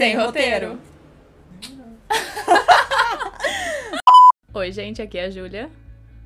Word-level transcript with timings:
Sem 0.00 0.16
roteiro. 0.16 0.80
Oi, 4.54 4.72
gente, 4.72 5.02
aqui 5.02 5.18
é 5.18 5.26
a 5.26 5.30
Júlia. 5.30 5.70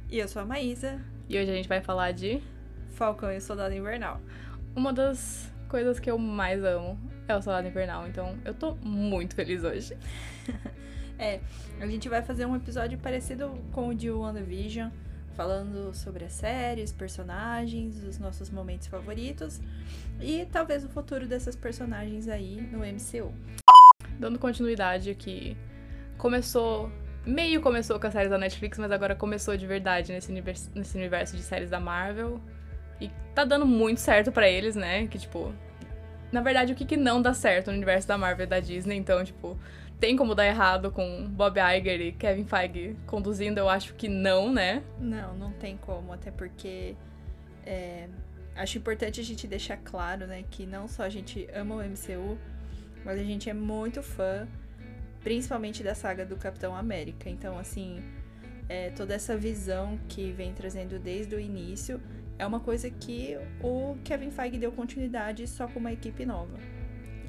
E 0.09 0.17
eu 0.17 0.29
sou 0.29 0.43
a 0.43 0.45
Maísa. 0.45 1.01
E 1.29 1.37
hoje 1.37 1.51
a 1.51 1.55
gente 1.57 1.69
vai 1.69 1.81
falar 1.81 2.13
de 2.13 2.41
Falcão 2.91 3.33
e 3.33 3.39
o 3.39 3.41
Soldado 3.41 3.75
Invernal. 3.75 4.21
uma 4.77 4.93
das 4.93 5.53
coisas 5.69 5.99
que 5.99 6.09
eu 6.09 6.17
mais 6.17 6.63
amo 6.63 6.97
é 7.27 7.35
o 7.35 7.43
Soldado 7.43 7.67
Invernal, 7.67 8.07
então 8.07 8.39
eu 8.45 8.55
tô 8.55 8.77
muito 8.77 9.35
feliz 9.35 9.65
hoje. 9.65 9.97
É, 11.17 11.39
a 11.81 11.87
gente 11.87 12.09
vai 12.09 12.23
fazer 12.23 12.45
um 12.45 12.57
episódio 12.57 12.99
parecido 12.99 13.57
com 13.71 13.91
o 13.91 13.95
de 13.95 14.11
WandaVision, 14.11 14.91
falando 15.35 15.95
sobre 15.95 16.25
as 16.25 16.33
séries, 16.33 16.91
personagens, 16.91 18.03
os 18.03 18.19
nossos 18.19 18.51
momentos 18.51 18.89
favoritos 18.89 19.61
e 20.21 20.47
talvez 20.51 20.85
o 20.85 20.89
futuro 20.89 21.27
dessas 21.27 21.57
personagens 21.57 22.29
aí 22.29 22.61
no 22.73 22.79
MCU. 22.79 23.33
Dando 24.19 24.39
continuidade 24.39 25.11
aqui, 25.11 25.57
começou, 26.17 26.91
meio 27.27 27.61
começou 27.61 27.99
com 27.99 28.07
as 28.07 28.13
séries 28.13 28.31
da 28.31 28.39
Netflix, 28.39 28.79
mas 28.79 28.91
agora 28.91 29.15
começou 29.15 29.57
de 29.57 29.67
verdade 29.67 30.13
nesse 30.13 30.31
universo, 30.31 30.71
nesse 30.75 30.97
universo 30.97 31.37
de 31.37 31.43
séries 31.43 31.71
da 31.71 31.81
Marvel. 31.81 32.41
E 33.01 33.11
tá 33.35 33.45
dando 33.45 33.67
muito 33.67 34.01
certo 34.01 34.31
pra 34.31 34.49
eles, 34.49 34.77
né? 34.77 35.07
Que 35.09 35.19
tipo, 35.19 35.53
na 36.31 36.41
verdade, 36.41 36.73
o 36.73 36.77
que, 36.77 36.85
que 36.85 36.97
não 36.97 37.21
dá 37.21 37.35
certo 37.35 37.69
no 37.69 37.77
universo 37.77 38.07
da 38.07 38.17
Marvel 38.19 38.45
e 38.45 38.49
da 38.49 38.61
Disney, 38.61 38.97
então, 38.97 39.25
tipo, 39.25 39.59
tem 40.01 40.17
como 40.17 40.35
dar 40.35 40.47
errado 40.47 40.91
com 40.91 41.29
Bob 41.29 41.59
Iger 41.59 42.01
e 42.01 42.13
Kevin 42.13 42.45
Feige 42.45 42.97
conduzindo? 43.07 43.59
Eu 43.59 43.69
acho 43.69 43.95
que 43.95 44.09
não, 44.09 44.53
né? 44.53 44.83
Não, 44.99 45.37
não 45.37 45.53
tem 45.53 45.77
como, 45.77 46.13
até 46.13 46.31
porque 46.31 46.97
é, 47.65 48.09
acho 48.57 48.79
importante 48.79 49.21
a 49.21 49.25
gente 49.25 49.47
deixar 49.47 49.77
claro, 49.79 50.27
né, 50.27 50.45
que 50.51 50.67
não 50.67 50.87
só 50.87 51.05
a 51.05 51.09
gente 51.09 51.49
ama 51.55 51.77
o 51.77 51.79
MCU, 51.79 52.39
mas 53.05 53.19
a 53.19 53.23
gente 53.23 53.51
é 53.51 53.55
muito 53.55 54.03
fã, 54.03 54.49
principalmente 55.23 55.83
da 55.83 55.95
saga 55.95 56.25
do 56.25 56.37
Capitão 56.37 56.75
América. 56.75 57.29
Então, 57.29 57.59
assim, 57.59 58.03
é, 58.69 58.91
toda 58.91 59.15
essa 59.15 59.37
visão 59.37 59.99
que 60.09 60.33
vem 60.33 60.53
trazendo 60.53 60.99
desde 60.99 61.35
o 61.35 61.41
início 61.41 62.01
é 62.39 62.47
uma 62.47 62.61
coisa 62.61 62.91
que 62.91 63.37
o 63.63 63.97
Kevin 64.05 64.31
Feige 64.31 64.59
deu 64.59 64.73
continuidade 64.73 65.47
só 65.47 65.69
com 65.69 65.79
uma 65.79 65.93
equipe 65.93 66.25
nova. 66.27 66.59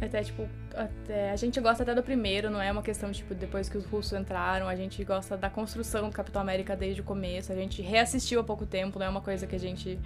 Até, 0.02 0.24
tipo, 0.24 0.48
até, 0.76 1.32
a 1.32 1.36
gente 1.36 1.60
gosta 1.62 1.84
até 1.84 1.96
do 1.96 2.04
primeiro, 2.04 2.50
não 2.50 2.62
é 2.62 2.70
uma 2.72 2.82
questão, 2.82 3.12
tipo, 3.12 3.34
depois 3.34 3.70
que 3.70 3.78
os 3.78 3.86
russos 3.86 4.14
entraram, 4.14 4.68
a 4.68 4.76
gente 4.76 5.02
gosta 5.06 5.38
da 5.38 5.50
construção 5.50 6.10
do 6.10 6.14
Capitão 6.14 6.42
América 6.42 6.76
desde 6.76 7.02
o 7.02 7.04
começo, 7.04 7.52
a 7.52 7.56
gente 7.56 7.82
reassistiu 7.82 8.42
há 8.42 8.44
pouco 8.44 8.66
tempo, 8.66 9.00
não 9.00 9.06
é 9.06 9.10
uma 9.10 9.22
coisa 9.22 9.48
que 9.48 9.56
a 9.56 9.60
gente. 9.60 9.98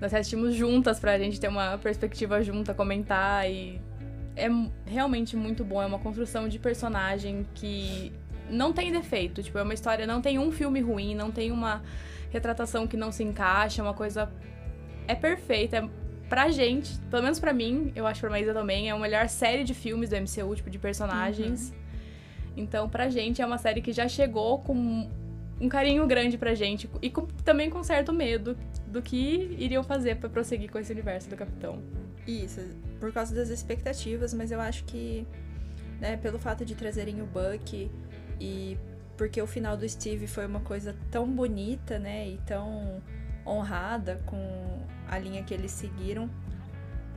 Nós 0.00 0.14
assistimos 0.14 0.54
juntas 0.54 1.00
pra 1.00 1.18
gente 1.18 1.40
ter 1.40 1.48
uma 1.48 1.76
perspectiva 1.78 2.40
junta, 2.42 2.72
comentar 2.72 3.50
e. 3.50 3.80
É 4.38 4.48
realmente 4.90 5.36
muito 5.36 5.64
bom, 5.64 5.82
é 5.82 5.86
uma 5.86 5.98
construção 5.98 6.48
de 6.48 6.58
personagem 6.58 7.46
que 7.54 8.12
não 8.48 8.72
tem 8.72 8.90
defeito, 8.92 9.42
tipo, 9.42 9.58
é 9.58 9.62
uma 9.62 9.74
história, 9.74 10.06
não 10.06 10.22
tem 10.22 10.38
um 10.38 10.50
filme 10.52 10.80
ruim, 10.80 11.14
não 11.14 11.30
tem 11.30 11.50
uma 11.50 11.82
retratação 12.30 12.86
que 12.86 12.96
não 12.96 13.10
se 13.12 13.22
encaixa, 13.24 13.82
é 13.82 13.84
uma 13.84 13.94
coisa. 13.94 14.30
É 15.06 15.14
perfeita, 15.14 15.76
é 15.78 15.88
pra 16.28 16.50
gente, 16.50 16.98
pelo 17.10 17.22
menos 17.22 17.40
pra 17.40 17.52
mim, 17.52 17.92
eu 17.96 18.06
acho 18.06 18.20
pra 18.20 18.30
Maísa 18.30 18.52
também, 18.54 18.88
é 18.88 18.92
a 18.92 18.98
melhor 18.98 19.28
série 19.28 19.64
de 19.64 19.74
filmes 19.74 20.10
do 20.10 20.16
MCU, 20.16 20.54
tipo, 20.54 20.70
de 20.70 20.78
personagens. 20.78 21.74
Então, 22.56 22.88
pra 22.88 23.08
gente, 23.08 23.40
é 23.40 23.46
uma 23.46 23.58
série 23.58 23.80
que 23.80 23.92
já 23.92 24.08
chegou 24.08 24.58
com 24.60 25.08
um 25.60 25.68
carinho 25.68 26.06
grande 26.06 26.36
pra 26.38 26.54
gente 26.54 26.88
e 27.02 27.10
com- 27.10 27.26
também 27.44 27.68
com 27.70 27.82
certo 27.82 28.12
medo 28.12 28.56
do 28.86 29.00
que 29.02 29.56
iriam 29.58 29.82
fazer 29.82 30.16
pra 30.16 30.28
prosseguir 30.28 30.70
com 30.70 30.78
esse 30.78 30.92
universo 30.92 31.28
do 31.28 31.36
Capitão. 31.36 31.82
Isso, 32.26 32.60
por 32.98 33.12
causa 33.12 33.34
das 33.34 33.48
expectativas, 33.48 34.34
mas 34.34 34.50
eu 34.50 34.60
acho 34.60 34.84
que, 34.84 35.26
né, 36.00 36.16
pelo 36.16 36.38
fato 36.38 36.64
de 36.64 36.74
trazerem 36.74 37.20
o 37.22 37.26
Buck 37.26 37.90
e 38.40 38.78
porque 39.16 39.42
o 39.42 39.46
final 39.46 39.76
do 39.76 39.88
Steve 39.88 40.26
foi 40.28 40.46
uma 40.46 40.60
coisa 40.60 40.94
tão 41.10 41.26
bonita, 41.26 41.98
né, 41.98 42.28
e 42.28 42.38
tão 42.46 43.02
honrada 43.46 44.20
com 44.26 44.82
a 45.08 45.18
linha 45.18 45.42
que 45.42 45.52
eles 45.52 45.72
seguiram, 45.72 46.30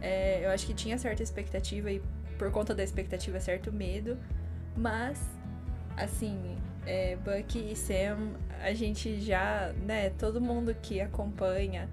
é, 0.01 0.44
eu 0.44 0.50
acho 0.50 0.66
que 0.66 0.73
tinha 0.73 0.97
certa 0.97 1.22
expectativa 1.22 1.91
e 1.91 2.01
por 2.38 2.51
conta 2.51 2.73
da 2.73 2.84
expectativa 2.84 3.39
certo 3.39 3.72
medo, 3.72 4.17
mas 4.75 5.19
assim, 5.95 6.55
é, 6.85 7.16
Buck 7.17 7.59
e 7.59 7.75
Sam, 7.75 8.34
a 8.61 8.73
gente 8.73 9.22
já, 9.22 9.73
né, 9.85 10.09
todo 10.11 10.41
mundo 10.41 10.73
que 10.81 11.00
acompanha 11.00 11.88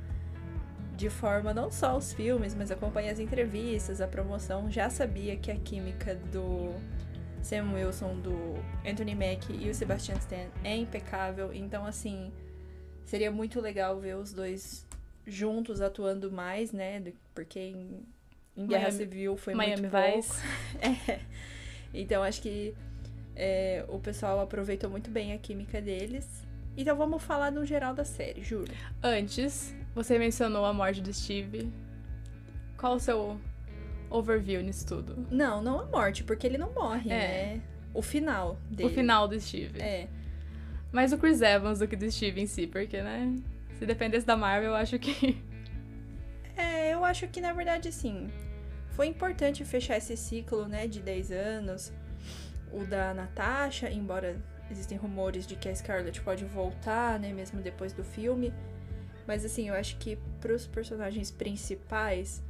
de 0.99 1.09
forma 1.09 1.55
não 1.55 1.71
só 1.71 1.97
os 1.97 2.13
filmes, 2.13 2.55
mas 2.57 2.73
acompanha 2.73 3.13
as 3.13 3.21
entrevistas, 3.21 4.01
a 4.01 4.09
promoção, 4.09 4.69
já 4.69 4.91
sabia 4.91 5.37
que 5.37 5.49
a 5.49 5.55
química 5.57 6.17
do 6.17 6.75
Sam 7.41 7.73
Wilson, 7.73 8.19
do 8.19 8.55
Anthony 8.85 9.15
Mack 9.15 9.49
e 9.51 9.71
o 9.71 9.75
Sebastian 9.75 10.17
Stan 10.17 10.49
é 10.65 10.77
impecável. 10.77 11.55
Então, 11.55 11.87
assim, 11.87 12.33
seria 13.07 13.31
muito 13.31 13.61
legal 13.61 13.99
ver 14.01 14.17
os 14.17 14.33
dois 14.33 14.85
juntos 15.25 15.81
atuando 15.81 16.33
mais, 16.33 16.73
né? 16.73 17.01
Porque 17.33 17.61
em, 17.61 18.03
em 18.57 18.67
Guerra 18.67 18.89
Miami- 18.89 18.99
Civil 18.99 19.37
foi 19.37 19.55
Miami 19.55 19.83
muito 19.83 19.93
pouco. 19.93 20.17
Vice. 20.17 20.43
É. 21.09 21.21
Então, 21.95 22.25
acho 22.25 22.43
que 22.43 22.75
é, 23.37 23.85
o 23.89 24.01
pessoal 24.01 24.41
aproveitou 24.41 24.91
muito 24.91 25.11
bem 25.13 25.33
a 25.33 25.39
química 25.39 25.81
deles. 25.81 26.27
Então, 26.77 26.97
vamos 26.97 27.23
falar 27.23 27.53
no 27.53 27.65
geral 27.65 27.95
da 27.95 28.05
série, 28.05 28.43
juro. 28.43 28.73
Antes, 29.03 29.75
você 29.99 30.19
mencionou 30.19 30.65
a 30.65 30.73
morte 30.73 31.01
do 31.01 31.13
Steve. 31.13 31.73
Qual 32.77 32.95
o 32.95 33.01
seu 33.01 33.41
overview 34.09 34.63
nisso 34.63 34.87
tudo? 34.87 35.27
Não, 35.31 35.61
não 35.61 35.81
a 35.81 35.87
morte, 35.87 36.23
porque 36.23 36.47
ele 36.47 36.57
não 36.57 36.73
morre, 36.73 37.11
É. 37.11 37.17
né? 37.57 37.61
O 37.93 38.01
final 38.01 38.57
dele. 38.71 38.89
O 38.91 38.95
final 38.95 39.27
do 39.27 39.39
Steve. 39.41 39.81
É. 39.81 40.09
Mais 40.93 41.13
o 41.13 41.19
Chris 41.19 41.43
Evans 41.43 41.81
do 41.81 41.89
que 41.89 41.97
do 41.97 42.11
Steve 42.11 42.41
em 42.41 42.47
si, 42.47 42.67
porque, 42.67 43.03
né? 43.03 43.35
Se 43.79 43.85
dependesse 43.85 44.25
da 44.27 44.37
Marvel, 44.37 44.71
eu 44.71 44.77
acho 44.77 44.99
que. 44.99 45.43
É, 46.57 46.93
eu 46.93 47.05
acho 47.05 47.29
que 47.29 47.41
na 47.41 47.53
verdade 47.53 47.93
sim. 47.93 48.29
Foi 48.91 49.07
importante 49.07 49.65
fechar 49.65 49.97
esse 49.97 50.17
ciclo, 50.17 50.67
né, 50.67 50.89
de 50.89 50.99
10 51.01 51.31
anos. 51.31 51.93
O 52.73 52.85
da 52.85 53.15
Natasha, 53.15 53.89
embora 53.89 54.37
existem 54.69 54.99
rumores 54.99 55.47
de 55.47 55.55
que 55.55 55.69
a 55.69 55.75
Scarlett 55.75 56.21
pode 56.21 56.45
voltar, 56.45 57.17
né, 57.21 57.33
mesmo 57.33 57.61
depois 57.63 57.93
do 57.93 58.03
filme. 58.03 58.53
Mas 59.29 59.45
assim, 59.45 59.69
eu 59.69 59.75
acho 59.75 59.99
que 59.99 60.17
pros 60.41 60.67
personagens 60.67 61.31
principais, 61.31 62.43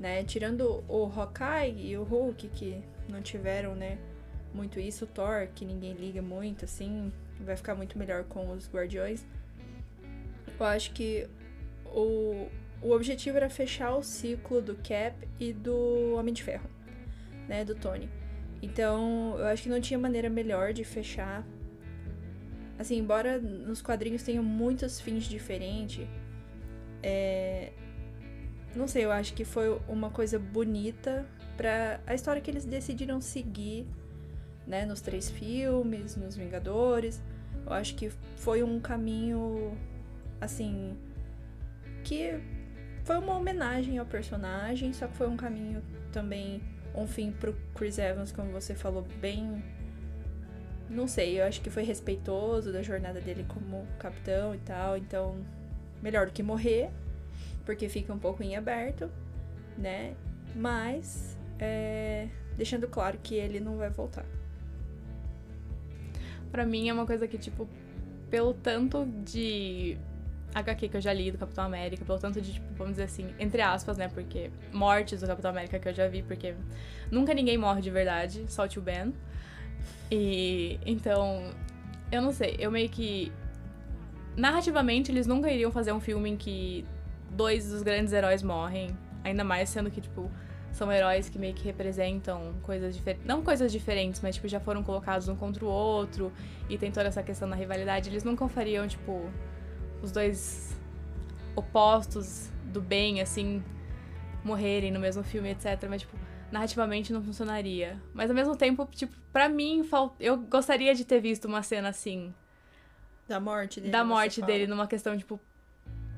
né, 0.00 0.24
tirando 0.24 0.82
o 0.88 1.04
Hawkeye 1.04 1.90
e 1.90 1.98
o 1.98 2.02
Hulk, 2.02 2.48
que 2.48 2.82
não 3.10 3.20
tiveram, 3.20 3.74
né, 3.74 3.98
muito 4.54 4.80
isso, 4.80 5.04
o 5.04 5.06
Thor, 5.06 5.48
que 5.54 5.66
ninguém 5.66 5.92
liga 5.92 6.22
muito, 6.22 6.64
assim, 6.64 7.12
vai 7.38 7.54
ficar 7.54 7.74
muito 7.74 7.98
melhor 7.98 8.24
com 8.24 8.50
os 8.50 8.70
Guardiões. 8.70 9.26
Eu 10.58 10.64
acho 10.64 10.92
que 10.92 11.28
o, 11.84 12.48
o 12.80 12.90
objetivo 12.92 13.36
era 13.36 13.50
fechar 13.50 13.94
o 13.94 14.02
ciclo 14.02 14.62
do 14.62 14.76
Cap 14.76 15.14
e 15.38 15.52
do 15.52 16.14
Homem 16.14 16.32
de 16.32 16.42
Ferro, 16.42 16.70
né, 17.46 17.66
do 17.66 17.74
Tony. 17.74 18.08
Então, 18.62 19.36
eu 19.38 19.46
acho 19.46 19.64
que 19.64 19.68
não 19.68 19.80
tinha 19.80 19.98
maneira 19.98 20.30
melhor 20.30 20.72
de 20.72 20.84
fechar. 20.84 21.46
Assim, 22.78 22.96
embora 22.98 23.38
nos 23.40 23.82
quadrinhos 23.82 24.22
tenham 24.22 24.44
muitos 24.44 25.00
fins 25.00 25.24
diferentes, 25.24 26.06
é... 27.02 27.72
não 28.74 28.86
sei, 28.86 29.04
eu 29.04 29.10
acho 29.10 29.34
que 29.34 29.44
foi 29.44 29.80
uma 29.88 30.10
coisa 30.10 30.38
bonita 30.38 31.26
pra 31.56 32.00
a 32.06 32.14
história 32.14 32.40
que 32.40 32.50
eles 32.50 32.64
decidiram 32.64 33.20
seguir, 33.20 33.84
né, 34.66 34.86
nos 34.86 35.00
três 35.00 35.28
filmes, 35.28 36.14
nos 36.14 36.36
Vingadores. 36.36 37.20
Eu 37.66 37.72
acho 37.72 37.96
que 37.96 38.10
foi 38.36 38.62
um 38.62 38.78
caminho, 38.78 39.76
assim, 40.40 40.96
que 42.04 42.38
foi 43.04 43.18
uma 43.18 43.36
homenagem 43.36 43.98
ao 43.98 44.06
personagem, 44.06 44.92
só 44.92 45.08
que 45.08 45.16
foi 45.16 45.26
um 45.26 45.36
caminho 45.36 45.82
também, 46.12 46.62
um 46.94 47.06
fim 47.06 47.32
pro 47.32 47.56
Chris 47.74 47.98
Evans, 47.98 48.30
como 48.30 48.52
você 48.52 48.74
falou, 48.74 49.04
bem. 49.20 49.62
Não 50.88 51.06
sei, 51.06 51.40
eu 51.40 51.44
acho 51.44 51.60
que 51.60 51.68
foi 51.68 51.82
respeitoso 51.82 52.72
da 52.72 52.82
jornada 52.82 53.20
dele 53.20 53.44
como 53.46 53.86
capitão 53.98 54.54
e 54.54 54.58
tal, 54.58 54.96
então 54.96 55.36
melhor 56.02 56.26
do 56.26 56.32
que 56.32 56.42
morrer, 56.42 56.90
porque 57.64 57.88
fica 57.88 58.12
um 58.12 58.18
pouco 58.18 58.42
em 58.42 58.56
aberto, 58.56 59.10
né? 59.76 60.14
Mas 60.54 61.36
é, 61.58 62.28
deixando 62.56 62.88
claro 62.88 63.18
que 63.22 63.34
ele 63.34 63.60
não 63.60 63.76
vai 63.76 63.90
voltar. 63.90 64.24
Pra 66.50 66.64
mim 66.64 66.88
é 66.88 66.92
uma 66.92 67.04
coisa 67.04 67.28
que, 67.28 67.36
tipo, 67.36 67.68
pelo 68.30 68.54
tanto 68.54 69.04
de 69.24 69.98
HQ 70.54 70.88
que 70.88 70.96
eu 70.96 71.00
já 71.00 71.12
li 71.12 71.30
do 71.30 71.38
Capitão 71.38 71.64
América, 71.64 72.04
pelo 72.04 72.18
tanto 72.18 72.40
de, 72.40 72.54
tipo, 72.54 72.66
vamos 72.74 72.92
dizer 72.92 73.04
assim, 73.04 73.34
entre 73.38 73.60
aspas, 73.60 73.98
né? 73.98 74.08
Porque 74.08 74.50
mortes 74.72 75.20
do 75.20 75.26
Capitão 75.26 75.50
América 75.50 75.78
que 75.78 75.88
eu 75.88 75.94
já 75.94 76.08
vi, 76.08 76.22
porque 76.22 76.54
nunca 77.10 77.34
ninguém 77.34 77.58
morre 77.58 77.82
de 77.82 77.90
verdade, 77.90 78.44
só 78.48 78.64
o 78.64 78.68
tio 78.68 78.80
Ben. 78.80 79.12
E 80.10 80.78
então, 80.86 81.50
eu 82.10 82.22
não 82.22 82.32
sei, 82.32 82.56
eu 82.58 82.70
meio 82.70 82.88
que. 82.88 83.32
Narrativamente, 84.36 85.10
eles 85.10 85.26
nunca 85.26 85.50
iriam 85.50 85.70
fazer 85.72 85.92
um 85.92 86.00
filme 86.00 86.30
em 86.30 86.36
que 86.36 86.84
dois 87.30 87.70
dos 87.70 87.82
grandes 87.82 88.12
heróis 88.12 88.42
morrem. 88.42 88.96
Ainda 89.24 89.42
mais 89.42 89.68
sendo 89.68 89.90
que, 89.90 90.00
tipo, 90.00 90.30
são 90.72 90.92
heróis 90.92 91.28
que 91.28 91.38
meio 91.38 91.54
que 91.54 91.64
representam 91.64 92.54
coisas 92.62 92.94
diferentes. 92.94 93.26
Não 93.26 93.42
coisas 93.42 93.72
diferentes, 93.72 94.20
mas 94.20 94.36
tipo, 94.36 94.46
já 94.48 94.60
foram 94.60 94.82
colocados 94.82 95.28
um 95.28 95.34
contra 95.34 95.64
o 95.64 95.68
outro 95.68 96.32
e 96.68 96.78
tem 96.78 96.90
toda 96.92 97.08
essa 97.08 97.22
questão 97.22 97.48
da 97.50 97.56
rivalidade. 97.56 98.08
Eles 98.08 98.22
nunca 98.22 98.46
fariam, 98.48 98.86
tipo, 98.86 99.28
os 100.02 100.12
dois 100.12 100.76
opostos 101.56 102.48
do 102.66 102.80
bem, 102.80 103.20
assim, 103.20 103.62
morrerem 104.44 104.92
no 104.92 105.00
mesmo 105.00 105.22
filme, 105.24 105.50
etc. 105.50 105.84
Mas, 105.88 106.02
tipo, 106.02 106.16
narrativamente 106.50 107.12
não 107.12 107.22
funcionaria. 107.22 108.00
Mas 108.12 108.30
ao 108.30 108.36
mesmo 108.36 108.56
tempo, 108.56 108.86
tipo, 108.90 109.14
pra 109.32 109.48
mim, 109.48 109.86
eu 110.18 110.36
gostaria 110.36 110.94
de 110.94 111.04
ter 111.04 111.20
visto 111.20 111.46
uma 111.46 111.62
cena 111.62 111.88
assim. 111.88 112.34
Da 113.26 113.38
morte 113.38 113.80
dele. 113.80 113.92
Da 113.92 114.04
morte 114.04 114.40
dele, 114.40 114.66
numa 114.66 114.86
questão, 114.86 115.16
tipo, 115.16 115.38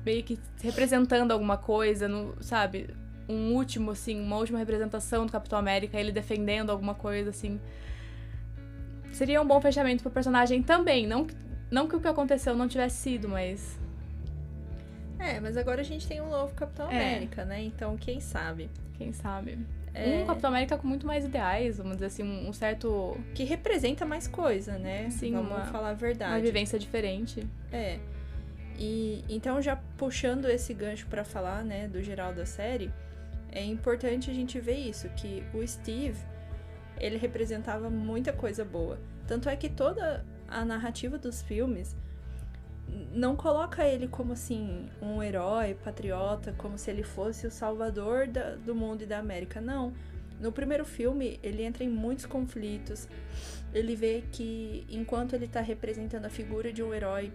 meio 0.05 0.23
que 0.23 0.39
representando 0.61 1.31
alguma 1.31 1.57
coisa, 1.57 2.07
no, 2.07 2.35
sabe? 2.41 2.89
Um 3.27 3.53
último, 3.53 3.91
assim, 3.91 4.19
uma 4.19 4.37
última 4.37 4.57
representação 4.57 5.25
do 5.25 5.31
Capitão 5.31 5.59
América, 5.59 5.99
ele 5.99 6.11
defendendo 6.11 6.69
alguma 6.69 6.95
coisa, 6.95 7.29
assim. 7.29 7.59
Seria 9.11 9.41
um 9.41 9.45
bom 9.45 9.59
fechamento 9.59 10.01
pro 10.01 10.11
personagem 10.11 10.63
também. 10.63 11.05
Não, 11.05 11.27
não 11.69 11.87
que 11.87 11.95
o 11.95 11.99
que 11.99 12.07
aconteceu 12.07 12.55
não 12.55 12.67
tivesse 12.67 12.97
sido, 12.97 13.27
mas. 13.27 13.77
É, 15.19 15.39
mas 15.39 15.55
agora 15.57 15.81
a 15.81 15.83
gente 15.83 16.07
tem 16.07 16.21
um 16.21 16.29
novo 16.29 16.53
Capitão 16.55 16.89
é. 16.89 16.95
América, 16.95 17.45
né? 17.45 17.61
Então, 17.61 17.97
quem 17.97 18.19
sabe? 18.19 18.69
Quem 18.97 19.11
sabe? 19.11 19.59
É... 19.93 20.21
Um 20.21 20.25
Capitão 20.25 20.49
América 20.49 20.77
com 20.77 20.87
muito 20.87 21.05
mais 21.05 21.25
ideais, 21.25 21.77
vamos 21.77 21.93
dizer 21.93 22.05
assim, 22.07 22.23
um 22.23 22.53
certo. 22.53 23.17
Que 23.35 23.43
representa 23.43 24.05
mais 24.05 24.27
coisa, 24.27 24.77
né? 24.77 25.09
Sim, 25.09 25.33
vamos 25.33 25.51
uma, 25.51 25.65
falar 25.65 25.89
a 25.89 25.93
verdade. 25.93 26.33
Uma 26.33 26.39
vivência 26.39 26.79
diferente. 26.79 27.45
É. 27.71 27.99
E 28.77 29.23
então, 29.29 29.61
já 29.61 29.75
puxando 29.97 30.45
esse 30.45 30.73
gancho 30.73 31.05
para 31.07 31.23
falar, 31.23 31.63
né, 31.63 31.87
do 31.87 32.01
geral 32.01 32.33
da 32.33 32.45
série, 32.45 32.91
é 33.51 33.63
importante 33.63 34.31
a 34.31 34.33
gente 34.33 34.59
ver 34.59 34.77
isso, 34.77 35.09
que 35.09 35.43
o 35.53 35.65
Steve, 35.67 36.17
ele 36.97 37.17
representava 37.17 37.89
muita 37.89 38.31
coisa 38.31 38.63
boa. 38.63 38.97
Tanto 39.27 39.49
é 39.49 39.55
que 39.55 39.69
toda 39.69 40.25
a 40.47 40.65
narrativa 40.65 41.17
dos 41.17 41.41
filmes 41.41 41.95
não 43.13 43.35
coloca 43.35 43.85
ele 43.85 44.07
como 44.07 44.33
assim 44.33 44.89
um 45.01 45.23
herói, 45.23 45.75
patriota, 45.75 46.53
como 46.57 46.77
se 46.77 46.89
ele 46.89 47.03
fosse 47.03 47.47
o 47.47 47.51
salvador 47.51 48.27
da, 48.27 48.55
do 48.55 48.75
mundo 48.75 49.03
e 49.03 49.05
da 49.05 49.19
América. 49.19 49.61
Não. 49.61 49.93
No 50.39 50.51
primeiro 50.51 50.83
filme, 50.83 51.39
ele 51.43 51.63
entra 51.63 51.83
em 51.83 51.89
muitos 51.89 52.25
conflitos. 52.25 53.07
Ele 53.73 53.95
vê 53.95 54.23
que 54.31 54.85
enquanto 54.89 55.33
ele 55.33 55.45
está 55.45 55.61
representando 55.61 56.25
a 56.25 56.29
figura 56.29 56.73
de 56.73 56.81
um 56.81 56.93
herói, 56.93 57.31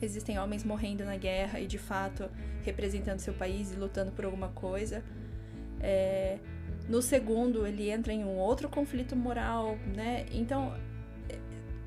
existem 0.00 0.38
homens 0.38 0.64
morrendo 0.64 1.04
na 1.04 1.16
guerra 1.16 1.60
e 1.60 1.66
de 1.66 1.78
fato 1.78 2.30
representando 2.64 3.18
seu 3.18 3.34
país 3.34 3.72
e 3.72 3.76
lutando 3.76 4.10
por 4.10 4.24
alguma 4.24 4.48
coisa. 4.48 5.04
É... 5.80 6.38
No 6.88 7.00
segundo, 7.00 7.66
ele 7.66 7.90
entra 7.90 8.12
em 8.12 8.24
um 8.24 8.36
outro 8.36 8.68
conflito 8.68 9.14
moral, 9.14 9.76
né? 9.94 10.26
Então, 10.32 10.74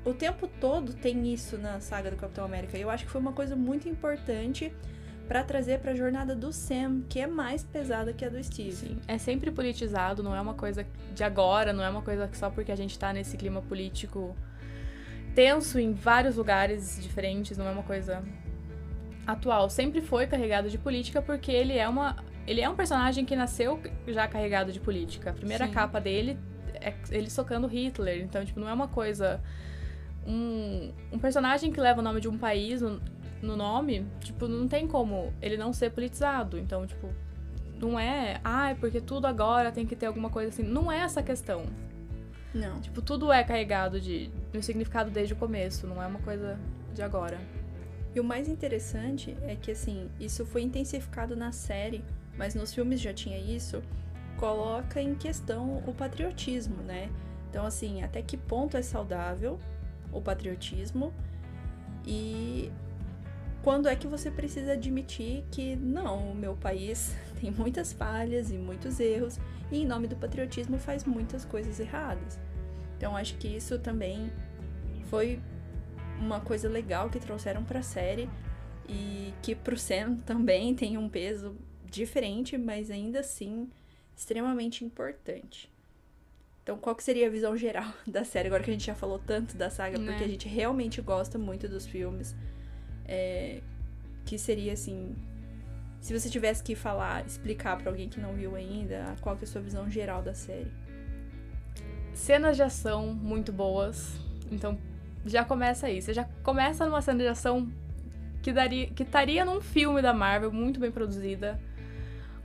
o 0.04 0.12
tempo 0.12 0.46
todo 0.60 0.92
tem 0.92 1.32
isso 1.32 1.56
na 1.56 1.80
saga 1.80 2.10
do 2.10 2.16
Capitão 2.16 2.44
América. 2.44 2.76
E 2.76 2.82
eu 2.82 2.90
acho 2.90 3.04
que 3.04 3.10
foi 3.10 3.20
uma 3.20 3.32
coisa 3.32 3.56
muito 3.56 3.88
importante 3.88 4.72
para 5.26 5.42
trazer 5.42 5.80
para 5.80 5.92
a 5.92 5.94
jornada 5.94 6.34
do 6.34 6.52
Sam, 6.52 7.02
que 7.08 7.18
é 7.18 7.26
mais 7.26 7.64
pesada 7.64 8.12
que 8.12 8.24
a 8.24 8.28
do 8.28 8.42
Steve. 8.42 8.72
Sim, 8.72 8.98
é 9.08 9.16
sempre 9.16 9.50
politizado, 9.50 10.22
não 10.22 10.36
é 10.36 10.40
uma 10.40 10.54
coisa 10.54 10.86
de 11.14 11.24
agora, 11.24 11.72
não 11.72 11.82
é 11.82 11.88
uma 11.88 12.02
coisa 12.02 12.28
só 12.34 12.50
porque 12.50 12.70
a 12.70 12.76
gente 12.76 12.98
tá 12.98 13.12
nesse 13.12 13.36
clima 13.36 13.62
político 13.62 14.36
tenso 15.34 15.78
em 15.80 15.92
vários 15.92 16.36
lugares 16.36 16.98
diferentes, 17.02 17.56
não 17.56 17.66
é 17.66 17.70
uma 17.70 17.82
coisa 17.82 18.22
atual. 19.26 19.70
Sempre 19.70 20.02
foi 20.02 20.26
carregado 20.26 20.68
de 20.68 20.76
política 20.76 21.22
porque 21.22 21.50
ele 21.50 21.76
é 21.76 21.88
uma 21.88 22.16
ele 22.46 22.60
é 22.60 22.68
um 22.68 22.76
personagem 22.76 23.24
que 23.24 23.34
nasceu 23.34 23.80
já 24.06 24.28
carregado 24.28 24.70
de 24.70 24.78
política. 24.78 25.30
A 25.30 25.32
primeira 25.32 25.66
Sim. 25.66 25.72
capa 25.72 25.98
dele 25.98 26.38
é 26.74 26.92
ele 27.10 27.30
socando 27.30 27.66
Hitler, 27.66 28.20
então 28.20 28.44
tipo 28.44 28.60
não 28.60 28.68
é 28.68 28.72
uma 28.74 28.88
coisa 28.88 29.40
um, 30.26 30.92
um 31.12 31.18
personagem 31.18 31.72
que 31.72 31.80
leva 31.80 32.00
o 32.00 32.02
nome 32.02 32.20
de 32.20 32.28
um 32.28 32.38
país 32.38 32.80
no, 32.80 33.00
no 33.42 33.56
nome, 33.56 34.06
tipo, 34.20 34.48
não 34.48 34.66
tem 34.66 34.86
como 34.86 35.32
ele 35.40 35.56
não 35.56 35.72
ser 35.72 35.90
politizado. 35.90 36.58
Então, 36.58 36.86
tipo, 36.86 37.08
não 37.78 37.98
é, 37.98 38.40
ah, 38.42 38.70
é 38.70 38.74
porque 38.74 39.00
tudo 39.00 39.26
agora 39.26 39.70
tem 39.70 39.86
que 39.86 39.94
ter 39.94 40.06
alguma 40.06 40.30
coisa 40.30 40.48
assim. 40.48 40.62
Não 40.62 40.90
é 40.90 40.98
essa 41.00 41.22
questão. 41.22 41.64
Não. 42.54 42.80
Tipo, 42.80 43.02
tudo 43.02 43.32
é 43.32 43.42
carregado 43.42 44.00
de, 44.00 44.28
de 44.52 44.58
um 44.58 44.62
significado 44.62 45.10
desde 45.10 45.34
o 45.34 45.36
começo, 45.36 45.86
não 45.86 46.02
é 46.02 46.06
uma 46.06 46.20
coisa 46.20 46.58
de 46.94 47.02
agora. 47.02 47.38
E 48.14 48.20
o 48.20 48.24
mais 48.24 48.48
interessante 48.48 49.36
é 49.42 49.56
que, 49.56 49.72
assim, 49.72 50.08
isso 50.20 50.46
foi 50.46 50.62
intensificado 50.62 51.34
na 51.34 51.50
série, 51.50 52.04
mas 52.38 52.54
nos 52.54 52.72
filmes 52.72 53.00
já 53.00 53.12
tinha 53.12 53.36
isso, 53.38 53.82
coloca 54.36 55.02
em 55.02 55.16
questão 55.16 55.82
o 55.84 55.92
patriotismo, 55.92 56.76
né? 56.84 57.10
Então, 57.50 57.66
assim, 57.66 58.02
até 58.04 58.22
que 58.22 58.36
ponto 58.36 58.76
é 58.76 58.82
saudável 58.82 59.58
o 60.14 60.22
patriotismo 60.22 61.12
e 62.06 62.70
quando 63.62 63.88
é 63.88 63.96
que 63.96 64.06
você 64.06 64.30
precisa 64.30 64.72
admitir 64.72 65.44
que 65.50 65.74
não, 65.76 66.30
o 66.30 66.34
meu 66.34 66.54
país 66.54 67.14
tem 67.40 67.50
muitas 67.50 67.92
falhas 67.92 68.50
e 68.50 68.54
muitos 68.58 69.00
erros 69.00 69.38
e 69.70 69.82
em 69.82 69.86
nome 69.86 70.06
do 70.06 70.16
patriotismo 70.16 70.78
faz 70.78 71.04
muitas 71.04 71.44
coisas 71.44 71.80
erradas. 71.80 72.38
Então 72.96 73.16
acho 73.16 73.36
que 73.36 73.48
isso 73.48 73.78
também 73.78 74.30
foi 75.10 75.40
uma 76.18 76.40
coisa 76.40 76.68
legal 76.68 77.10
que 77.10 77.18
trouxeram 77.18 77.64
para 77.64 77.80
a 77.80 77.82
série 77.82 78.28
e 78.88 79.32
que 79.42 79.54
pro 79.54 79.76
Sam 79.76 80.16
também 80.26 80.74
tem 80.74 80.96
um 80.96 81.08
peso 81.08 81.56
diferente, 81.84 82.56
mas 82.56 82.90
ainda 82.90 83.20
assim 83.20 83.68
extremamente 84.16 84.84
importante. 84.84 85.73
Então, 86.64 86.78
qual 86.78 86.96
que 86.96 87.04
seria 87.04 87.26
a 87.26 87.30
visão 87.30 87.54
geral 87.56 87.92
da 88.06 88.24
série, 88.24 88.48
agora 88.48 88.62
que 88.62 88.70
a 88.70 88.72
gente 88.72 88.86
já 88.86 88.94
falou 88.94 89.18
tanto 89.18 89.56
da 89.56 89.68
saga, 89.68 89.98
né? 89.98 90.12
porque 90.12 90.24
a 90.24 90.28
gente 90.28 90.48
realmente 90.48 91.00
gosta 91.02 91.38
muito 91.38 91.68
dos 91.68 91.86
filmes. 91.86 92.34
É, 93.06 93.60
que 94.24 94.38
seria 94.38 94.72
assim. 94.72 95.14
Se 96.00 96.18
você 96.18 96.30
tivesse 96.30 96.62
que 96.62 96.74
falar, 96.74 97.24
explicar 97.26 97.76
para 97.76 97.90
alguém 97.90 98.08
que 98.08 98.18
não 98.18 98.34
viu 98.34 98.56
ainda, 98.56 99.14
qual 99.20 99.36
que 99.36 99.44
é 99.44 99.46
a 99.46 99.50
sua 99.50 99.60
visão 99.60 99.90
geral 99.90 100.22
da 100.22 100.34
série? 100.34 100.72
Cenas 102.14 102.56
de 102.56 102.62
ação 102.62 103.08
muito 103.08 103.52
boas. 103.52 104.14
Então, 104.50 104.78
já 105.26 105.44
começa 105.44 105.86
aí. 105.86 106.00
Você 106.00 106.14
já 106.14 106.24
começa 106.42 106.86
numa 106.86 107.02
cena 107.02 107.20
de 107.20 107.28
ação 107.28 107.70
que 108.42 108.52
daria 108.52 108.86
que 108.86 109.02
estaria 109.02 109.44
num 109.44 109.60
filme 109.60 110.00
da 110.00 110.14
Marvel 110.14 110.52
muito 110.52 110.80
bem 110.80 110.90
produzida. 110.90 111.60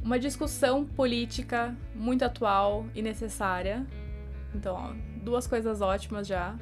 Uma 0.02 0.18
discussão 0.18 0.86
política 0.86 1.76
muito 1.94 2.24
atual 2.24 2.86
e 2.96 3.02
necessária. 3.02 3.86
Então, 4.54 4.76
ó, 4.76 4.94
duas 5.24 5.48
coisas 5.48 5.82
ótimas 5.82 6.28
já. 6.28 6.58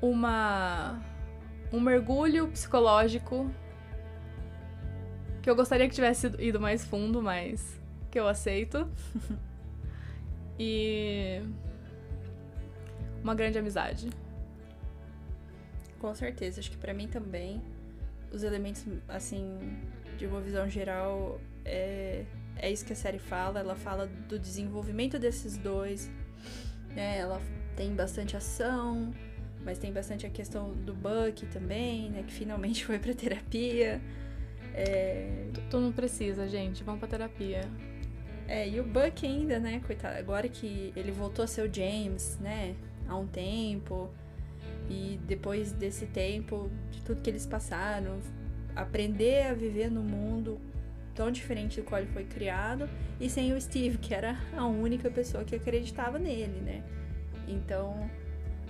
Uma 0.00 1.00
um 1.72 1.80
mergulho 1.80 2.48
psicológico 2.48 3.50
que 5.42 5.50
eu 5.50 5.56
gostaria 5.56 5.88
que 5.88 5.94
tivesse 5.94 6.32
ido 6.38 6.60
mais 6.60 6.84
fundo, 6.84 7.20
mas 7.20 7.80
que 8.10 8.18
eu 8.18 8.28
aceito. 8.28 8.88
e 10.58 11.42
uma 13.22 13.34
grande 13.34 13.58
amizade. 13.58 14.08
Com 15.98 16.14
certeza, 16.14 16.60
acho 16.60 16.70
que 16.70 16.76
para 16.76 16.94
mim 16.94 17.08
também 17.08 17.62
os 18.30 18.42
elementos 18.42 18.86
assim 19.08 19.58
de 20.16 20.26
uma 20.26 20.40
visão 20.40 20.68
geral 20.68 21.40
é 21.64 22.24
é 22.56 22.70
isso 22.70 22.84
que 22.84 22.92
a 22.92 22.96
série 22.96 23.18
fala. 23.18 23.60
Ela 23.60 23.74
fala 23.74 24.06
do 24.06 24.38
desenvolvimento 24.38 25.18
desses 25.18 25.56
dois. 25.56 26.10
Né? 26.94 27.18
Ela 27.18 27.40
tem 27.76 27.94
bastante 27.94 28.36
ação, 28.36 29.12
mas 29.64 29.78
tem 29.78 29.92
bastante 29.92 30.26
a 30.26 30.30
questão 30.30 30.72
do 30.72 30.94
Buck 30.94 31.46
também, 31.46 32.10
né? 32.10 32.22
Que 32.26 32.32
finalmente 32.32 32.84
foi 32.84 32.98
pra 32.98 33.14
terapia. 33.14 34.00
É... 34.74 35.48
Tu 35.70 35.80
não 35.80 35.92
precisa, 35.92 36.48
gente. 36.48 36.82
Vamos 36.84 37.00
pra 37.00 37.08
terapia. 37.08 37.68
É, 38.46 38.68
e 38.68 38.78
o 38.78 38.84
Buck 38.84 39.24
ainda, 39.26 39.58
né, 39.58 39.80
coitado, 39.86 40.18
agora 40.18 40.46
que 40.48 40.92
ele 40.94 41.10
voltou 41.10 41.42
a 41.42 41.48
ser 41.48 41.66
o 41.66 41.72
James, 41.72 42.38
né, 42.42 42.74
há 43.08 43.16
um 43.16 43.26
tempo, 43.26 44.10
e 44.88 45.18
depois 45.26 45.72
desse 45.72 46.04
tempo, 46.06 46.70
de 46.90 47.00
tudo 47.02 47.22
que 47.22 47.30
eles 47.30 47.46
passaram, 47.46 48.20
aprender 48.76 49.46
a 49.46 49.54
viver 49.54 49.90
no 49.90 50.02
mundo 50.02 50.60
tão 51.14 51.30
diferente 51.30 51.80
do 51.80 51.86
qual 51.86 52.00
ele 52.00 52.10
foi 52.10 52.24
criado, 52.24 52.88
e 53.20 53.30
sem 53.30 53.52
o 53.52 53.60
Steve, 53.60 53.98
que 53.98 54.12
era 54.12 54.36
a 54.56 54.66
única 54.66 55.10
pessoa 55.10 55.44
que 55.44 55.54
acreditava 55.54 56.18
nele, 56.18 56.60
né? 56.60 56.82
Então, 57.46 58.10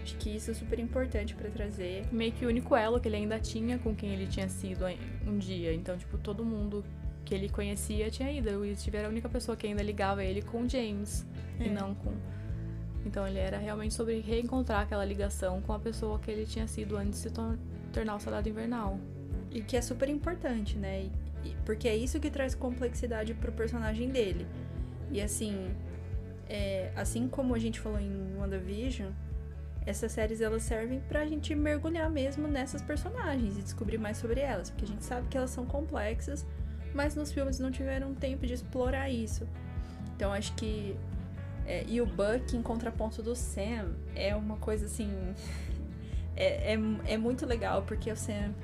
acho 0.03 0.17
que 0.17 0.31
isso 0.31 0.51
é 0.51 0.55
super 0.55 0.79
importante 0.79 1.35
para 1.35 1.49
trazer. 1.51 2.05
Meio 2.13 2.33
que 2.33 2.45
o 2.45 2.49
único 2.49 2.77
elo 2.77 3.01
que 3.01 3.09
ele 3.09 3.17
ainda 3.17 3.39
tinha 3.39 3.79
com 3.79 3.95
quem 3.95 4.11
ele 4.11 4.27
tinha 4.27 4.49
sido 4.49 4.85
um 5.27 5.39
dia. 5.39 5.73
Então, 5.73 5.97
tipo, 5.97 6.19
todo 6.19 6.45
mundo 6.45 6.85
que 7.25 7.35
ele 7.35 7.49
conhecia 7.49 8.11
tinha 8.11 8.31
ido. 8.31 8.51
O 8.61 8.77
Steve 8.77 8.99
era 8.99 9.09
a 9.09 9.11
única 9.11 9.29
pessoa 9.29 9.57
que 9.57 9.67
ainda 9.67 9.83
ligava 9.83 10.23
ele 10.23 10.43
com 10.43 10.63
o 10.63 10.69
James, 10.69 11.27
é. 11.59 11.67
e 11.67 11.71
não 11.71 11.95
com. 11.95 12.13
Então, 13.07 13.27
ele 13.27 13.39
era 13.39 13.59
realmente 13.59 13.95
sobre 13.95 14.21
reencontrar 14.21 14.83
aquela 14.83 15.05
ligação 15.05 15.61
com 15.63 15.73
a 15.73 15.79
pessoa 15.79 16.19
que 16.19 16.31
ele 16.31 16.47
tinha 16.47 16.67
sido 16.67 16.97
antes 16.97 17.23
de 17.23 17.29
se 17.29 17.35
tornar 17.93 18.17
o 18.17 18.21
soldado 18.21 18.49
invernal. 18.49 18.99
E 19.51 19.63
que 19.63 19.77
é 19.77 19.83
super 19.83 20.09
importante, 20.09 20.77
né? 20.77 21.11
Porque 21.65 21.89
é 21.89 21.97
isso 21.97 22.21
que 22.21 22.31
traz 22.31 22.55
complexidade 22.55 23.35
pro 23.35 23.53
personagem 23.53 24.09
dele. 24.11 24.47
E 25.11 25.21
assim, 25.21 25.75
é, 26.49 26.93
assim 26.97 27.29
como 27.29 27.55
a 27.55 27.59
gente 27.59 27.81
falou 27.81 27.99
em 27.99 28.37
WandaVision, 28.37 29.11
essas 29.87 30.13
séries 30.13 30.41
elas 30.41 30.63
servem 30.63 31.01
pra 31.01 31.27
gente 31.27 31.55
mergulhar 31.55 32.11
mesmo 32.11 32.49
nessas 32.49 32.81
personagens 32.81 33.59
e 33.59 33.63
descobrir 33.63 33.99
mais 33.99 34.17
sobre 34.17 34.41
elas, 34.41 34.71
porque 34.71 34.85
a 34.85 34.89
gente 34.89 35.05
sabe 35.05 35.29
que 35.29 35.37
elas 35.37 35.51
são 35.51 35.67
complexas, 35.67 36.47
mas 36.95 37.15
nos 37.15 37.33
filmes 37.33 37.59
não 37.59 37.71
tiveram 37.71 38.15
tempo 38.15 38.47
de 38.47 38.55
explorar 38.55 39.11
isso. 39.11 39.47
Então 40.17 40.33
acho 40.33 40.55
que 40.55 40.97
é, 41.67 41.85
e 41.87 42.01
o 42.01 42.07
Buck 42.07 42.57
em 42.57 42.63
contraponto 42.63 43.23
do 43.23 43.35
Sam 43.35 43.95
é 44.15 44.35
uma 44.35 44.57
coisa 44.57 44.87
assim 44.87 45.11
é, 46.37 46.75
é, 46.75 46.79
é 47.07 47.19
muito 47.19 47.47
legal 47.47 47.83
porque 47.83 48.11
o 48.11 48.17
Sam 48.17 48.55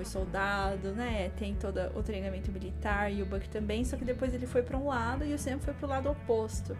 foi 0.00 0.04
soldado, 0.06 0.92
né? 0.92 1.30
Tem 1.38 1.54
todo 1.54 1.78
o 1.94 2.02
treinamento 2.02 2.50
militar 2.50 3.12
e 3.12 3.22
o 3.22 3.26
Buck 3.26 3.46
também, 3.50 3.84
só 3.84 3.98
que 3.98 4.04
depois 4.04 4.32
ele 4.32 4.46
foi 4.46 4.62
para 4.62 4.76
um 4.78 4.86
lado 4.86 5.26
e 5.26 5.34
o 5.34 5.38
Sam 5.38 5.58
foi 5.58 5.74
pro 5.74 5.86
lado 5.86 6.10
oposto, 6.10 6.74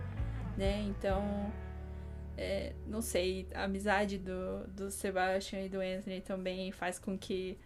né? 0.56 0.80
Então 0.88 1.52
é, 2.38 2.72
não 2.86 3.02
sei, 3.02 3.46
a 3.54 3.64
amizade 3.64 4.16
do, 4.16 4.66
do 4.68 4.90
Sebastian 4.90 5.60
e 5.60 5.68
do 5.68 5.80
Anthony 5.80 6.22
também 6.22 6.72
faz 6.72 6.98
com 6.98 7.18
que 7.18 7.58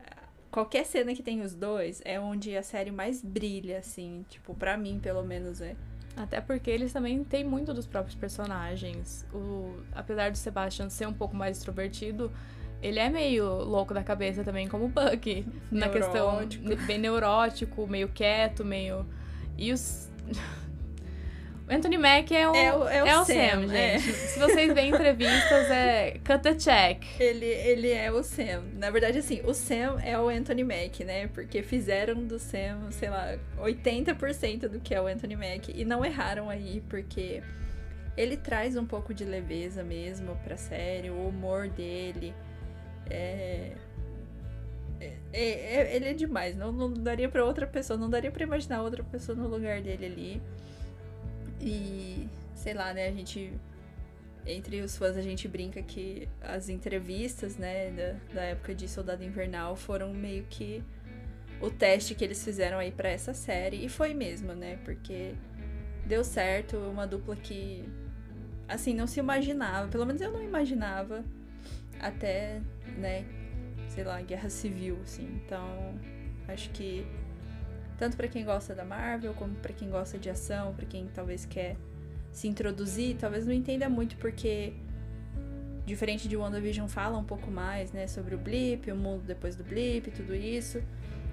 ah, 0.00 0.28
qualquer 0.50 0.86
cena 0.86 1.14
que 1.14 1.22
tem 1.22 1.42
os 1.42 1.54
dois 1.54 2.00
é 2.06 2.18
onde 2.18 2.56
a 2.56 2.62
série 2.62 2.90
mais 2.90 3.22
brilha, 3.22 3.80
assim, 3.80 4.24
tipo, 4.30 4.54
pra 4.54 4.78
mim, 4.78 4.98
pelo 4.98 5.22
menos, 5.22 5.60
é. 5.60 5.76
Até 6.16 6.40
porque 6.40 6.70
eles 6.70 6.90
também 6.90 7.22
têm 7.22 7.44
muito 7.44 7.74
dos 7.74 7.86
próprios 7.86 8.14
personagens. 8.14 9.26
O, 9.32 9.76
apesar 9.92 10.30
do 10.30 10.38
Sebastian 10.38 10.88
ser 10.88 11.06
um 11.06 11.12
pouco 11.12 11.36
mais 11.36 11.58
extrovertido, 11.58 12.32
ele 12.82 12.98
é 12.98 13.08
meio 13.08 13.46
louco 13.46 13.94
da 13.94 14.02
cabeça 14.02 14.42
também, 14.42 14.66
como 14.66 14.86
o 14.86 14.88
Buck. 14.88 15.46
na 15.70 15.88
questão 15.88 16.40
bem 16.86 16.98
neurótico, 16.98 17.86
meio 17.86 18.08
quieto, 18.08 18.64
meio. 18.64 19.06
E 19.56 19.72
os. 19.72 20.10
Anthony 21.70 21.96
Mack 21.96 22.34
é 22.34 22.48
o, 22.48 22.54
é 22.54 22.76
o, 22.76 22.88
é 22.88 23.02
o, 23.02 23.06
é 23.06 23.18
o 23.20 23.24
Sam, 23.24 23.34
Sam, 23.34 23.68
gente. 23.68 23.76
É. 23.76 23.98
Se 23.98 24.38
vocês 24.38 24.74
veem 24.74 24.90
entrevistas, 24.90 25.70
é 25.70 26.18
cut 26.26 26.42
the 26.42 26.54
check. 26.54 27.04
Ele, 27.18 27.46
ele 27.46 27.90
é 27.90 28.10
o 28.10 28.22
Sam. 28.22 28.64
Na 28.74 28.90
verdade, 28.90 29.18
assim, 29.18 29.40
o 29.44 29.54
Sam 29.54 29.98
é 30.02 30.18
o 30.18 30.28
Anthony 30.28 30.64
Mack, 30.64 31.04
né? 31.04 31.28
Porque 31.28 31.62
fizeram 31.62 32.26
do 32.26 32.38
Sam, 32.38 32.90
sei 32.90 33.08
lá, 33.08 33.38
80% 33.58 34.68
do 34.68 34.80
que 34.80 34.94
é 34.94 35.00
o 35.00 35.06
Anthony 35.06 35.36
Mack. 35.36 35.72
E 35.74 35.84
não 35.84 36.04
erraram 36.04 36.50
aí, 36.50 36.82
porque 36.90 37.42
ele 38.16 38.36
traz 38.36 38.76
um 38.76 38.84
pouco 38.84 39.14
de 39.14 39.24
leveza 39.24 39.82
mesmo 39.82 40.36
pra 40.44 40.56
série, 40.56 41.08
o 41.08 41.28
humor 41.28 41.68
dele. 41.68 42.34
É. 43.10 43.72
É, 45.00 45.10
é, 45.32 45.96
ele 45.96 46.08
é 46.10 46.12
demais, 46.12 46.54
não, 46.54 46.70
não 46.70 46.92
daria 46.92 47.28
para 47.28 47.44
outra 47.44 47.66
pessoa, 47.66 47.98
não 47.98 48.08
daria 48.08 48.30
para 48.30 48.44
imaginar 48.44 48.82
outra 48.82 49.02
pessoa 49.02 49.36
no 49.36 49.48
lugar 49.48 49.80
dele 49.80 50.06
ali. 50.06 50.42
E, 51.60 52.28
sei 52.54 52.74
lá, 52.74 52.92
né, 52.92 53.08
a 53.08 53.12
gente. 53.12 53.52
Entre 54.44 54.80
os 54.80 54.96
fãs 54.96 55.16
a 55.16 55.22
gente 55.22 55.46
brinca 55.46 55.80
que 55.82 56.28
as 56.40 56.68
entrevistas, 56.68 57.56
né, 57.56 57.92
da, 57.92 58.34
da 58.34 58.42
época 58.42 58.74
de 58.74 58.88
Soldado 58.88 59.22
Invernal 59.22 59.76
foram 59.76 60.12
meio 60.12 60.44
que 60.50 60.82
o 61.60 61.70
teste 61.70 62.12
que 62.16 62.24
eles 62.24 62.44
fizeram 62.44 62.78
aí 62.78 62.90
para 62.90 63.08
essa 63.08 63.32
série. 63.32 63.84
E 63.84 63.88
foi 63.88 64.12
mesmo, 64.12 64.52
né? 64.52 64.78
Porque 64.84 65.34
deu 66.04 66.24
certo, 66.24 66.76
uma 66.76 67.06
dupla 67.06 67.36
que, 67.36 67.84
assim, 68.68 68.92
não 68.94 69.06
se 69.06 69.20
imaginava. 69.20 69.88
Pelo 69.88 70.04
menos 70.04 70.20
eu 70.20 70.32
não 70.32 70.42
imaginava 70.42 71.24
até, 72.02 72.60
né, 72.98 73.24
sei 73.88 74.04
lá, 74.04 74.20
guerra 74.20 74.50
civil, 74.50 74.98
assim. 75.02 75.40
Então, 75.44 75.98
acho 76.48 76.68
que 76.70 77.06
tanto 77.96 78.16
para 78.16 78.26
quem 78.26 78.44
gosta 78.44 78.74
da 78.74 78.84
Marvel, 78.84 79.32
como 79.34 79.54
para 79.54 79.72
quem 79.72 79.88
gosta 79.88 80.18
de 80.18 80.28
ação, 80.28 80.74
para 80.74 80.84
quem 80.84 81.06
talvez 81.14 81.46
quer 81.46 81.76
se 82.32 82.48
introduzir, 82.48 83.16
talvez 83.16 83.46
não 83.46 83.52
entenda 83.52 83.88
muito 83.88 84.16
porque 84.16 84.72
diferente 85.86 86.28
de 86.28 86.36
WandaVision 86.36 86.88
fala 86.88 87.18
um 87.18 87.24
pouco 87.24 87.50
mais, 87.50 87.92
né, 87.92 88.06
sobre 88.06 88.34
o 88.34 88.38
blip, 88.38 88.90
o 88.90 88.96
mundo 88.96 89.22
depois 89.24 89.54
do 89.54 89.62
blip, 89.62 90.10
tudo 90.10 90.34
isso. 90.34 90.82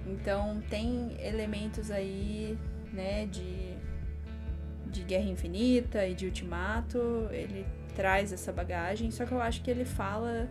Então 0.06 0.62
tem 0.70 1.16
elementos 1.20 1.90
aí, 1.90 2.56
né, 2.92 3.26
de 3.26 3.70
de 4.90 5.02
Guerra 5.04 5.30
Infinita 5.30 6.06
e 6.06 6.14
de 6.14 6.26
Ultimato, 6.26 7.28
ele 7.30 7.64
traz 7.90 8.32
essa 8.32 8.52
bagagem, 8.52 9.10
só 9.10 9.24
que 9.24 9.32
eu 9.32 9.40
acho 9.40 9.62
que 9.62 9.70
ele 9.70 9.84
fala 9.84 10.48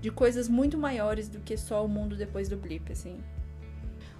de 0.00 0.10
coisas 0.10 0.48
muito 0.48 0.78
maiores 0.78 1.28
do 1.28 1.40
que 1.40 1.56
só 1.56 1.84
o 1.84 1.88
mundo 1.88 2.16
depois 2.16 2.48
do 2.48 2.56
blip, 2.56 2.90
assim. 2.90 3.18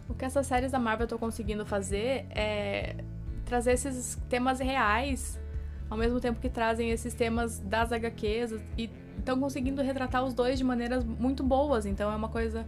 O 0.09 0.15
que 0.15 0.25
essas 0.25 0.47
séries 0.47 0.73
da 0.73 0.79
Marvel 0.79 1.05
estão 1.05 1.19
conseguindo 1.19 1.65
fazer 1.65 2.27
é 2.31 2.97
trazer 3.45 3.73
esses 3.73 4.17
temas 4.29 4.61
reais, 4.61 5.41
ao 5.89 5.97
mesmo 5.97 6.21
tempo 6.21 6.41
que 6.41 6.49
trazem 6.49 6.91
esses 6.91 7.15
temas 7.15 7.59
das 7.59 7.93
HQs 7.93 8.55
e 8.79 8.91
estão 9.19 9.39
conseguindo 9.41 9.83
retratar 9.83 10.25
os 10.25 10.35
dois 10.35 10.59
de 10.59 10.65
maneiras 10.65 11.05
muito 11.05 11.43
boas. 11.43 11.87
Então 11.87 12.13
é 12.13 12.17
uma 12.17 12.29
coisa 12.29 12.67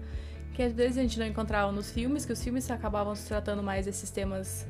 que 0.55 0.63
às 0.63 0.73
vezes 0.73 0.99
a 0.99 1.03
gente 1.03 1.19
não 1.19 1.27
encontrava 1.27 1.73
nos 1.73 1.91
filmes, 1.91 2.25
que 2.25 2.33
os 2.33 2.43
filmes 2.43 2.71
acabavam 2.71 3.15
se 3.15 3.27
tratando 3.27 3.63
mais 3.63 3.87
desses 3.87 4.11
temas 4.11 4.67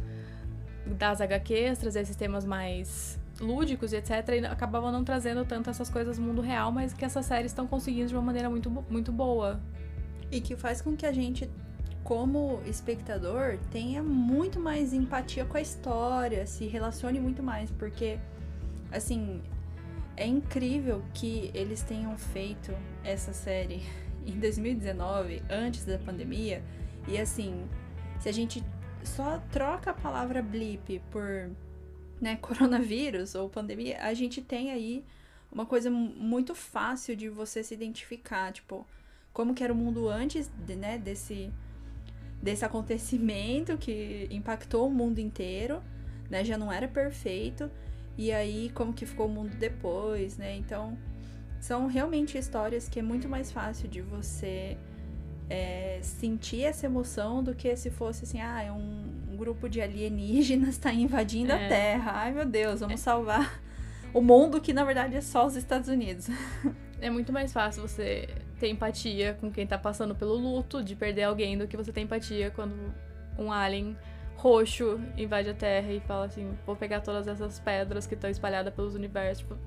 das 0.86 1.20
HQs, 1.20 1.78
trazer 1.78 2.00
esses 2.00 2.16
temas 2.16 2.44
mais 2.44 3.18
lúdicos 3.42 3.92
e 3.92 3.96
etc. 3.96 4.10
E 4.40 4.46
acabavam 4.46 4.90
não 4.90 5.04
trazendo 5.04 5.44
tanto 5.44 5.68
essas 5.68 5.90
coisas 5.90 6.16
do 6.16 6.22
mundo 6.22 6.40
real, 6.40 6.72
mas 6.72 6.92
que 6.92 7.04
essas 7.04 7.26
séries 7.26 7.50
estão 7.50 7.66
conseguindo 7.66 8.08
de 8.08 8.14
uma 8.14 8.22
maneira 8.22 8.48
muito, 8.48 8.70
muito 8.88 9.12
boa. 9.12 9.60
E 10.30 10.40
que 10.40 10.56
faz 10.56 10.80
com 10.80 10.96
que 10.96 11.04
a 11.04 11.12
gente 11.12 11.50
como 12.02 12.60
espectador, 12.66 13.58
tenha 13.70 14.02
muito 14.02 14.58
mais 14.58 14.92
empatia 14.92 15.44
com 15.44 15.56
a 15.56 15.60
história, 15.60 16.46
se 16.46 16.66
relacione 16.66 17.20
muito 17.20 17.42
mais, 17.42 17.70
porque, 17.70 18.18
assim, 18.90 19.40
é 20.16 20.26
incrível 20.26 21.02
que 21.14 21.50
eles 21.54 21.82
tenham 21.82 22.16
feito 22.18 22.72
essa 23.04 23.32
série 23.32 23.82
em 24.26 24.38
2019, 24.38 25.42
antes 25.48 25.84
da 25.84 25.98
pandemia, 25.98 26.62
e 27.06 27.18
assim, 27.18 27.64
se 28.20 28.28
a 28.28 28.32
gente 28.32 28.64
só 29.02 29.40
troca 29.50 29.90
a 29.90 29.94
palavra 29.94 30.40
blip 30.42 31.00
por 31.10 31.50
né, 32.22 32.36
coronavírus 32.40 33.34
ou 33.34 33.50
pandemia, 33.50 33.98
a 34.00 34.14
gente 34.14 34.40
tem 34.40 34.70
aí 34.70 35.04
uma 35.50 35.66
coisa 35.66 35.90
muito 35.90 36.54
fácil 36.54 37.14
de 37.14 37.28
você 37.28 37.62
se 37.62 37.74
identificar, 37.74 38.52
tipo, 38.52 38.86
como 39.32 39.54
que 39.54 39.62
era 39.62 39.72
o 39.72 39.76
mundo 39.76 40.08
antes 40.08 40.50
né, 40.78 40.96
desse 40.96 41.52
desse 42.42 42.64
acontecimento 42.64 43.78
que 43.78 44.26
impactou 44.28 44.88
o 44.88 44.90
mundo 44.90 45.20
inteiro, 45.20 45.80
né? 46.28 46.44
Já 46.44 46.58
não 46.58 46.72
era 46.72 46.88
perfeito. 46.88 47.70
E 48.18 48.32
aí, 48.32 48.68
como 48.74 48.92
que 48.92 49.06
ficou 49.06 49.26
o 49.26 49.28
mundo 49.28 49.56
depois, 49.56 50.36
né? 50.36 50.56
Então, 50.56 50.98
são 51.60 51.86
realmente 51.86 52.36
histórias 52.36 52.88
que 52.88 52.98
é 52.98 53.02
muito 53.02 53.28
mais 53.28 53.52
fácil 53.52 53.88
de 53.88 54.02
você 54.02 54.76
é, 55.48 56.00
sentir 56.02 56.64
essa 56.64 56.86
emoção 56.86 57.44
do 57.44 57.54
que 57.54 57.74
se 57.76 57.90
fosse 57.90 58.24
assim, 58.24 58.40
ah, 58.40 58.60
é 58.60 58.72
um 58.72 59.21
grupo 59.42 59.68
de 59.68 59.80
alienígenas 59.80 60.70
está 60.70 60.92
invadindo 60.92 61.50
é. 61.50 61.66
a 61.66 61.68
Terra. 61.68 62.12
Ai, 62.14 62.32
meu 62.32 62.46
Deus, 62.46 62.78
vamos 62.78 63.00
é. 63.00 63.02
salvar 63.02 63.60
o 64.14 64.20
mundo 64.20 64.60
que 64.60 64.72
na 64.72 64.84
verdade 64.84 65.16
é 65.16 65.20
só 65.20 65.44
os 65.44 65.56
Estados 65.56 65.88
Unidos. 65.88 66.28
É 67.02 67.10
muito 67.10 67.32
mais 67.32 67.52
fácil 67.52 67.82
você 67.82 68.28
ter 68.60 68.68
empatia 68.68 69.36
com 69.40 69.50
quem 69.50 69.66
tá 69.66 69.76
passando 69.76 70.14
pelo 70.14 70.36
luto 70.36 70.80
de 70.84 70.94
perder 70.94 71.24
alguém 71.24 71.58
do 71.58 71.66
que 71.66 71.76
você 71.76 71.90
ter 71.90 72.00
empatia 72.00 72.48
quando 72.52 72.76
um 73.36 73.50
alien 73.50 73.96
roxo 74.36 75.00
invade 75.16 75.50
a 75.50 75.54
Terra 75.54 75.90
e 75.90 75.98
fala 75.98 76.26
assim: 76.26 76.56
vou 76.64 76.76
pegar 76.76 77.00
todas 77.00 77.26
essas 77.26 77.58
pedras 77.58 78.06
que 78.06 78.14
estão 78.14 78.30
espalhadas 78.30 78.72
pelos 78.72 78.94
universos. 78.94 79.42
Tipo, 79.42 79.58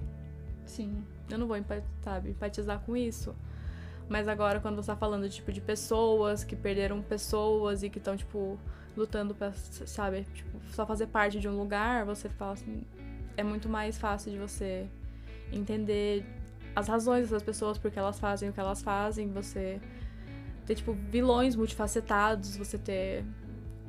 sim, 0.63 1.03
eu 1.29 1.37
não 1.37 1.45
vou 1.45 1.57
sabe, 2.01 2.29
empatizar 2.29 2.79
com 2.79 2.95
isso. 2.95 3.35
Mas 4.07 4.27
agora, 4.27 4.59
quando 4.59 4.75
você 4.75 4.87
tá 4.87 4.95
falando 4.95 5.27
tipo, 5.29 5.51
de 5.51 5.61
pessoas 5.61 6.43
que 6.43 6.55
perderam 6.55 7.01
pessoas 7.01 7.81
e 7.81 7.89
que 7.89 7.97
estão, 7.97 8.15
tipo, 8.15 8.59
lutando 8.95 9.33
pra, 9.33 9.51
sabe, 9.53 10.25
tipo, 10.33 10.59
só 10.71 10.85
fazer 10.85 11.07
parte 11.07 11.39
de 11.39 11.47
um 11.47 11.57
lugar, 11.57 12.05
você 12.05 12.29
fala 12.29 12.53
assim. 12.53 12.83
É 13.37 13.43
muito 13.43 13.67
mais 13.67 13.97
fácil 13.97 14.31
de 14.31 14.37
você 14.37 14.87
entender 15.51 16.23
as 16.75 16.87
razões 16.87 17.23
dessas 17.23 17.43
pessoas, 17.43 17.77
porque 17.77 17.97
elas 17.97 18.19
fazem 18.19 18.49
o 18.49 18.53
que 18.53 18.59
elas 18.59 18.81
fazem, 18.81 19.31
você 19.31 19.81
ter, 20.65 20.75
tipo, 20.75 20.93
vilões 20.93 21.55
multifacetados, 21.55 22.55
você 22.57 22.77
ter. 22.77 23.25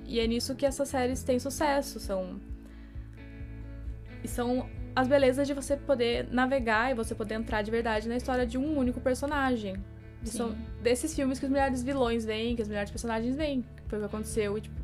E 0.04 0.18
é 0.18 0.26
nisso 0.26 0.54
que 0.54 0.64
essas 0.64 0.88
séries 0.88 1.22
têm 1.22 1.38
sucesso, 1.38 2.00
são. 2.00 2.40
E 4.24 4.28
são 4.28 4.68
as 4.94 5.06
belezas 5.06 5.46
de 5.46 5.52
você 5.52 5.76
poder 5.76 6.26
navegar 6.32 6.90
e 6.90 6.94
você 6.94 7.14
poder 7.14 7.34
entrar 7.34 7.60
de 7.60 7.70
verdade 7.70 8.08
na 8.08 8.16
história 8.16 8.46
de 8.46 8.56
um 8.56 8.78
único 8.78 9.00
personagem. 9.00 9.76
São 10.30 10.56
desses 10.82 11.14
filmes 11.14 11.38
que 11.38 11.46
os 11.46 11.50
melhores 11.50 11.82
vilões 11.82 12.24
vêm, 12.24 12.56
que 12.56 12.62
os 12.62 12.68
melhores 12.68 12.90
personagens 12.90 13.36
vêm. 13.36 13.64
Foi 13.88 13.98
o 13.98 14.00
que 14.02 14.06
aconteceu, 14.06 14.60
tipo, 14.60 14.80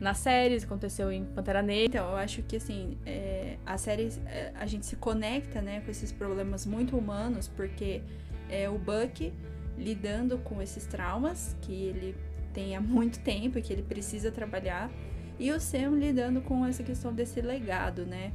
nas 0.00 0.18
séries, 0.18 0.64
aconteceu 0.64 1.12
em 1.12 1.24
Pantera 1.24 1.62
Negra. 1.62 1.84
Então, 1.84 2.10
eu 2.10 2.16
acho 2.16 2.42
que 2.42 2.56
assim, 2.56 2.96
é, 3.04 3.56
a 3.66 3.76
série 3.76 4.08
é, 4.26 4.52
a 4.54 4.66
gente 4.66 4.86
se 4.86 4.96
conecta, 4.96 5.60
né, 5.60 5.80
com 5.80 5.90
esses 5.90 6.10
problemas 6.10 6.64
muito 6.64 6.96
humanos, 6.96 7.48
porque 7.48 8.02
é 8.48 8.68
o 8.68 8.78
Buck 8.78 9.32
lidando 9.76 10.38
com 10.38 10.60
esses 10.60 10.86
traumas 10.86 11.56
que 11.60 11.72
ele 11.72 12.16
tem 12.52 12.74
há 12.74 12.80
muito 12.80 13.20
tempo 13.20 13.58
e 13.58 13.62
que 13.62 13.72
ele 13.72 13.82
precisa 13.82 14.30
trabalhar. 14.30 14.90
E 15.38 15.50
o 15.52 15.60
Sam 15.60 15.96
lidando 15.98 16.40
com 16.42 16.66
essa 16.66 16.82
questão 16.82 17.12
desse 17.12 17.40
legado, 17.40 18.04
né? 18.04 18.32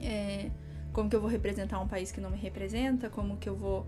É, 0.00 0.50
como 0.92 1.08
que 1.08 1.16
eu 1.16 1.20
vou 1.20 1.30
representar 1.30 1.80
um 1.80 1.88
país 1.88 2.12
que 2.12 2.20
não 2.20 2.30
me 2.30 2.36
representa? 2.36 3.08
Como 3.08 3.36
que 3.36 3.48
eu 3.48 3.56
vou 3.56 3.86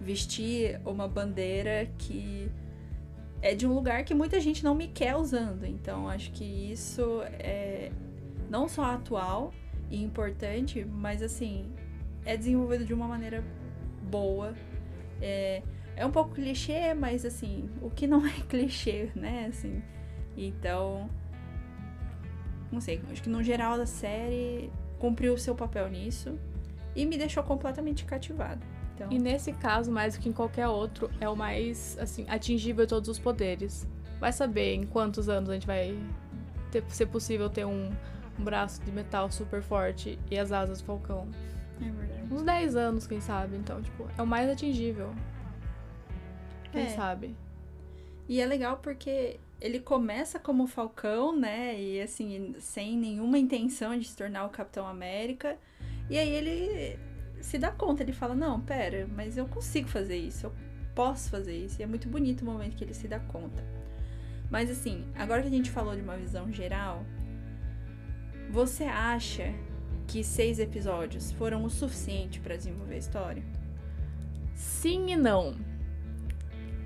vestir 0.00 0.80
uma 0.84 1.08
bandeira 1.08 1.88
que 1.98 2.50
é 3.40 3.54
de 3.54 3.66
um 3.66 3.74
lugar 3.74 4.04
que 4.04 4.14
muita 4.14 4.40
gente 4.40 4.64
não 4.64 4.74
me 4.74 4.88
quer 4.88 5.16
usando. 5.16 5.64
Então, 5.66 6.08
acho 6.08 6.32
que 6.32 6.44
isso 6.44 7.22
é 7.24 7.92
não 8.48 8.68
só 8.68 8.84
atual 8.84 9.52
e 9.90 10.02
importante, 10.02 10.84
mas 10.84 11.22
assim, 11.22 11.70
é 12.24 12.36
desenvolvido 12.36 12.84
de 12.84 12.94
uma 12.94 13.06
maneira 13.06 13.44
boa. 14.10 14.54
É, 15.20 15.62
é 15.96 16.06
um 16.06 16.10
pouco 16.10 16.34
clichê, 16.34 16.94
mas 16.94 17.24
assim, 17.24 17.68
o 17.82 17.90
que 17.90 18.06
não 18.06 18.24
é 18.26 18.32
clichê, 18.48 19.10
né? 19.14 19.46
Assim, 19.48 19.82
então, 20.36 21.08
não 22.72 22.80
sei, 22.80 23.00
acho 23.10 23.22
que 23.22 23.28
no 23.28 23.42
geral 23.42 23.76
da 23.76 23.86
série 23.86 24.70
cumpriu 24.98 25.34
o 25.34 25.38
seu 25.38 25.54
papel 25.54 25.88
nisso 25.88 26.38
e 26.96 27.04
me 27.04 27.18
deixou 27.18 27.42
completamente 27.42 28.04
cativado. 28.04 28.73
Então... 28.94 29.10
E 29.10 29.18
nesse 29.18 29.52
caso, 29.52 29.90
mais 29.90 30.14
do 30.14 30.20
que 30.20 30.28
em 30.28 30.32
qualquer 30.32 30.68
outro, 30.68 31.10
é 31.20 31.28
o 31.28 31.36
mais 31.36 31.98
assim 31.98 32.26
atingível 32.28 32.84
de 32.84 32.90
todos 32.90 33.08
os 33.08 33.18
poderes. 33.18 33.86
Vai 34.20 34.32
saber 34.32 34.74
em 34.74 34.86
quantos 34.86 35.28
anos 35.28 35.50
a 35.50 35.54
gente 35.54 35.66
vai 35.66 35.98
ter, 36.70 36.84
ser 36.88 37.06
possível 37.06 37.50
ter 37.50 37.64
um, 37.64 37.90
um 38.38 38.44
braço 38.44 38.80
de 38.82 38.92
metal 38.92 39.30
super 39.30 39.62
forte 39.62 40.18
e 40.30 40.38
as 40.38 40.52
asas 40.52 40.80
do 40.80 40.84
falcão. 40.86 41.28
É 41.80 41.90
verdade. 41.90 42.32
Uns 42.32 42.42
10 42.42 42.76
anos, 42.76 43.06
quem 43.06 43.20
sabe. 43.20 43.56
Então, 43.56 43.82
tipo, 43.82 44.08
é 44.16 44.22
o 44.22 44.26
mais 44.26 44.48
atingível. 44.48 45.12
Quem 46.72 46.84
É. 46.84 46.88
sabe? 46.88 47.36
E 48.28 48.40
é 48.40 48.46
legal 48.46 48.78
porque 48.78 49.38
ele 49.60 49.80
começa 49.80 50.38
como 50.38 50.66
Falcão, 50.66 51.36
né? 51.36 51.78
E 51.80 52.00
assim, 52.00 52.54
sem 52.58 52.96
nenhuma 52.96 53.38
intenção 53.38 53.98
de 53.98 54.06
se 54.06 54.16
tornar 54.16 54.46
o 54.46 54.50
Capitão 54.50 54.86
América. 54.86 55.58
E 56.08 56.18
aí 56.18 56.30
ele 56.30 56.98
se 57.44 57.58
dá 57.58 57.70
conta, 57.70 58.02
ele 58.02 58.12
fala: 58.12 58.34
Não, 58.34 58.58
pera, 58.58 59.06
mas 59.14 59.36
eu 59.36 59.46
consigo 59.46 59.86
fazer 59.86 60.16
isso, 60.16 60.46
eu 60.46 60.52
posso 60.94 61.28
fazer 61.28 61.54
isso. 61.54 61.78
E 61.78 61.82
é 61.82 61.86
muito 61.86 62.08
bonito 62.08 62.40
o 62.40 62.44
momento 62.46 62.74
que 62.74 62.82
ele 62.82 62.94
se 62.94 63.06
dá 63.06 63.20
conta. 63.20 63.62
Mas 64.50 64.70
assim, 64.70 65.04
agora 65.14 65.42
que 65.42 65.48
a 65.48 65.50
gente 65.50 65.70
falou 65.70 65.94
de 65.94 66.00
uma 66.00 66.16
visão 66.16 66.50
geral, 66.50 67.04
você 68.50 68.84
acha 68.84 69.52
que 70.06 70.24
seis 70.24 70.58
episódios 70.58 71.32
foram 71.32 71.62
o 71.64 71.70
suficiente 71.70 72.40
pra 72.40 72.56
desenvolver 72.56 72.94
a 72.94 72.98
história? 72.98 73.42
Sim 74.54 75.12
e 75.12 75.16
não. 75.16 75.54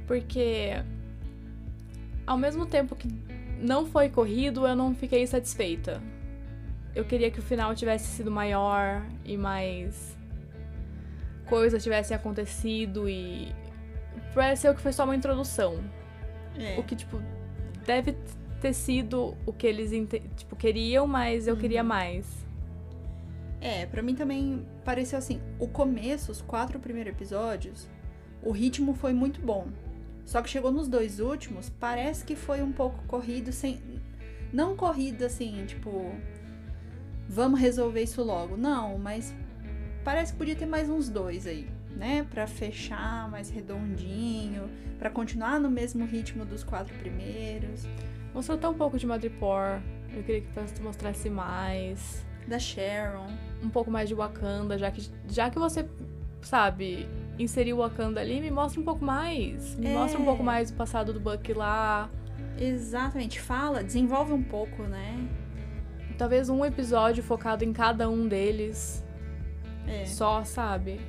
Porque 0.08 0.72
ao 2.26 2.36
mesmo 2.36 2.66
tempo 2.66 2.96
que 2.96 3.08
não 3.60 3.86
foi 3.86 4.08
corrido, 4.08 4.66
eu 4.66 4.74
não 4.74 4.92
fiquei 4.92 5.24
satisfeita. 5.24 6.02
Eu 6.96 7.04
queria 7.04 7.30
que 7.30 7.38
o 7.38 7.42
final 7.42 7.76
tivesse 7.76 8.08
sido 8.08 8.30
maior 8.30 9.06
e 9.24 9.36
mais 9.36 10.17
coisas 11.48 11.82
tivessem 11.82 12.16
acontecido 12.16 13.08
e 13.08 13.54
pareceu 14.34 14.74
que 14.74 14.80
foi 14.80 14.92
só 14.92 15.04
uma 15.04 15.16
introdução. 15.16 15.82
É. 16.58 16.78
O 16.78 16.82
que 16.82 16.96
tipo 16.96 17.20
deve 17.86 18.16
ter 18.60 18.72
sido 18.72 19.36
o 19.46 19.52
que 19.52 19.66
eles 19.66 19.90
tipo 20.36 20.56
queriam, 20.56 21.06
mas 21.06 21.46
eu 21.46 21.56
queria 21.56 21.82
mais. 21.82 22.46
É, 23.60 23.86
pra 23.86 24.02
mim 24.02 24.14
também 24.14 24.66
pareceu 24.84 25.18
assim. 25.18 25.40
O 25.58 25.66
começo, 25.66 26.30
os 26.30 26.40
quatro 26.40 26.78
primeiros 26.78 27.12
episódios, 27.12 27.88
o 28.42 28.52
ritmo 28.52 28.94
foi 28.94 29.12
muito 29.12 29.40
bom. 29.40 29.68
Só 30.24 30.42
que 30.42 30.50
chegou 30.50 30.70
nos 30.70 30.88
dois 30.88 31.20
últimos, 31.20 31.70
parece 31.70 32.24
que 32.24 32.36
foi 32.36 32.62
um 32.62 32.72
pouco 32.72 33.02
corrido, 33.06 33.50
sem. 33.50 33.80
Não 34.52 34.76
corrido 34.76 35.24
assim, 35.24 35.64
tipo. 35.66 36.12
Vamos 37.28 37.60
resolver 37.60 38.02
isso 38.02 38.22
logo. 38.22 38.56
Não, 38.56 38.98
mas 38.98 39.34
parece 40.08 40.32
que 40.32 40.38
podia 40.38 40.56
ter 40.56 40.64
mais 40.64 40.88
uns 40.88 41.10
dois 41.10 41.46
aí, 41.46 41.68
né? 41.94 42.26
Pra 42.30 42.46
fechar 42.46 43.30
mais 43.30 43.50
redondinho, 43.50 44.70
pra 44.98 45.10
continuar 45.10 45.60
no 45.60 45.70
mesmo 45.70 46.06
ritmo 46.06 46.46
dos 46.46 46.64
quatro 46.64 46.94
primeiros. 46.94 47.86
Mostrou 48.32 48.56
até 48.56 48.66
um 48.66 48.72
pouco 48.72 48.96
de 48.96 49.06
Madripoor. 49.06 49.82
Eu 50.14 50.22
queria 50.22 50.40
que 50.40 50.82
mostrasse 50.82 51.28
mais. 51.28 52.24
Da 52.46 52.58
Sharon. 52.58 53.26
um 53.62 53.68
pouco 53.68 53.90
mais 53.90 54.08
de 54.08 54.14
Wakanda, 54.14 54.78
já 54.78 54.90
que, 54.90 55.06
já 55.28 55.50
que 55.50 55.58
você, 55.58 55.86
sabe, 56.40 57.06
inseriu 57.38 57.76
o 57.76 57.80
Wakanda 57.80 58.18
ali, 58.22 58.40
me 58.40 58.50
mostra 58.50 58.80
um 58.80 58.84
pouco 58.84 59.04
mais. 59.04 59.74
Me 59.74 59.88
É. 59.88 59.92
mostra 59.92 60.18
um 60.18 60.24
pouco 60.24 60.42
mais 60.42 60.70
do 60.70 60.76
passado 60.78 61.12
do 61.12 61.20
Bucky 61.20 61.52
lá. 61.52 62.08
Exatamente, 62.58 63.38
fala, 63.42 63.84
desenvolve 63.84 64.32
um 64.32 64.42
pouco, 64.42 64.84
né? 64.84 65.28
Talvez 66.16 66.48
um 66.48 66.64
episódio 66.64 67.22
focado 67.22 67.62
em 67.62 67.74
cada 67.74 68.08
um 68.08 68.26
deles. 68.26 69.04
É. 69.88 70.04
Só, 70.06 70.44
sabe? 70.44 71.00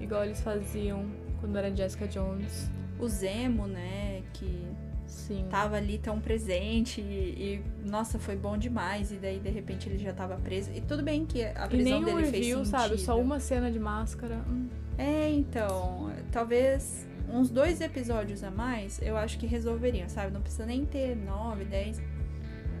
Igual 0.00 0.24
eles 0.24 0.40
faziam 0.40 1.06
quando 1.40 1.56
era 1.56 1.74
Jessica 1.74 2.06
Jones. 2.08 2.70
o 2.98 3.08
Zemo, 3.08 3.66
né, 3.66 4.22
que 4.32 4.66
Sim. 5.06 5.46
tava 5.50 5.76
ali 5.76 5.98
tão 5.98 6.20
presente 6.20 7.00
e, 7.00 7.62
e, 7.84 7.88
nossa, 7.88 8.18
foi 8.18 8.36
bom 8.36 8.56
demais. 8.56 9.10
E 9.12 9.16
daí, 9.16 9.38
de 9.40 9.50
repente, 9.50 9.88
ele 9.88 9.98
já 9.98 10.12
tava 10.12 10.36
preso. 10.36 10.70
E 10.74 10.80
tudo 10.80 11.02
bem 11.02 11.24
que 11.26 11.42
a 11.44 11.66
E 11.66 11.68
prisão 11.68 11.92
nem 11.92 11.94
um 12.02 12.04
dele 12.04 12.20
fez 12.22 12.32
review, 12.32 12.58
sentido. 12.64 12.70
sabe? 12.70 12.98
Só 12.98 13.20
uma 13.20 13.38
cena 13.40 13.70
de 13.70 13.78
máscara. 13.78 14.36
Hum. 14.48 14.68
É, 14.98 15.30
então, 15.30 16.12
talvez 16.30 17.06
uns 17.32 17.50
dois 17.50 17.80
episódios 17.80 18.44
a 18.44 18.50
mais, 18.50 19.00
eu 19.02 19.16
acho 19.16 19.38
que 19.38 19.46
resolveriam, 19.46 20.08
sabe? 20.08 20.32
Não 20.32 20.40
precisa 20.42 20.66
nem 20.66 20.84
ter 20.84 21.16
nove, 21.16 21.64
dez. 21.64 22.00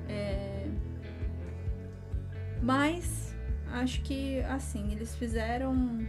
É... 0.08 0.66
Mas, 2.62 3.21
acho 3.72 4.02
que, 4.02 4.40
assim, 4.42 4.92
eles 4.92 5.14
fizeram... 5.14 6.06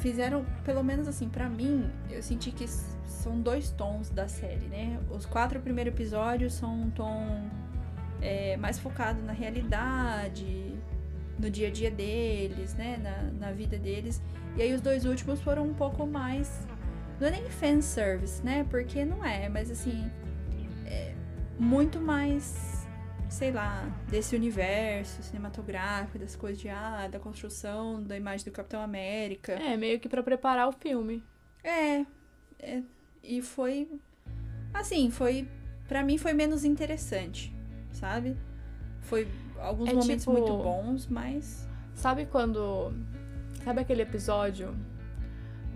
Fizeram, 0.00 0.46
pelo 0.64 0.82
menos 0.82 1.06
assim, 1.06 1.28
pra 1.28 1.48
mim, 1.48 1.90
eu 2.08 2.22
senti 2.22 2.50
que 2.50 2.66
são 2.66 3.40
dois 3.40 3.70
tons 3.70 4.08
da 4.08 4.26
série, 4.28 4.66
né? 4.66 4.98
Os 5.10 5.26
quatro 5.26 5.60
primeiros 5.60 5.92
episódios 5.92 6.54
são 6.54 6.82
um 6.84 6.90
tom 6.90 7.50
é, 8.22 8.56
mais 8.56 8.78
focado 8.78 9.20
na 9.22 9.32
realidade, 9.32 10.74
no 11.38 11.50
dia 11.50 11.68
a 11.68 11.70
dia 11.70 11.90
deles, 11.90 12.74
né? 12.74 12.96
Na, 12.96 13.46
na 13.46 13.52
vida 13.52 13.78
deles. 13.78 14.22
E 14.56 14.62
aí 14.62 14.72
os 14.72 14.80
dois 14.80 15.04
últimos 15.04 15.40
foram 15.40 15.64
um 15.64 15.74
pouco 15.74 16.06
mais. 16.06 16.66
Não 17.20 17.28
é 17.28 17.30
nem 17.32 17.50
fanservice, 17.50 18.42
né? 18.42 18.66
Porque 18.70 19.04
não 19.04 19.24
é, 19.24 19.48
mas 19.48 19.70
assim. 19.70 20.10
É 20.86 21.14
muito 21.58 22.00
mais. 22.00 22.79
Sei 23.30 23.52
lá, 23.52 23.84
desse 24.08 24.34
universo 24.34 25.22
cinematográfico, 25.22 26.18
das 26.18 26.34
coisas 26.36 26.60
de 26.60 26.68
ah, 26.68 27.08
da 27.10 27.18
construção 27.18 28.02
da 28.02 28.16
imagem 28.16 28.44
do 28.44 28.50
Capitão 28.50 28.82
América. 28.82 29.52
É, 29.52 29.76
meio 29.76 29.98
que 30.00 30.08
pra 30.08 30.22
preparar 30.22 30.68
o 30.68 30.72
filme. 30.72 31.22
É, 31.64 32.04
é, 32.58 32.82
e 33.22 33.40
foi 33.40 33.88
assim, 34.74 35.10
foi 35.10 35.46
Pra 35.88 36.04
mim 36.04 36.18
foi 36.18 36.32
menos 36.32 36.64
interessante, 36.64 37.52
sabe? 37.92 38.36
Foi 39.00 39.26
alguns 39.58 39.88
É 39.88 39.92
momentos 39.92 40.24
tipo- 40.24 40.32
muito 40.32 40.52
bons, 40.56 41.06
mas 41.08 41.68
Sabe 41.94 42.26
quando. 42.26 42.92
Sabe 43.64 43.80
aquele 43.80 44.02
episódio 44.02 44.74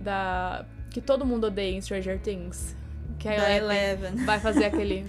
da. 0.02 0.64
que 0.90 1.00
todo 1.00 1.26
mundo 1.26 1.48
odeia 1.48 1.76
em 1.76 1.80
Stranger 1.82 2.18
Things? 2.20 2.76
Que 3.18 3.28
a 3.28 3.36
da 3.36 3.50
Eleven 3.56 4.06
Eleven. 4.08 4.24
vai 4.24 4.38
fazer 4.40 4.64
aquele. 4.66 5.04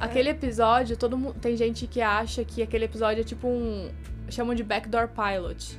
Aquele 0.00 0.28
episódio, 0.30 0.96
todo 0.96 1.16
mundo. 1.18 1.34
Tem 1.40 1.56
gente 1.56 1.86
que 1.86 2.00
acha 2.00 2.44
que 2.44 2.62
aquele 2.62 2.84
episódio 2.86 3.20
é 3.20 3.24
tipo 3.24 3.46
um. 3.48 3.90
chamam 4.28 4.54
de 4.54 4.62
backdoor 4.64 5.08
pilot. 5.08 5.78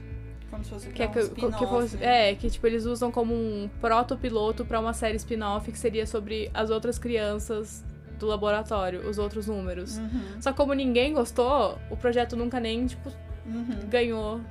Como 0.49 0.63
se 0.65 0.69
fosse 0.69 0.89
Que 0.89 1.03
é, 1.03 1.07
um 1.07 1.12
que, 1.12 1.29
que 1.29 1.65
fosse- 1.65 1.95
né? 1.97 2.31
é, 2.31 2.36
que 2.36 2.49
tipo, 2.49 2.67
eles 2.67 2.86
usam 2.86 3.10
como 3.10 3.34
um 3.34 3.69
proto-piloto 3.79 4.65
pra 4.65 4.79
uma 4.81 4.93
série 4.93 5.15
spin-off 5.15 5.71
que 5.71 5.79
seria 5.79 6.05
sobre 6.05 6.51
as 6.53 6.69
outras 6.69 6.99
crianças 6.99 7.84
do 8.19 8.27
laboratório, 8.27 9.07
os 9.10 9.17
outros 9.17 9.47
números. 9.47 9.97
Uhum, 9.97 10.41
Só 10.41 10.51
que 10.51 10.57
como 10.57 10.73
ninguém 10.73 11.13
gostou, 11.13 11.79
o 11.89 11.95
projeto 11.95 12.36
nunca 12.36 12.60
nem, 12.60 12.86
tipo, 12.86 13.10
uhum. 13.45 13.88
ganhou 13.89 14.41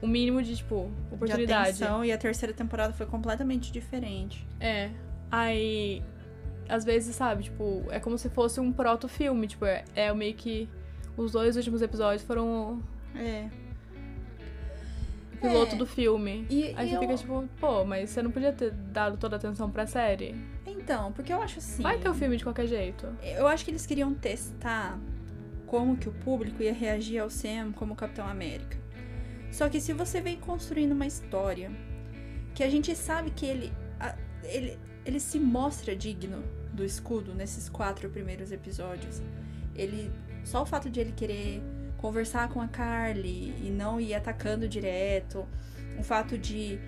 o 0.00 0.06
mínimo 0.06 0.40
de, 0.42 0.56
tipo, 0.56 0.88
De 1.08 1.14
oportunidade. 1.16 1.70
atenção, 1.70 2.04
e 2.04 2.12
a 2.12 2.16
terceira 2.16 2.54
temporada 2.54 2.92
foi 2.92 3.04
completamente 3.06 3.70
diferente. 3.72 4.46
É. 4.60 4.88
Aí, 5.30 6.02
às 6.72 6.84
vezes, 6.84 7.14
sabe, 7.14 7.44
tipo, 7.44 7.84
é 7.90 8.00
como 8.00 8.16
se 8.16 8.30
fosse 8.30 8.58
um 8.60 8.72
proto-filme. 8.72 9.46
Tipo, 9.46 9.64
é, 9.66 9.84
é 9.94 10.12
meio 10.14 10.34
que. 10.34 10.68
Os 11.16 11.32
dois 11.32 11.56
últimos 11.56 11.82
episódios 11.82 12.22
foram 12.22 12.82
É. 13.14 13.48
o 15.34 15.36
piloto 15.40 15.74
É. 15.74 15.78
do 15.78 15.86
filme. 15.86 16.46
E, 16.48 16.72
Aí 16.76 16.86
e 16.86 16.90
você 16.90 16.96
eu... 16.96 17.00
fica 17.00 17.14
tipo, 17.16 17.48
pô, 17.60 17.84
mas 17.84 18.08
você 18.08 18.22
não 18.22 18.30
podia 18.30 18.52
ter 18.52 18.70
dado 18.70 19.18
toda 19.18 19.36
a 19.36 19.38
atenção 19.38 19.70
pra 19.70 19.86
série? 19.86 20.34
Então, 20.66 21.12
porque 21.12 21.30
eu 21.32 21.42
acho 21.42 21.58
assim. 21.58 21.82
Vai 21.82 21.98
ter 21.98 22.08
o 22.08 22.14
filme 22.14 22.36
de 22.38 22.44
qualquer 22.44 22.66
jeito. 22.66 23.06
Eu 23.22 23.46
acho 23.46 23.64
que 23.64 23.70
eles 23.70 23.84
queriam 23.84 24.14
testar 24.14 24.98
como 25.66 25.96
que 25.96 26.08
o 26.08 26.12
público 26.12 26.62
ia 26.62 26.72
reagir 26.72 27.18
ao 27.18 27.28
Sam 27.28 27.72
como 27.72 27.94
Capitão 27.94 28.26
América. 28.26 28.78
Só 29.50 29.68
que 29.68 29.78
se 29.80 29.92
você 29.92 30.20
vem 30.22 30.36
construindo 30.38 30.92
uma 30.92 31.06
história 31.06 31.70
que 32.54 32.62
a 32.62 32.70
gente 32.70 32.94
sabe 32.96 33.30
que 33.30 33.44
ele, 33.44 33.72
ele 34.44 34.78
ele 35.04 35.18
se 35.20 35.38
mostra 35.38 35.96
digno 35.96 36.42
do 36.72 36.84
escudo 36.84 37.34
nesses 37.34 37.68
quatro 37.68 38.08
primeiros 38.08 38.50
episódios. 38.52 39.22
Ele 39.74 40.10
só 40.44 40.62
o 40.62 40.66
fato 40.66 40.90
de 40.90 41.00
ele 41.00 41.12
querer 41.12 41.62
conversar 41.96 42.48
com 42.48 42.60
a 42.60 42.66
Carly 42.66 43.54
e 43.62 43.70
não 43.70 44.00
ir 44.00 44.14
atacando 44.14 44.68
direto, 44.68 45.46
o 45.98 46.02
fato 46.02 46.36
de 46.36 46.78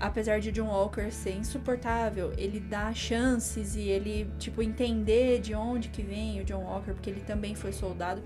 apesar 0.00 0.40
de 0.40 0.52
John 0.52 0.68
Walker 0.68 1.10
ser 1.10 1.34
insuportável, 1.34 2.32
ele 2.36 2.60
dá 2.60 2.92
chances 2.94 3.74
e 3.74 3.88
ele, 3.88 4.30
tipo, 4.38 4.62
entender 4.62 5.40
de 5.40 5.54
onde 5.54 5.88
que 5.88 6.02
vem 6.02 6.40
o 6.40 6.44
John 6.44 6.62
Walker, 6.62 6.92
porque 6.92 7.10
ele 7.10 7.22
também 7.22 7.54
foi 7.54 7.72
soldado. 7.72 8.22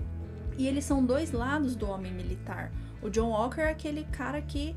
E 0.57 0.67
eles 0.67 0.85
são 0.85 1.03
dois 1.03 1.31
lados 1.31 1.75
do 1.75 1.89
homem 1.89 2.13
militar. 2.13 2.71
O 3.01 3.09
John 3.09 3.29
Walker 3.29 3.61
é 3.61 3.71
aquele 3.71 4.03
cara 4.05 4.41
que 4.41 4.75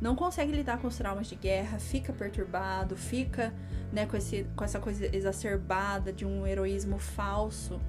não 0.00 0.14
consegue 0.14 0.52
lidar 0.52 0.78
com 0.78 0.88
os 0.88 0.96
traumas 0.96 1.26
de 1.26 1.36
guerra, 1.36 1.78
fica 1.78 2.12
perturbado, 2.12 2.96
fica 2.96 3.52
né, 3.92 4.06
com, 4.06 4.16
esse, 4.16 4.46
com 4.54 4.64
essa 4.64 4.78
coisa 4.78 5.14
exacerbada 5.14 6.12
de 6.12 6.24
um 6.24 6.46
heroísmo 6.46 6.98
falso 6.98 7.80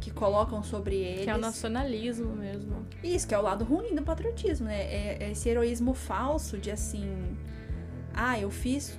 que 0.00 0.10
colocam 0.10 0.62
sobre 0.62 0.96
eles. 0.96 1.24
Que 1.24 1.30
é 1.30 1.34
o 1.34 1.38
nacionalismo 1.38 2.34
mesmo. 2.36 2.86
Isso, 3.02 3.26
que 3.26 3.34
é 3.34 3.38
o 3.38 3.42
lado 3.42 3.64
ruim 3.64 3.94
do 3.94 4.02
patriotismo, 4.02 4.66
né? 4.66 4.82
É, 4.82 5.24
é 5.24 5.30
esse 5.32 5.48
heroísmo 5.48 5.94
falso 5.94 6.58
de 6.58 6.70
assim. 6.70 7.36
Ah, 8.14 8.38
eu 8.38 8.50
fiz 8.50 8.98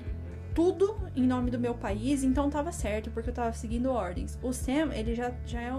tudo 0.54 0.98
em 1.16 1.24
nome 1.24 1.52
do 1.52 1.60
meu 1.60 1.76
país, 1.76 2.24
então 2.24 2.50
tava 2.50 2.72
certo, 2.72 3.12
porque 3.12 3.30
eu 3.30 3.34
tava 3.34 3.54
seguindo 3.54 3.92
ordens. 3.92 4.38
O 4.42 4.52
Sam, 4.52 4.92
ele 4.94 5.14
já, 5.14 5.32
já 5.46 5.62
é. 5.62 5.72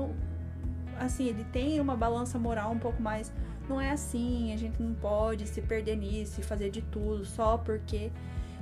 Assim, 0.99 1.27
ele 1.27 1.45
tem 1.45 1.81
uma 1.81 1.97
balança 1.97 2.39
moral 2.39 2.73
um 2.73 2.79
pouco 2.79 3.03
mais. 3.03 3.33
Não 3.69 3.81
é 3.81 3.91
assim, 3.91 4.53
a 4.53 4.57
gente 4.57 4.81
não 4.83 4.95
pode 4.95 5.47
se 5.47 5.61
perder 5.61 5.97
nisso 5.97 6.41
e 6.41 6.45
fazer 6.45 6.71
de 6.71 6.83
tudo 6.83 7.25
só 7.25 7.59
porque. 7.59 8.11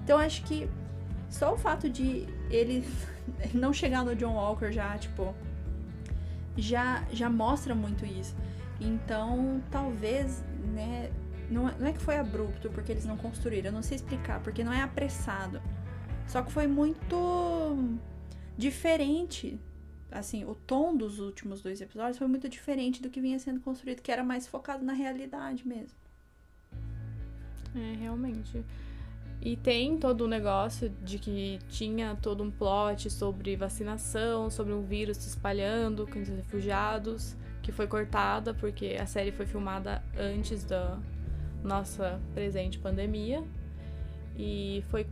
Então 0.03 0.19
acho 0.19 0.43
que 0.43 0.69
só 1.29 1.55
o 1.55 1.57
fato 1.57 1.89
de 1.89 2.27
ele 2.51 2.87
não 3.55 3.73
chegar 3.73 4.05
no 4.05 4.15
John 4.15 4.35
Walker 4.35 4.73
já, 4.73 4.97
tipo, 4.99 5.35
já, 6.57 7.05
já 7.13 7.29
mostra 7.29 7.75
muito 7.75 8.05
isso. 8.05 8.35
Então, 8.81 9.63
talvez, 9.71 10.45
né, 10.75 11.11
não, 11.51 11.69
é, 11.69 11.75
não 11.79 11.87
é 11.87 11.93
que 11.93 12.01
foi 12.01 12.17
abrupto 12.17 12.69
porque 12.71 12.93
eles 12.93 13.05
não 13.05 13.17
construíram, 13.17 13.69
eu 13.69 13.73
não 13.73 13.83
sei 13.83 13.97
explicar, 13.97 14.41
porque 14.41 14.63
não 14.63 14.73
é 14.73 14.83
apressado. 14.83 15.61
Só 16.27 16.43
que 16.43 16.51
foi 16.51 16.67
muito 16.67 17.99
diferente. 18.57 19.61
Assim, 20.11 20.45
o 20.45 20.55
tom 20.55 20.97
dos 20.97 21.19
últimos 21.19 21.61
dois 21.61 21.81
episódios 21.81 22.19
foi 22.19 22.27
muito 22.27 22.49
diferente 22.49 23.03
do 23.03 23.11
que 23.11 23.21
vinha 23.21 23.39
sendo 23.39 23.61
construído, 23.61 24.01
que 24.01 24.13
era 24.13 24.23
mais 24.23 24.47
focado 24.47 24.85
na 24.85 24.93
realidade 24.93 25.67
mesmo. 25.67 25.97
É, 27.75 27.97
realmente. 28.01 28.65
E 29.43 29.57
tem 29.57 29.99
todo 29.99 30.23
o 30.23 30.29
negócio 30.29 30.89
de 31.03 31.19
que 31.19 31.59
tinha 31.69 32.17
todo 32.21 32.43
um 32.43 32.51
plot 32.51 33.11
sobre 33.11 33.55
vacinação, 33.57 34.51
sobre 34.51 34.73
um 34.73 34.83
vírus 34.83 35.19
se 35.19 35.29
espalhando 35.29 36.07
com 36.07 36.21
os 36.21 36.29
refugiados, 36.29 37.37
que 37.63 37.71
foi 37.71 37.87
cortada 37.87 38.55
porque 38.55 38.97
a 38.99 39.07
série 39.07 39.31
foi 39.31 39.45
filmada 39.45 40.03
antes 40.17 40.65
da 40.65 40.99
nossa 41.63 42.21
presente 42.35 42.79
pandemia. 42.79 43.45
E 44.39 44.83
foi. 44.89 45.07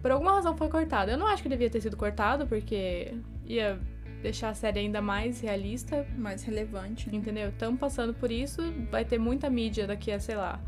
Por 0.00 0.10
alguma 0.10 0.32
razão 0.32 0.56
foi 0.56 0.68
cortada. 0.68 1.12
Eu 1.12 1.18
não 1.18 1.26
acho 1.26 1.42
que 1.42 1.48
devia 1.48 1.70
ter 1.70 1.80
sido 1.80 1.96
cortado, 1.96 2.46
porque 2.46 3.14
ia 3.46 3.80
deixar 4.22 4.50
a 4.50 4.54
série 4.54 4.80
ainda 4.80 5.00
mais 5.00 5.40
realista. 5.40 6.06
Mais 6.16 6.42
relevante. 6.42 7.14
Entendeu? 7.14 7.48
Estamos 7.48 7.78
passando 7.78 8.12
por 8.12 8.30
isso, 8.30 8.60
vai 8.90 9.04
ter 9.04 9.18
muita 9.18 9.48
mídia 9.48 9.86
daqui 9.86 10.10
a, 10.12 10.20
sei 10.20 10.36
lá, 10.36 10.60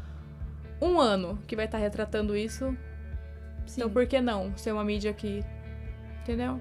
um 0.80 0.98
ano 0.98 1.38
que 1.46 1.56
vai 1.56 1.64
estar 1.64 1.78
tá 1.78 1.84
retratando 1.84 2.36
isso. 2.36 2.76
Sim. 3.66 3.80
Então 3.80 3.90
por 3.90 4.06
que 4.06 4.20
não 4.20 4.56
ser 4.56 4.72
uma 4.72 4.84
mídia 4.84 5.12
que. 5.12 5.44
Entendeu? 6.22 6.60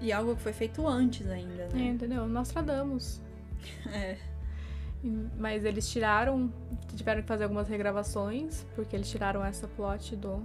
E 0.00 0.12
algo 0.12 0.34
que 0.36 0.42
foi 0.42 0.52
feito 0.52 0.86
antes 0.86 1.26
ainda, 1.28 1.68
né? 1.68 1.82
É, 1.82 1.86
entendeu? 1.86 2.26
Nostradamus. 2.26 3.20
é. 3.92 4.16
Mas 5.36 5.64
eles 5.64 5.88
tiraram. 5.90 6.52
Tiveram 6.96 7.22
que 7.22 7.28
fazer 7.28 7.44
algumas 7.44 7.68
regravações, 7.68 8.64
porque 8.74 8.96
eles 8.96 9.10
tiraram 9.10 9.44
essa 9.44 9.68
plot 9.68 10.16
do. 10.16 10.42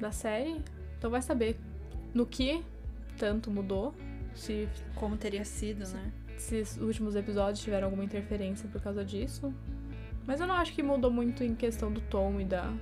da 0.00 0.10
série. 0.10 0.60
Então 0.98 1.10
vai 1.10 1.22
saber 1.22 1.58
no 2.12 2.26
que 2.26 2.64
tanto 3.16 3.50
mudou. 3.50 3.94
Se. 4.34 4.68
Como 4.94 5.16
teria 5.16 5.44
sido, 5.44 5.86
se, 5.86 5.94
né? 5.94 6.12
Se 6.36 6.60
os 6.60 6.76
últimos 6.76 7.16
episódios 7.16 7.60
tiveram 7.60 7.86
alguma 7.86 8.04
interferência 8.04 8.68
por 8.68 8.80
causa 8.80 9.04
disso. 9.04 9.52
Mas 10.26 10.40
eu 10.40 10.46
não 10.46 10.54
acho 10.54 10.74
que 10.74 10.82
mudou 10.82 11.10
muito 11.10 11.44
em 11.44 11.54
questão 11.54 11.92
do 11.92 12.00
tom 12.00 12.40
e 12.40 12.44
da. 12.44 12.72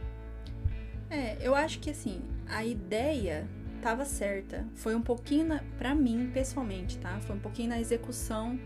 É, 1.10 1.36
eu 1.40 1.54
acho 1.54 1.78
que 1.78 1.90
assim, 1.90 2.22
a 2.48 2.64
ideia 2.64 3.46
tava 3.82 4.04
certa. 4.04 4.66
Foi 4.74 4.94
um 4.94 5.02
pouquinho, 5.02 5.46
na, 5.46 5.62
pra 5.78 5.94
mim, 5.94 6.30
pessoalmente, 6.32 6.98
tá? 6.98 7.20
Foi 7.20 7.36
um 7.36 7.40
pouquinho 7.40 7.68
na 7.68 7.80
execução 7.80 8.58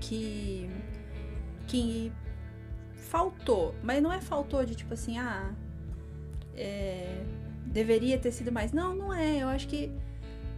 que. 0.00 0.70
que 1.66 2.12
faltou. 2.94 3.74
Mas 3.82 4.00
não 4.00 4.12
é 4.12 4.20
faltou 4.20 4.64
de 4.64 4.74
tipo 4.76 4.94
assim, 4.94 5.18
ah. 5.18 5.52
É, 6.56 7.24
deveria 7.66 8.18
ter 8.18 8.30
sido 8.30 8.52
mais. 8.52 8.72
Não, 8.72 8.94
não 8.94 9.12
é. 9.12 9.42
Eu 9.42 9.48
acho 9.48 9.66
que. 9.66 9.92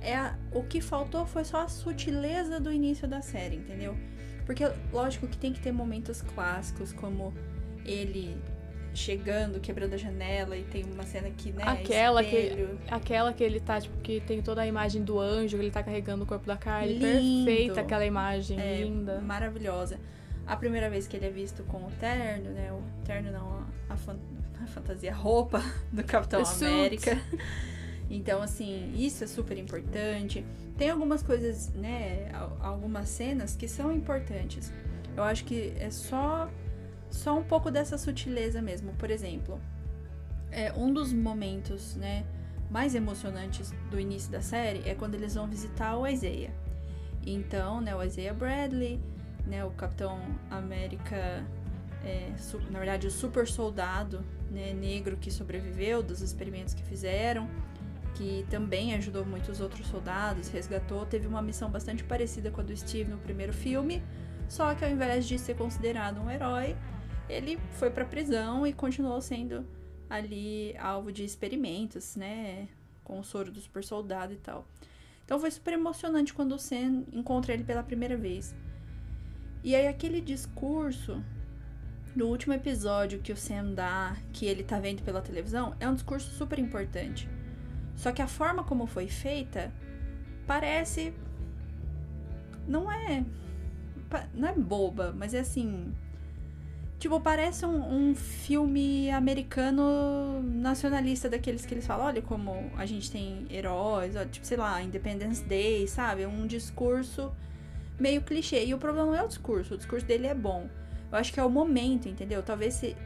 É 0.02 0.16
a, 0.16 0.36
o 0.52 0.62
que 0.62 0.80
faltou 0.80 1.24
foi 1.26 1.44
só 1.44 1.62
a 1.62 1.68
sutileza 1.68 2.58
do 2.58 2.72
início 2.72 3.06
da 3.06 3.22
série, 3.22 3.56
entendeu? 3.56 3.96
Porque, 4.44 4.64
lógico 4.92 5.26
que 5.28 5.36
tem 5.36 5.52
que 5.52 5.60
ter 5.60 5.72
momentos 5.72 6.20
clássicos, 6.22 6.92
como 6.92 7.32
ele 7.84 8.36
chegando, 8.94 9.58
quebrando 9.60 9.94
a 9.94 9.96
janela 9.96 10.56
e 10.56 10.64
tem 10.64 10.84
uma 10.84 11.04
cena 11.04 11.30
que, 11.30 11.52
né, 11.52 11.62
aquela 11.64 12.22
espelho. 12.22 12.78
que 12.86 12.94
aquela 12.94 13.32
que 13.32 13.42
ele 13.42 13.58
tá 13.58 13.80
tipo 13.80 13.96
que 13.98 14.20
tem 14.20 14.42
toda 14.42 14.60
a 14.60 14.66
imagem 14.66 15.02
do 15.02 15.18
anjo, 15.18 15.56
ele 15.56 15.70
tá 15.70 15.82
carregando 15.82 16.24
o 16.24 16.26
corpo 16.26 16.46
da 16.46 16.56
Carly, 16.56 16.98
Lindo. 16.98 17.46
perfeita 17.46 17.80
aquela 17.80 18.04
imagem, 18.04 18.60
é, 18.60 18.82
linda, 18.82 19.20
maravilhosa. 19.20 19.98
A 20.46 20.56
primeira 20.56 20.90
vez 20.90 21.06
que 21.06 21.16
ele 21.16 21.26
é 21.26 21.30
visto 21.30 21.62
com 21.64 21.78
o 21.78 21.90
terno, 21.98 22.50
né, 22.50 22.70
o 22.72 22.82
terno 23.04 23.32
não, 23.32 23.64
a, 23.88 23.96
fan 23.96 24.18
a 24.62 24.66
fantasia 24.66 25.10
a 25.10 25.14
roupa 25.14 25.62
do 25.90 26.04
Capitão 26.04 26.42
América. 26.44 27.18
Então, 28.12 28.42
assim, 28.42 28.92
isso 28.94 29.24
é 29.24 29.26
super 29.26 29.56
importante. 29.56 30.44
Tem 30.76 30.90
algumas 30.90 31.22
coisas, 31.22 31.70
né, 31.70 32.30
algumas 32.60 33.08
cenas 33.08 33.56
que 33.56 33.66
são 33.66 33.90
importantes. 33.90 34.70
Eu 35.16 35.22
acho 35.22 35.46
que 35.46 35.72
é 35.78 35.90
só 35.90 36.50
só 37.08 37.38
um 37.38 37.42
pouco 37.42 37.70
dessa 37.70 37.96
sutileza 37.96 38.60
mesmo. 38.60 38.92
Por 38.94 39.10
exemplo, 39.10 39.58
é, 40.50 40.72
um 40.74 40.92
dos 40.92 41.10
momentos 41.10 41.96
né, 41.96 42.24
mais 42.70 42.94
emocionantes 42.94 43.72
do 43.90 43.98
início 43.98 44.30
da 44.30 44.42
série 44.42 44.86
é 44.86 44.94
quando 44.94 45.14
eles 45.14 45.34
vão 45.34 45.46
visitar 45.46 45.96
o 45.96 46.06
Isaiah. 46.06 46.52
Então, 47.24 47.80
né, 47.80 47.96
o 47.96 48.02
Isaiah 48.02 48.34
Bradley, 48.34 49.00
né, 49.46 49.64
o 49.64 49.70
Capitão 49.70 50.20
América, 50.50 51.46
é, 52.04 52.30
na 52.70 52.78
verdade, 52.78 53.06
o 53.06 53.10
super 53.10 53.46
soldado 53.46 54.22
né, 54.50 54.74
negro 54.74 55.16
que 55.16 55.30
sobreviveu 55.30 56.02
dos 56.02 56.20
experimentos 56.20 56.74
que 56.74 56.82
fizeram, 56.82 57.48
que 58.14 58.46
também 58.50 58.94
ajudou 58.94 59.24
muitos 59.24 59.60
outros 59.60 59.86
soldados, 59.86 60.48
resgatou, 60.48 61.06
teve 61.06 61.26
uma 61.26 61.42
missão 61.42 61.70
bastante 61.70 62.04
parecida 62.04 62.50
com 62.50 62.60
a 62.60 62.64
do 62.64 62.76
Steve 62.76 63.10
no 63.10 63.18
primeiro 63.18 63.52
filme, 63.52 64.02
só 64.48 64.74
que 64.74 64.84
ao 64.84 64.90
invés 64.90 65.26
de 65.26 65.38
ser 65.38 65.56
considerado 65.56 66.20
um 66.20 66.30
herói, 66.30 66.76
ele 67.28 67.58
foi 67.72 67.90
para 67.90 68.04
prisão 68.04 68.66
e 68.66 68.72
continuou 68.72 69.20
sendo 69.20 69.66
ali 70.08 70.76
alvo 70.76 71.10
de 71.10 71.24
experimentos, 71.24 72.16
né, 72.16 72.68
com 73.02 73.18
o 73.18 73.24
soro 73.24 73.50
do 73.50 73.60
super 73.60 73.82
soldado 73.82 74.32
e 74.32 74.36
tal. 74.36 74.66
Então 75.24 75.38
foi 75.38 75.50
super 75.50 75.72
emocionante 75.72 76.34
quando 76.34 76.52
o 76.52 76.58
Sam 76.58 77.04
encontra 77.12 77.54
ele 77.54 77.64
pela 77.64 77.82
primeira 77.82 78.16
vez. 78.16 78.54
E 79.64 79.74
aí 79.74 79.86
aquele 79.86 80.20
discurso 80.20 81.22
no 82.14 82.26
último 82.26 82.52
episódio 82.52 83.20
que 83.20 83.32
o 83.32 83.36
Sam 83.36 83.72
dá, 83.72 84.16
que 84.32 84.44
ele 84.44 84.62
tá 84.62 84.78
vendo 84.78 85.02
pela 85.02 85.22
televisão, 85.22 85.74
é 85.80 85.88
um 85.88 85.94
discurso 85.94 86.30
super 86.32 86.58
importante. 86.58 87.28
Só 87.96 88.12
que 88.12 88.22
a 88.22 88.26
forma 88.26 88.64
como 88.64 88.86
foi 88.86 89.08
feita 89.08 89.72
parece 90.46 91.14
não 92.66 92.90
é 92.90 93.24
não 94.34 94.48
é 94.48 94.52
boba, 94.52 95.14
mas 95.16 95.32
é 95.32 95.40
assim, 95.40 95.94
Tipo, 97.02 97.20
parece 97.20 97.66
um, 97.66 98.10
um, 98.10 98.14
filme 98.14 99.10
americano 99.10 100.40
nacionalista, 100.40 101.28
daqueles 101.28 101.66
que 101.66 101.74
eles 101.74 101.84
falam, 101.84 102.06
olha 102.06 102.22
como 102.22 102.70
a 102.76 102.86
gente 102.86 103.10
tem 103.10 103.44
heróis, 103.50 104.14
ó, 104.14 104.24
tipo, 104.24 104.46
sei 104.46 104.56
lá, 104.56 104.80
Independence 104.80 105.42
Day, 105.42 105.88
sabe? 105.88 106.24
Um 106.26 106.46
discurso 106.46 107.32
meio 107.98 108.22
clichê. 108.22 108.64
E 108.64 108.72
o 108.72 108.78
problema 108.78 109.06
não 109.08 109.16
é 109.16 109.22
o 109.24 109.26
discurso, 109.26 109.74
o 109.74 109.76
discurso 109.76 110.06
dele 110.06 110.28
é 110.28 110.34
bom. 110.34 110.70
Eu 111.10 111.18
acho 111.18 111.32
que 111.32 111.40
é 111.40 111.44
o 111.44 111.50
momento, 111.50 112.08
entendeu? 112.08 112.40
Talvez 112.40 112.74
se, 112.74 112.96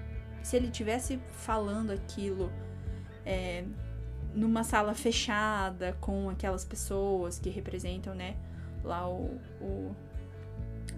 se 0.42 0.56
ele 0.56 0.70
tivesse 0.70 1.18
falando 1.32 1.90
aquilo 1.90 2.52
é, 3.24 3.64
numa 4.36 4.62
sala 4.64 4.94
fechada, 4.94 5.96
com 6.00 6.28
aquelas 6.30 6.64
pessoas 6.64 7.38
que 7.38 7.48
representam, 7.50 8.14
né, 8.14 8.36
lá 8.84 9.08
o, 9.08 9.40
o 9.60 9.96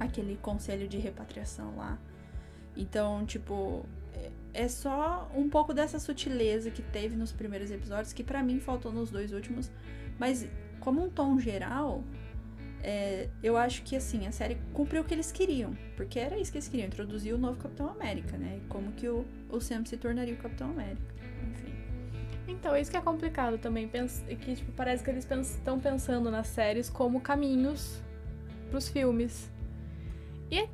aquele 0.01 0.37
conselho 0.37 0.87
de 0.89 0.99
repatriação 0.99 1.77
lá 1.77 1.99
Então, 2.77 3.25
tipo, 3.27 3.85
é- 4.15 4.31
é 4.65 4.69
só 4.69 5.29
um 5.35 5.49
pouco 5.49 5.75
dessa 5.75 5.99
sutileza 5.99 6.71
que 6.71 6.83
teve 6.83 7.17
nos 7.17 7.33
primeiros 7.33 7.71
episódios, 7.71 8.13
que 8.13 8.23
pra 8.23 8.43
mim 8.43 8.61
faltou 8.61 8.93
nos 8.93 9.11
dois 9.11 9.33
últimos. 9.33 9.71
Mas, 10.19 10.47
como 10.81 11.03
um 11.05 11.11
tom 11.11 11.39
geral, 11.41 12.05
é, 12.83 13.29
eu 13.43 13.57
acho 13.57 13.83
que, 13.83 13.97
assim, 13.97 14.27
a 14.27 14.33
série 14.33 14.57
cumpriu 14.73 15.03
o 15.03 15.05
que 15.05 15.13
eles 15.15 15.33
queriam. 15.33 15.77
Porque 15.97 16.19
era 16.21 16.39
isso 16.39 16.53
que 16.53 16.59
eles 16.59 16.69
queriam, 16.69 16.87
introduzir 16.87 17.35
o 17.35 17.39
novo 17.39 17.59
Capitão 17.61 17.89
América, 17.89 18.37
né? 18.37 18.61
Como 18.69 18.93
que 18.93 19.09
o, 19.09 19.25
o 19.51 19.61
Sam 19.61 19.85
se 19.85 19.97
tornaria 19.97 20.35
o 20.35 20.39
Capitão 20.39 20.71
América. 20.71 21.15
Enfim. 21.51 21.75
Então, 22.49 22.75
isso 22.75 22.91
que 22.91 22.97
é 22.97 23.01
complicado 23.01 23.59
também, 23.59 23.89
que 23.89 24.55
tipo, 24.57 24.73
parece 24.73 25.05
que 25.05 25.11
eles 25.11 25.29
estão 25.31 25.79
pensando 25.79 26.31
nas 26.31 26.47
séries 26.47 26.89
como 26.89 27.21
caminhos 27.21 28.03
pros 28.71 28.89
filmes. 28.89 29.51
E 30.51 30.61
é 30.61 30.69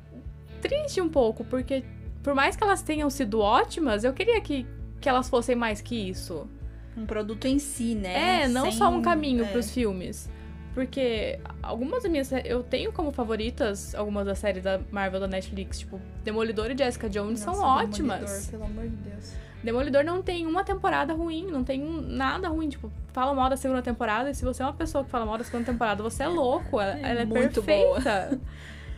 triste 0.61 1.01
um 1.01 1.09
pouco, 1.09 1.43
porque 1.43 1.83
por 2.23 2.33
mais 2.33 2.55
que 2.55 2.63
elas 2.63 2.81
tenham 2.81 3.09
sido 3.09 3.39
ótimas, 3.39 4.03
eu 4.03 4.13
queria 4.13 4.39
que, 4.41 4.65
que 5.01 5.09
elas 5.09 5.29
fossem 5.29 5.55
mais 5.55 5.81
que 5.81 5.95
isso. 5.95 6.49
Um 6.97 7.05
produto 7.05 7.45
em 7.45 7.59
si, 7.59 7.93
né? 7.93 8.43
É, 8.43 8.47
não 8.47 8.63
Sem- 8.63 8.79
só 8.79 8.89
um 8.89 9.01
caminho 9.01 9.43
é. 9.43 9.47
pros 9.51 9.69
filmes. 9.69 10.29
Porque 10.75 11.39
algumas 11.63 12.03
das 12.03 12.11
minhas. 12.11 12.29
Eu 12.43 12.61
tenho 12.61 12.91
como 12.91 13.09
favoritas 13.11 13.95
algumas 13.95 14.25
das 14.25 14.37
séries 14.39 14.61
da 14.61 14.79
Marvel 14.91 15.21
da 15.21 15.27
Netflix, 15.27 15.79
tipo, 15.79 15.99
Demolidor 16.23 16.69
e 16.69 16.77
Jessica 16.77 17.09
Jones 17.09 17.39
são 17.39 17.53
Nossa, 17.55 17.85
ótimas. 17.85 18.19
Demolidor, 18.19 18.51
pelo 18.51 18.63
amor 18.65 18.83
de 18.89 18.95
Deus. 19.09 19.33
Demolidor 19.63 20.03
não 20.03 20.21
tem 20.21 20.45
uma 20.45 20.63
temporada 20.65 21.13
ruim, 21.13 21.47
não 21.49 21.63
tem 21.63 21.81
um- 21.81 22.01
nada 22.01 22.49
ruim. 22.49 22.67
Tipo, 22.69 22.91
fala 23.13 23.33
mal 23.33 23.49
da 23.49 23.55
segunda 23.57 23.81
temporada, 23.81 24.29
e 24.29 24.35
se 24.35 24.43
você 24.43 24.61
é 24.61 24.65
uma 24.65 24.73
pessoa 24.73 25.03
que 25.05 25.09
fala 25.09 25.25
mal 25.25 25.37
da 25.37 25.43
segunda 25.45 25.65
temporada, 25.65 26.03
você 26.03 26.23
é 26.23 26.27
louco. 26.27 26.79
Ela 26.79 26.99
É 26.99 27.09
ela 27.11 27.21
é, 27.21 27.25
muito 27.25 27.61
boa. 27.63 27.95
perfeita. 28.01 28.39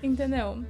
Entendeu? 0.01 0.65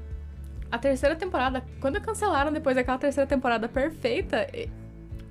A 0.70 0.78
terceira 0.78 1.16
temporada, 1.16 1.64
quando 1.80 2.02
cancelaram 2.02 2.52
depois 2.52 2.76
daquela 2.76 2.98
terceira 2.98 3.26
temporada 3.26 3.70
perfeita, 3.70 4.46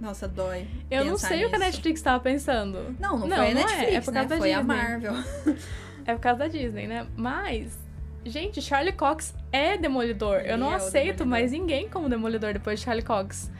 Nossa, 0.00 0.28
dói. 0.28 0.68
eu 0.90 1.04
não 1.04 1.16
sei 1.16 1.44
o 1.44 1.48
que 1.48 1.56
a 1.56 1.58
nisso. 1.58 1.70
Netflix 1.70 2.02
tava 2.02 2.20
pensando. 2.22 2.94
Não, 2.98 3.18
não, 3.18 3.26
Não, 3.28 3.36
foi 3.36 3.50
a 3.50 3.54
não 3.54 3.60
é, 3.60 3.64
Netflix, 3.64 3.92
é 3.92 4.00
por 4.00 4.12
causa 4.12 4.28
né? 4.28 4.34
da 4.34 4.38
Foi 4.38 4.52
a 4.52 4.60
Disney. 4.60 4.76
Marvel. 4.76 5.14
É 6.08 6.14
por 6.14 6.20
causa 6.20 6.38
da 6.38 6.46
Disney, 6.46 6.86
né? 6.86 7.04
Mas, 7.16 7.76
gente, 8.24 8.62
Charlie 8.62 8.92
Cox 8.92 9.34
é 9.50 9.76
Demolidor. 9.76 10.36
Ele 10.36 10.52
eu 10.52 10.56
não 10.56 10.70
é 10.70 10.76
aceito 10.76 11.26
mais 11.26 11.50
ninguém 11.50 11.88
como 11.88 12.08
Demolidor 12.08 12.52
depois 12.52 12.78
de 12.78 12.84
Charlie 12.84 13.04
Cox. 13.04 13.50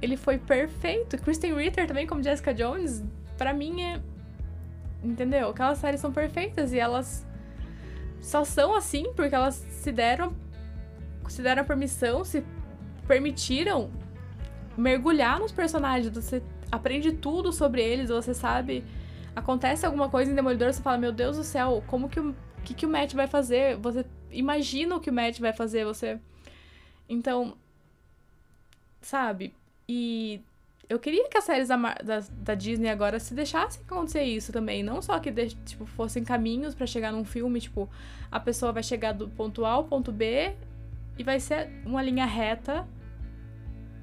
Ele 0.00 0.16
foi 0.16 0.36
perfeito. 0.36 1.16
Kristen 1.18 1.54
Ritter 1.54 1.86
também 1.86 2.04
como 2.04 2.20
Jessica 2.20 2.52
Jones, 2.52 3.04
pra 3.38 3.54
mim 3.54 3.82
é. 3.82 4.00
Entendeu? 5.00 5.50
Aquelas 5.50 5.78
séries 5.78 6.00
são 6.00 6.12
perfeitas 6.12 6.72
e 6.72 6.78
elas 6.80 7.24
só 8.20 8.42
são 8.44 8.74
assim 8.74 9.12
porque 9.14 9.34
elas 9.34 9.54
se 9.54 9.92
deram 9.92 10.34
se 11.28 11.40
deram 11.40 11.62
a 11.62 11.64
permissão, 11.64 12.24
se 12.24 12.44
permitiram 13.06 13.90
mergulhar 14.76 15.38
nos 15.38 15.52
personagens. 15.52 16.14
Você 16.14 16.42
aprende 16.70 17.12
tudo 17.12 17.52
sobre 17.52 17.82
eles, 17.82 18.08
você 18.10 18.34
sabe. 18.34 18.84
Acontece 19.34 19.86
alguma 19.86 20.08
coisa 20.08 20.30
em 20.30 20.34
Demolidor, 20.34 20.72
você 20.72 20.82
fala, 20.82 20.98
meu 20.98 21.12
Deus 21.12 21.36
do 21.36 21.44
céu, 21.44 21.82
como 21.86 22.08
que 22.08 22.20
o 22.20 22.34
que, 22.64 22.74
que 22.74 22.86
o 22.86 22.88
Matt 22.88 23.14
vai 23.14 23.26
fazer? 23.26 23.76
Você 23.78 24.04
imagina 24.30 24.94
o 24.94 25.00
que 25.00 25.10
o 25.10 25.12
Matt 25.12 25.40
vai 25.40 25.52
fazer, 25.52 25.84
você. 25.84 26.20
Então. 27.08 27.56
Sabe? 29.00 29.52
E 29.88 30.40
eu 30.88 30.98
queria 30.98 31.28
que 31.28 31.36
as 31.36 31.44
séries 31.44 31.68
da, 31.68 31.76
da, 31.76 32.22
da 32.30 32.54
Disney 32.54 32.88
agora 32.88 33.18
se 33.18 33.34
deixassem 33.34 33.82
acontecer 33.84 34.22
isso 34.22 34.52
também. 34.52 34.82
Não 34.82 35.02
só 35.02 35.18
que 35.18 35.30
deix- 35.30 35.56
tipo, 35.64 35.86
fossem 35.86 36.22
caminhos 36.22 36.74
pra 36.74 36.86
chegar 36.86 37.10
num 37.12 37.24
filme, 37.24 37.60
tipo, 37.60 37.88
a 38.30 38.38
pessoa 38.38 38.70
vai 38.72 38.82
chegar 38.82 39.12
do 39.12 39.28
ponto 39.28 39.64
A 39.64 39.70
ao 39.70 39.84
ponto 39.84 40.12
B 40.12 40.54
e 41.18 41.24
vai 41.24 41.40
ser 41.40 41.68
uma 41.84 42.02
linha 42.02 42.26
reta 42.26 42.86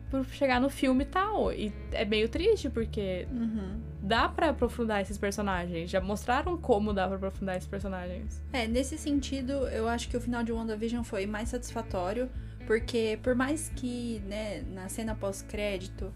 por 0.10 0.26
chegar 0.26 0.60
no 0.60 0.70
filme 0.70 1.06
tal. 1.06 1.52
E 1.54 1.74
é 1.92 2.04
meio 2.06 2.28
triste, 2.30 2.70
porque 2.70 3.28
Uhum. 3.32 3.80
dá 4.02 4.28
pra 4.28 4.50
aprofundar 4.50 5.02
esses 5.02 5.18
personagens. 5.18 5.90
Já 5.90 6.02
mostraram 6.02 6.58
como 6.58 6.94
dá 6.94 7.08
pra 7.08 7.18
aprofundar 7.18 7.56
esses 7.58 7.68
personagens. 7.70 8.44
É, 8.52 8.68
nesse 8.68 8.98
sentido, 8.98 9.52
eu 9.70 9.88
acho 9.88 10.10
que 10.10 10.18
o 10.18 10.22
final 10.22 10.44
de 10.44 10.52
WandaVision 10.52 11.04
foi 11.04 11.26
mais 11.26 11.50
satisfatório, 11.50 12.30
porque 12.66 13.20
por 13.24 13.36
mais 13.36 13.70
que, 13.76 14.22
né, 14.26 14.62
na 14.74 14.90
cena 14.90 15.16
pós-crédito 15.16 16.12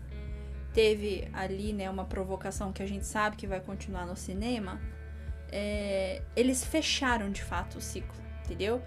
teve 0.73 1.27
ali, 1.33 1.71
né, 1.73 1.89
uma 1.89 2.05
provocação 2.05 2.71
que 2.73 2.81
a 2.81 2.87
gente 2.87 3.05
sabe 3.05 3.35
que 3.35 3.45
vai 3.45 3.59
continuar 3.59 4.05
no 4.07 4.15
cinema, 4.15 4.79
é, 5.51 6.21
eles 6.35 6.63
fecharam 6.65 7.31
de 7.31 7.43
fato 7.43 7.77
o 7.77 7.81
ciclo, 7.81 8.15
entendeu? 8.43 8.81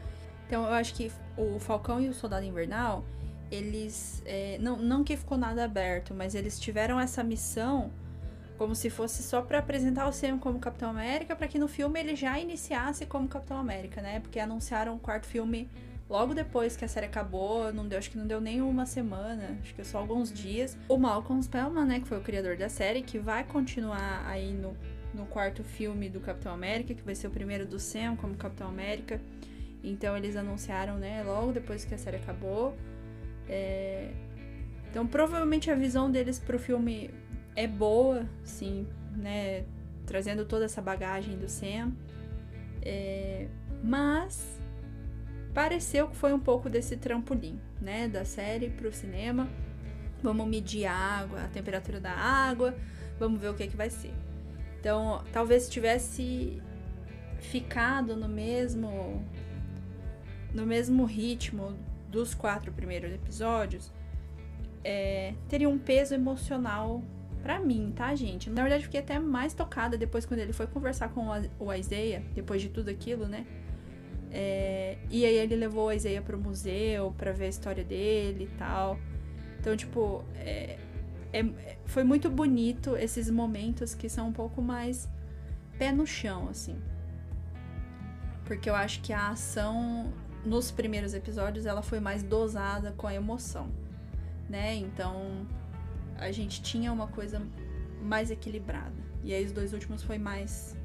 Então 0.47 0.64
eu 0.64 0.73
acho 0.73 0.95
que 0.95 1.11
o 1.37 1.59
Falcão 1.59 2.01
e 2.01 2.09
o 2.09 2.14
Soldado 2.14 2.45
Invernal, 2.45 3.05
eles. 3.51 4.23
é, 4.27 4.59
não, 4.61 4.77
não 4.77 5.05
que 5.05 5.17
ficou 5.17 5.39
nada 5.39 5.65
aberto, 5.65 6.15
mas 6.15 6.35
eles 6.35 6.59
tiveram 6.59 6.99
essa 7.01 7.23
missão 7.23 7.91
como 8.57 8.75
se 8.75 8.89
fosse 8.89 9.23
só 9.23 9.43
pra 9.43 9.59
apresentar 9.59 10.09
o 10.09 10.13
Sam 10.13 10.39
como 10.39 10.59
Capitão 10.59 10.91
América, 10.91 11.37
pra 11.37 11.47
que 11.47 11.59
no 11.59 11.69
filme 11.69 12.01
ele 12.01 12.17
já 12.17 12.39
iniciasse 12.39 13.05
como 13.07 13.29
Capitão 13.29 13.59
América, 13.59 14.01
né? 14.01 14.21
Porque 14.21 14.41
anunciaram 14.41 14.95
o 14.95 14.99
quarto 14.99 15.27
filme 15.27 15.69
logo 16.09 16.35
depois 16.35 16.77
que 16.77 16.85
a 16.85 16.89
série 16.89 17.07
acabou, 17.07 17.73
não 17.73 17.87
deu, 17.87 17.99
acho 17.99 18.11
que 18.11 18.19
não 18.19 18.27
deu 18.27 18.41
nem 18.41 18.63
uma 18.63 18.87
semana, 18.87 19.59
acho 19.61 19.75
que 19.75 19.85
só 19.85 19.99
alguns 19.99 20.33
dias. 20.33 20.77
O 20.89 20.97
Malcolm 20.97 21.43
Spellman, 21.43 21.85
né, 21.85 22.01
que 22.01 22.09
foi 22.09 22.19
o 22.19 22.23
criador 22.23 22.57
da 22.57 22.69
série, 22.69 23.03
que 23.03 23.19
vai 23.19 23.45
continuar 23.45 24.25
aí 24.27 24.53
no, 24.53 24.77
no 25.13 25.27
quarto 25.27 25.63
filme 25.65 26.09
do 26.09 26.21
Capitão 26.21 26.53
América, 26.53 26.95
que 26.95 27.03
vai 27.03 27.15
ser 27.15 27.27
o 27.27 27.31
primeiro 27.31 27.67
do 27.67 27.79
Sam 27.79 28.17
como 28.17 28.35
Capitão 28.37 28.69
América. 28.69 29.21
Então 29.83 30.17
eles 30.17 30.37
anunciaram, 30.37 30.97
né, 30.97 31.23
logo 31.23 31.53
depois 31.53 31.85
que 31.85 31.95
a 31.95 31.99
série 31.99 32.17
acabou. 32.17 32.75
É, 33.49 34.11
Então 34.91 35.07
provavelmente 35.07 35.71
a 35.71 35.75
visão 35.75 36.11
deles 36.11 36.39
pro 36.39 36.59
filme 36.59 37.11
é 37.55 37.67
boa, 37.67 38.27
sim, 38.45 38.87
né? 39.17 39.65
Trazendo 40.07 40.45
toda 40.45 40.65
essa 40.65 40.81
bagagem 40.83 41.37
do 41.37 41.49
Sam. 41.49 41.93
É, 42.83 43.49
Mas 43.83 44.61
pareceu 45.55 46.09
que 46.09 46.17
foi 46.17 46.33
um 46.33 46.39
pouco 46.39 46.69
desse 46.69 46.97
trampolim, 46.97 47.59
né? 47.81 48.09
Da 48.09 48.25
série 48.25 48.71
pro 48.71 48.93
cinema. 48.93 49.49
Vamos 50.23 50.47
medir 50.49 50.87
a 50.87 50.93
água, 50.93 51.43
a 51.45 51.49
temperatura 51.49 52.01
da 52.01 52.13
água, 52.13 52.75
vamos 53.19 53.41
ver 53.41 53.49
o 53.49 53.55
que, 53.55 53.67
que 53.67 53.77
vai 53.77 53.91
ser. 53.91 54.13
Então, 54.81 55.23
talvez 55.33 55.69
tivesse 55.69 56.61
ficado 57.39 58.17
no 58.17 58.29
mesmo 58.29 59.25
no 60.55 60.65
mesmo 60.65 61.05
ritmo 61.05 61.77
dos 62.11 62.35
quatro 62.35 62.73
primeiros 62.73 63.12
episódios, 63.12 63.92
é, 64.85 65.35
teria 65.49 65.69
um 65.69 65.79
peso 65.79 66.14
emocional 66.14 67.03
pra 67.42 67.59
mim, 67.61 67.92
tá, 67.95 68.14
gente? 68.14 68.51
Na 68.51 68.62
verdade, 68.62 68.85
fiquei 68.85 69.01
até 69.01 69.19
mais 69.19 69.55
tocada 69.55 69.97
depois 69.97 70.27
quando 70.27 70.40
ele 70.40 70.53
foi 70.53 70.66
conversar 70.66 71.09
com 71.11 71.29
o 71.59 71.75
Isaiah, 71.75 72.23
depois 72.35 72.62
de 72.62 72.69
tudo 72.69 72.90
aquilo, 72.90 73.27
né? 73.27 73.47
É, 74.31 74.99
e 75.11 75.25
aí 75.25 75.37
ele 75.37 75.57
levou 75.57 75.87
o 75.87 75.92
Isaiah 75.92 76.23
pro 76.23 76.38
museu 76.38 77.14
pra 77.16 77.33
ver 77.33 77.47
a 77.47 77.49
história 77.49 77.85
dele 77.85 78.45
e 78.53 78.57
tal. 78.59 78.99
Então, 79.61 79.77
tipo, 79.77 80.25
é, 80.37 80.79
é- 81.33 81.77
foi 81.87 82.05
muito 82.05 82.29
bonito 82.31 82.97
esses 82.97 83.31
momentos 83.31 83.95
que 83.95 84.09
são 84.09 84.29
um 84.29 84.33
pouco 84.33 84.61
mais 84.61 85.09
pé 85.79 85.92
no 85.92 86.07
chão, 86.07 86.49
assim. 86.49 86.77
Porque 88.45 88.71
eu 88.71 88.75
acho 88.75 89.01
que 89.03 89.12
a 89.12 89.29
ação 89.29 90.12
nos 90.47 90.71
primeiros 90.71 91.13
episódios 91.13 91.67
ela 91.67 91.83
foi 91.83 91.99
mais 91.99 92.23
dosada 92.23 92.93
com 92.93 93.07
a 93.07 93.15
emoção, 93.15 93.69
né? 94.49 94.77
Então 94.77 95.47
a 96.19 96.31
gente 96.31 96.63
tinha 96.63 96.93
uma 96.93 97.09
coisa 97.09 97.43
mais 98.01 98.31
equilibrada. 98.31 98.95
E 99.25 99.35
aí 99.35 99.45
os 99.45 99.53
dois 99.53 99.73
últimos 99.73 100.03
foi 100.03 100.19
mais 100.19 100.77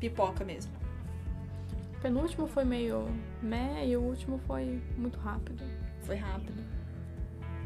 pipoca 0.00 0.44
mesmo. 0.44 0.72
O 1.96 2.00
penúltimo 2.00 2.46
foi 2.48 2.64
meio 2.64 3.06
meh 3.40 3.86
e 3.86 3.96
o 3.96 4.02
último 4.02 4.38
foi 4.38 4.82
muito 4.96 5.18
rápido. 5.20 5.62
Foi 6.02 6.16
rápido. 6.16 6.64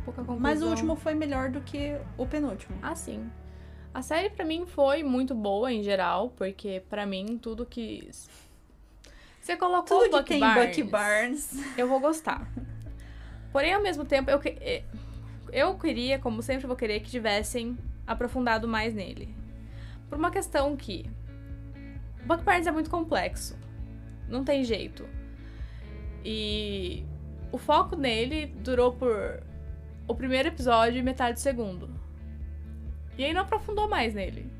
Pouca 0.04 0.20
conclusão. 0.20 0.40
Mas 0.40 0.60
o 0.60 0.68
último 0.68 0.96
foi 0.96 1.14
melhor 1.14 1.50
do 1.50 1.62
que 1.62 1.96
o 2.18 2.26
penúltimo. 2.26 2.76
Ah, 2.82 2.94
sim. 2.94 3.30
A 3.94 4.02
série 4.02 4.28
pra 4.28 4.44
mim 4.44 4.66
foi 4.66 5.02
muito 5.02 5.34
boa 5.34 5.72
em 5.72 5.82
geral, 5.82 6.30
porque 6.30 6.82
pra 6.90 7.06
mim 7.06 7.38
tudo 7.40 7.64
que 7.64 8.10
você 9.44 9.56
colocou 9.56 9.84
Tudo 9.84 10.04
que 10.04 10.10
Bucky 10.10 10.28
tem 10.28 10.40
Barnes, 10.40 10.66
Bucky 10.68 10.82
Barnes. 10.84 11.52
eu 11.76 11.86
vou 11.86 12.00
gostar. 12.00 12.50
Porém, 13.52 13.74
ao 13.74 13.82
mesmo 13.82 14.04
tempo, 14.04 14.30
eu, 14.30 14.38
que- 14.38 14.56
eh, 14.60 14.82
eu 15.52 15.74
queria, 15.78 16.18
como 16.18 16.42
sempre 16.42 16.66
vou 16.66 16.74
querer, 16.76 17.00
que 17.00 17.10
tivessem 17.10 17.76
aprofundado 18.06 18.66
mais 18.66 18.94
nele. 18.94 19.34
Por 20.08 20.18
uma 20.18 20.30
questão 20.30 20.74
que 20.76 21.08
Bucky 22.24 22.42
Barnes 22.42 22.66
é 22.66 22.72
muito 22.72 22.88
complexo. 22.90 23.56
Não 24.28 24.44
tem 24.44 24.64
jeito. 24.64 25.06
E 26.24 27.04
o 27.52 27.58
foco 27.58 27.96
nele 27.96 28.46
durou 28.46 28.92
por 28.92 29.42
o 30.08 30.14
primeiro 30.14 30.48
episódio 30.48 30.98
e 30.98 31.02
metade 31.02 31.34
do 31.34 31.40
segundo. 31.40 31.88
E 33.18 33.24
aí 33.24 33.32
não 33.32 33.42
aprofundou 33.42 33.88
mais 33.88 34.14
nele. 34.14 34.50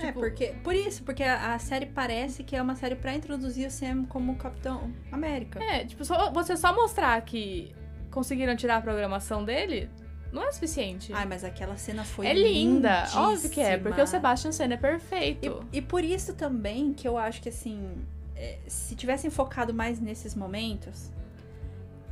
É, 0.00 0.06
Tipo- 0.06 0.20
porque. 0.20 0.54
Por 0.64 0.74
isso, 0.74 1.02
porque 1.02 1.22
a, 1.22 1.54
a 1.54 1.58
série 1.58 1.86
parece 1.86 2.42
que 2.42 2.56
é 2.56 2.62
uma 2.62 2.74
série 2.74 2.96
pra 2.96 3.14
introduzir 3.14 3.66
o 3.66 3.70
Sam 3.70 4.04
como 4.06 4.36
Capitão 4.36 4.92
América. 5.12 5.62
É, 5.62 5.84
tipo, 5.84 6.04
só, 6.04 6.30
você 6.32 6.56
só 6.56 6.74
mostrar 6.74 7.20
que 7.22 7.74
conseguiram 8.10 8.56
tirar 8.56 8.76
a 8.76 8.80
programação 8.80 9.44
dele, 9.44 9.88
não 10.32 10.42
é 10.44 10.52
suficiente. 10.52 11.12
Ai, 11.12 11.26
mas 11.26 11.44
aquela 11.44 11.76
cena 11.76 12.04
foi 12.04 12.26
é 12.26 12.32
linda, 12.34 12.98
lindíssima. 13.00 13.28
óbvio 13.28 13.50
que 13.50 13.60
é, 13.60 13.76
porque 13.78 14.00
o 14.00 14.06
Sebastian 14.06 14.50
Stan 14.50 14.64
é 14.72 14.76
perfeito. 14.76 15.66
E, 15.72 15.78
e 15.78 15.82
por 15.82 16.02
isso 16.04 16.34
também 16.34 16.92
que 16.92 17.06
eu 17.06 17.16
acho 17.18 17.40
que 17.42 17.48
assim, 17.48 17.92
é, 18.36 18.58
se 18.66 18.94
tivessem 18.96 19.30
focado 19.30 19.72
mais 19.74 20.00
nesses 20.00 20.34
momentos, 20.34 21.10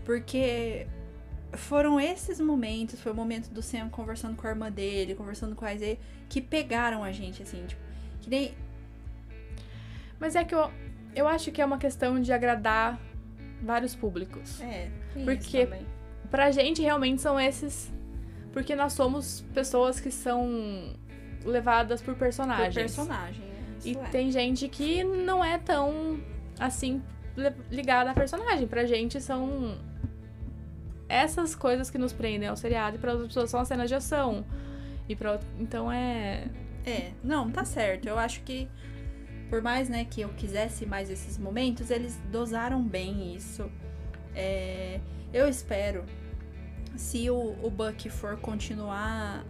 porque 0.05 0.87
foram 1.55 1.99
esses 2.01 2.39
momentos, 2.41 3.01
foi 3.01 3.13
o 3.13 3.15
momento 3.15 3.49
do 3.51 3.63
Sam 3.63 3.89
conversando 3.89 4.37
com 4.37 4.47
a 4.47 4.51
irmã 4.51 4.71
dele, 4.71 5.15
conversando 5.15 5.55
com 5.57 5.65
a 5.65 5.75
Isaiah, 5.75 5.99
que 6.29 6.41
pegaram 6.41 7.03
a 7.03 7.11
gente, 7.13 7.43
assim, 7.43 7.65
tipo, 7.67 7.81
que 8.21 8.29
nem. 8.31 8.55
Mas 10.21 10.35
é 10.37 10.45
que 10.45 10.55
eu, 10.55 10.71
eu 11.15 11.29
acho 11.29 11.51
que 11.53 11.61
é 11.63 11.65
uma 11.65 11.79
questão 11.79 12.21
de 12.21 12.33
agradar 12.33 12.99
vários 13.63 13.95
públicos. 13.95 14.61
É, 14.61 14.91
Porque- 15.25 15.33
isso 15.59 15.67
também. 15.67 15.87
Pra 16.31 16.51
gente, 16.51 16.83
realmente 16.83 17.23
são 17.23 17.41
esses. 17.41 17.91
Porque 18.53 18.75
nós 18.75 18.93
somos 18.93 19.45
pessoas 19.55 19.99
que 20.01 20.11
são 20.11 20.95
levadas 21.45 22.03
por 22.03 22.15
personagens. 22.17 22.75
Por 22.75 22.81
personagem. 22.81 23.43
é, 23.45 23.89
E 23.89 23.97
é. 23.97 24.03
tem 24.11 24.31
gente 24.31 24.69
que 24.69 25.05
não 25.05 25.43
é 25.45 25.57
tão 25.59 26.21
assim 26.59 27.01
li- 27.37 27.55
ligada 27.71 28.11
a 28.11 28.15
personagem. 28.15 28.67
Pra 28.67 28.85
gente 28.85 29.21
são 29.21 29.79
essas 31.09 31.55
coisas 31.55 31.90
que 31.90 31.99
nos 31.99 32.12
prendem 32.12 32.49
ao 32.49 32.57
seriado 32.57 32.97
e 32.97 32.99
para 32.99 33.12
outras 33.12 33.29
pessoas 33.29 33.51
são 33.51 33.61
as 33.61 33.68
cenas 33.68 33.88
de 33.88 33.94
ação. 33.94 34.44
E 35.09 35.16
para 35.16 35.40
então 35.59 35.90
é 35.90 36.49
É, 36.87 37.12
não, 37.23 37.51
tá 37.51 37.64
certo. 37.64 38.09
Eu 38.09 38.18
acho 38.18 38.42
que 38.42 38.68
por 39.49 39.62
mais, 39.62 39.88
né, 39.88 40.05
que 40.05 40.21
eu 40.21 40.29
quisesse 40.31 40.85
mais 40.85 41.11
esses 41.11 41.38
momentos, 41.38 41.90
eles 41.90 42.21
dosaram 42.31 42.83
bem 42.83 43.35
isso. 43.35 43.71
É, 44.35 45.01
eu 45.33 45.49
espero, 45.49 46.05
se 46.97 47.31
o, 47.31 47.57
o 47.62 47.71
Buck 47.71 48.09
for 48.11 48.37
continuar 48.38 49.44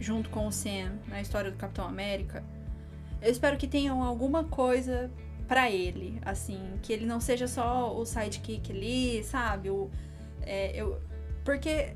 junto 0.00 0.28
com 0.30 0.46
o 0.46 0.52
Sam 0.52 0.98
na 1.08 1.20
história 1.20 1.50
do 1.50 1.56
Capitão 1.56 1.86
América, 1.86 2.44
eu 3.22 3.30
espero 3.30 3.56
que 3.56 3.66
tenham 3.66 4.02
alguma 4.02 4.44
coisa 4.44 5.10
pra 5.46 5.70
ele, 5.70 6.20
assim, 6.24 6.60
que 6.82 6.92
ele 6.92 7.06
não 7.06 7.20
seja 7.20 7.46
só 7.46 7.96
o 7.96 8.04
sidekick 8.04 8.72
ali, 8.72 9.22
sabe? 9.22 9.70
O, 9.70 9.88
é, 10.46 10.74
eu, 10.74 11.00
porque 11.44 11.94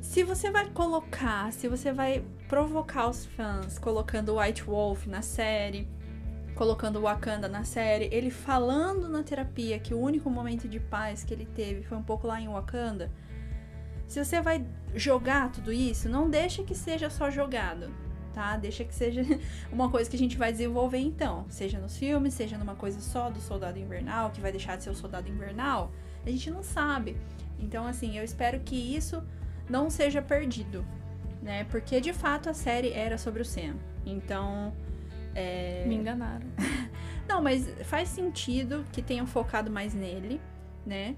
se 0.00 0.24
você 0.24 0.50
vai 0.50 0.68
colocar, 0.70 1.52
se 1.52 1.68
você 1.68 1.92
vai 1.92 2.24
provocar 2.48 3.08
os 3.08 3.24
fãs 3.24 3.78
colocando 3.78 4.38
White 4.38 4.64
Wolf 4.64 5.06
na 5.06 5.22
série, 5.22 5.88
colocando 6.54 7.00
Wakanda 7.00 7.48
na 7.48 7.64
série, 7.64 8.08
ele 8.12 8.30
falando 8.30 9.08
na 9.08 9.22
terapia 9.22 9.78
que 9.78 9.94
o 9.94 9.98
único 9.98 10.28
momento 10.28 10.68
de 10.68 10.78
paz 10.78 11.24
que 11.24 11.32
ele 11.32 11.46
teve 11.46 11.82
foi 11.82 11.96
um 11.96 12.02
pouco 12.02 12.26
lá 12.26 12.40
em 12.40 12.48
Wakanda. 12.48 13.10
Se 14.06 14.22
você 14.22 14.40
vai 14.42 14.66
jogar 14.94 15.50
tudo 15.50 15.72
isso, 15.72 16.08
não 16.08 16.28
deixa 16.28 16.62
que 16.62 16.74
seja 16.74 17.08
só 17.08 17.30
jogado, 17.30 17.90
tá? 18.34 18.56
Deixa 18.56 18.84
que 18.84 18.94
seja 18.94 19.22
uma 19.72 19.90
coisa 19.90 20.10
que 20.10 20.16
a 20.16 20.18
gente 20.18 20.36
vai 20.36 20.52
desenvolver 20.52 20.98
então, 20.98 21.46
seja 21.48 21.78
nos 21.78 21.96
filmes, 21.96 22.34
seja 22.34 22.58
numa 22.58 22.74
coisa 22.74 23.00
só 23.00 23.30
do 23.30 23.40
Soldado 23.40 23.78
Invernal, 23.78 24.30
que 24.30 24.40
vai 24.40 24.52
deixar 24.52 24.76
de 24.76 24.84
ser 24.84 24.90
o 24.90 24.94
Soldado 24.94 25.30
Invernal, 25.30 25.90
a 26.24 26.30
gente 26.30 26.50
não 26.50 26.62
sabe. 26.62 27.16
Então, 27.58 27.86
assim, 27.86 28.18
eu 28.18 28.24
espero 28.24 28.60
que 28.60 28.76
isso 28.76 29.22
não 29.68 29.88
seja 29.88 30.20
perdido, 30.20 30.84
né? 31.40 31.64
Porque 31.64 32.00
de 32.00 32.12
fato 32.12 32.48
a 32.48 32.54
série 32.54 32.92
era 32.92 33.16
sobre 33.16 33.42
o 33.42 33.44
Sam. 33.44 33.76
Então, 34.04 34.74
é... 35.34 35.84
me 35.86 35.94
enganaram. 35.94 36.46
Não, 37.28 37.40
mas 37.40 37.68
faz 37.84 38.08
sentido 38.08 38.84
que 38.92 39.00
tenham 39.00 39.26
focado 39.26 39.70
mais 39.70 39.94
nele, 39.94 40.40
né? 40.84 41.16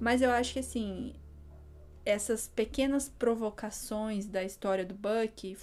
Mas 0.00 0.20
eu 0.20 0.30
acho 0.30 0.52
que 0.52 0.58
assim, 0.58 1.14
essas 2.04 2.48
pequenas 2.48 3.08
provocações 3.08 4.26
da 4.26 4.42
história 4.42 4.84
do 4.84 4.94
Buck 4.94 5.56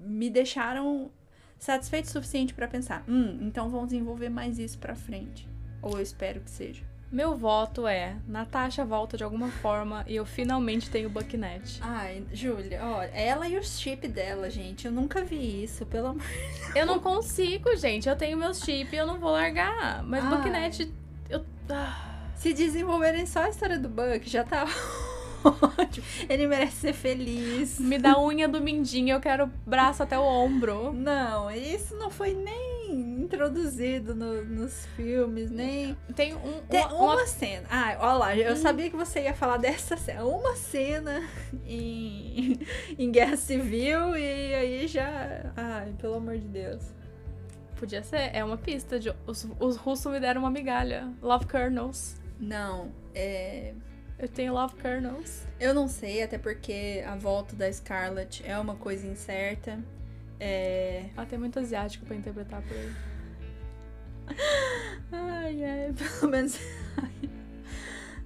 me 0.00 0.30
deixaram 0.30 1.10
satisfeito 1.58 2.06
o 2.06 2.10
suficiente 2.10 2.52
pra 2.52 2.66
pensar, 2.66 3.04
hum, 3.08 3.38
então 3.42 3.70
vão 3.70 3.86
desenvolver 3.86 4.28
mais 4.28 4.58
isso 4.58 4.78
pra 4.78 4.94
frente. 4.94 5.48
Ou 5.80 5.98
eu 5.98 6.02
espero 6.02 6.40
que 6.40 6.50
seja. 6.50 6.84
Meu 7.12 7.36
voto 7.36 7.86
é 7.86 8.16
Natasha 8.26 8.84
volta 8.84 9.16
de 9.16 9.22
alguma 9.22 9.48
forma 9.48 10.04
e 10.08 10.16
eu 10.16 10.26
finalmente 10.26 10.90
tenho 10.90 11.08
Bucknet. 11.08 11.78
Ai, 11.80 12.24
Júlia, 12.32 12.80
ó, 12.82 13.02
ela 13.12 13.46
e 13.48 13.56
o 13.56 13.62
chip 13.62 14.08
dela, 14.08 14.50
gente, 14.50 14.86
eu 14.86 14.92
nunca 14.92 15.22
vi 15.22 15.62
isso, 15.62 15.86
pelo 15.86 16.08
amor. 16.08 16.22
Eu 16.74 16.84
não 16.86 16.98
consigo, 16.98 17.76
gente. 17.76 18.08
Eu 18.08 18.16
tenho 18.16 18.36
meus 18.36 18.58
chips 18.60 18.92
e 18.92 18.96
eu 18.96 19.06
não 19.06 19.20
vou 19.20 19.30
largar. 19.30 20.02
Mas 20.02 20.24
Ai. 20.24 20.36
Bucknet, 20.36 20.92
eu. 21.30 21.44
ah, 21.70 22.26
Se 22.34 22.52
desenvolverem 22.52 23.26
só 23.26 23.44
a 23.44 23.48
história 23.48 23.78
do 23.78 23.88
Buck, 23.88 24.28
já 24.28 24.42
tá 24.42 24.64
ótimo. 25.44 26.06
Ele 26.28 26.46
merece 26.46 26.76
ser 26.76 26.92
feliz. 26.92 27.78
me 27.78 27.98
dá 27.98 28.18
unha 28.20 28.48
do 28.48 28.60
mindinho, 28.60 29.14
eu 29.16 29.20
quero 29.20 29.50
braço 29.66 30.02
até 30.02 30.18
o 30.18 30.22
ombro. 30.22 30.92
Não, 30.92 31.50
isso 31.50 31.94
não 31.96 32.10
foi 32.10 32.32
nem 32.34 32.74
introduzido 33.22 34.14
no- 34.14 34.44
nos 34.44 34.86
filmes, 34.96 35.50
nem. 35.50 35.96
Tem 36.14 36.34
um. 36.34 36.60
Tem 36.68 36.80
uma- 36.84 36.94
uma, 36.94 37.14
uma- 37.14 37.26
cena. 37.26 37.66
Ah, 37.70 37.96
olha 38.00 38.12
lá, 38.14 38.36
eu 38.36 38.56
sabia 38.56 38.90
que 38.90 38.96
você 38.96 39.22
ia 39.22 39.34
falar 39.34 39.56
dessa 39.56 39.96
cena. 39.96 40.24
Uma 40.24 40.54
cena 40.56 41.22
em, 41.66 42.58
em 42.98 43.10
Guerra 43.10 43.36
Civil 43.36 44.16
e 44.16 44.54
aí 44.54 44.86
já. 44.86 45.52
Ai, 45.56 45.92
pelo 45.98 46.14
amor 46.14 46.38
de 46.38 46.46
Deus. 46.48 46.82
Podia 47.76 48.02
ser, 48.02 48.30
é 48.32 48.44
uma 48.44 48.56
pista. 48.56 48.98
De, 49.00 49.12
os, 49.26 49.46
os 49.58 49.76
russos 49.76 50.10
me 50.12 50.20
deram 50.20 50.42
uma 50.42 50.50
migalha. 50.50 51.08
Love 51.20 51.46
Kernels. 51.46 52.16
Não, 52.38 52.90
é. 53.14 53.74
Eu 54.24 54.28
tenho 54.28 54.54
Love 54.54 54.74
Kernels. 54.76 55.46
Eu 55.60 55.74
não 55.74 55.86
sei, 55.86 56.22
até 56.22 56.38
porque 56.38 57.04
a 57.06 57.14
volta 57.14 57.54
da 57.54 57.70
Scarlett 57.70 58.42
é 58.42 58.58
uma 58.58 58.74
coisa 58.74 59.06
incerta. 59.06 59.78
É. 60.40 61.10
Ela 61.14 61.26
tem 61.26 61.38
muito 61.38 61.58
asiático 61.58 62.06
pra 62.06 62.16
interpretar 62.16 62.62
por 62.62 62.74
ele. 62.74 62.94
Ai, 65.12 65.62
ai, 65.62 65.92
pelo 66.18 66.32
menos. 66.32 66.58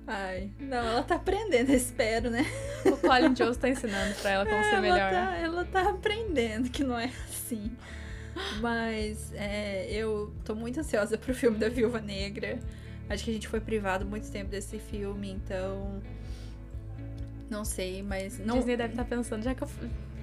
Ai, 0.06 0.52
não, 0.60 0.78
ela 0.78 1.02
tá 1.02 1.16
aprendendo, 1.16 1.72
espero, 1.72 2.30
né? 2.30 2.46
O 2.84 2.96
Colin 2.96 3.32
Jones 3.34 3.56
tá 3.56 3.68
ensinando 3.68 4.14
pra 4.22 4.30
ela 4.30 4.46
como 4.46 4.62
ser 4.62 4.74
ela, 4.74 4.80
melhor. 4.80 5.10
tá, 5.10 5.36
ela 5.36 5.64
tá 5.64 5.90
aprendendo 5.90 6.70
que 6.70 6.84
não 6.84 6.96
é 6.96 7.10
assim. 7.28 7.76
Mas 8.60 9.32
é, 9.34 9.90
eu 9.90 10.32
tô 10.44 10.54
muito 10.54 10.78
ansiosa 10.78 11.18
pro 11.18 11.34
filme 11.34 11.58
da 11.58 11.68
Viúva 11.68 12.00
Negra. 12.00 12.60
Acho 13.08 13.24
que 13.24 13.30
a 13.30 13.34
gente 13.34 13.48
foi 13.48 13.60
privado 13.60 14.04
muito 14.04 14.30
tempo 14.30 14.50
desse 14.50 14.78
filme, 14.78 15.30
então. 15.30 16.00
Não 17.50 17.64
sei, 17.64 18.02
mas. 18.02 18.38
Não, 18.38 18.56
Disney 18.56 18.76
deve 18.76 18.92
estar 18.92 19.04
pensando, 19.04 19.42
já 19.42 19.54
que 19.54 19.62
eu 19.62 19.68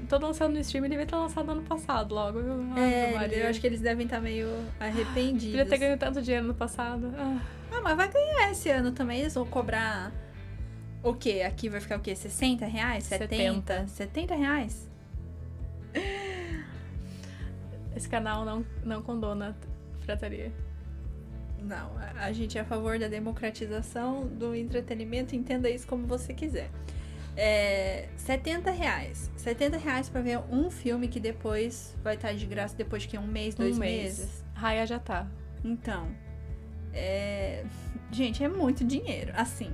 tô 0.08 0.18
lançando 0.20 0.54
no 0.54 0.60
streaming, 0.60 0.90
devia 0.90 1.06
ter 1.06 1.16
lançado 1.16 1.52
ano 1.52 1.64
passado 1.64 2.14
logo. 2.14 2.40
É, 2.78 3.42
eu 3.44 3.48
acho 3.50 3.60
que 3.60 3.66
eles 3.66 3.82
devem 3.82 4.06
estar 4.06 4.22
meio 4.22 4.48
arrependidos. 4.80 5.42
Devia 5.58 5.66
ter 5.66 5.78
ganho 5.80 5.98
tanto 5.98 6.22
dinheiro 6.22 6.46
no 6.46 6.54
passado. 6.54 7.12
Ah, 7.18 7.42
Ah, 7.72 7.82
mas 7.82 7.98
vai 7.98 8.08
ganhar 8.12 8.52
esse 8.52 8.70
ano 8.70 8.92
também. 8.92 9.22
Eles 9.22 9.34
vão 9.34 9.46
cobrar. 9.48 10.14
O 11.02 11.14
quê? 11.14 11.44
Aqui 11.46 11.70
vai 11.70 11.80
ficar 11.82 11.98
o 11.98 12.02
quê? 12.02 12.16
60 12.16 12.66
reais? 12.66 13.04
70? 13.06 13.88
70 13.88 14.36
reais? 14.36 14.90
esse 17.96 18.10
canal 18.10 18.44
não, 18.46 18.66
não 18.84 19.02
condona 19.02 19.56
pirataria. 20.02 20.52
Não, 21.66 21.92
a- 22.20 22.32
gente 22.32 22.58
é 22.58 22.62
a 22.62 22.66
favor 22.66 23.00
da 23.00 23.08
democratização 23.08 24.28
do 24.28 24.54
entretenimento, 24.56 25.36
entenda 25.36 25.70
isso 25.70 25.88
como 25.88 26.06
você 26.06 26.34
quiser. 26.34 26.70
É, 27.36 28.08
70 28.18 28.72
reais. 28.72 29.30
70 29.36 29.78
reais 29.78 30.08
pra 30.08 30.22
ver 30.22 30.40
um 30.50 30.70
filme 30.70 31.08
que 31.08 31.20
depois 31.20 31.96
vai 32.04 32.16
estar 32.16 32.34
de 32.34 32.46
graça 32.46 32.76
depois 32.78 33.02
de 33.02 33.08
que 33.10 33.18
um 33.18 33.28
mês, 33.28 33.56
dois 33.56 33.76
um 33.78 33.80
mês. 33.80 34.20
meses. 34.20 34.46
Raya 34.54 34.86
já 34.86 35.00
tá. 35.00 35.28
Então, 35.64 36.08
é... 36.94 37.66
gente, 38.12 38.44
é 38.44 38.48
muito 38.48 38.84
dinheiro. 38.86 39.34
Assim, 39.36 39.72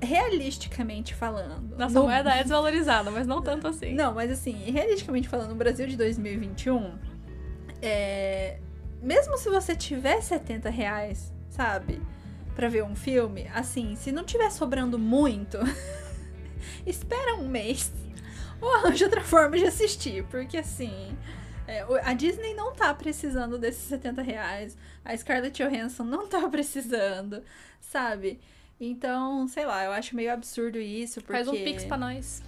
realisticamente 0.00 1.14
falando. 1.14 1.76
Nossa 1.76 1.94
no- 1.98 2.04
moeda 2.04 2.30
é 2.34 2.42
desvalorizada, 2.42 3.10
mas 3.10 3.26
não 3.26 3.42
tanto 3.42 3.66
assim. 3.66 3.92
Não, 3.94 4.14
mas 4.14 4.30
assim, 4.30 4.52
realisticamente 4.70 5.28
falando, 5.28 5.50
no 5.50 5.56
Brasil 5.56 5.86
de 5.86 5.96
2021, 5.96 6.94
é... 7.82 8.58
mesmo 9.02 9.36
se 9.38 9.48
você 9.48 9.74
tiver 9.74 10.20
70 10.20 10.70
reais, 10.70 11.32
sabe, 11.50 12.00
pra 12.54 12.68
ver 12.68 12.84
um 12.84 12.96
filme, 12.96 13.48
assim, 13.54 13.94
se 13.96 14.10
não 14.10 14.24
tiver 14.24 14.50
sobrando 14.50 14.98
muito, 14.98 15.58
espera 16.86 17.36
um 17.36 17.48
mês 17.48 17.92
ou 18.60 18.72
arranja 18.74 19.04
outra 19.04 19.22
forma 19.22 19.56
de 19.58 19.64
assistir, 19.64 20.24
porque 20.24 20.56
assim. 20.56 21.16
é, 21.66 21.84
a 22.02 22.14
Disney 22.14 22.54
não 22.54 22.72
tá 22.72 22.92
precisando 22.94 23.58
desses 23.58 23.82
70 23.88 24.22
reais. 24.22 24.76
A 25.04 25.16
Scarlett 25.16 25.62
Johansson 25.62 26.04
não 26.04 26.26
tá 26.26 26.46
precisando, 26.50 27.42
sabe? 27.80 28.40
Então, 28.80 29.48
sei 29.48 29.64
lá, 29.64 29.84
eu 29.84 29.92
acho 29.92 30.14
meio 30.14 30.32
absurdo 30.32 30.78
isso. 30.78 31.20
Porque... 31.20 31.32
Faz 31.32 31.48
um 31.48 31.52
pix 31.64 31.84
pra 31.84 31.96
nós. 31.96 32.42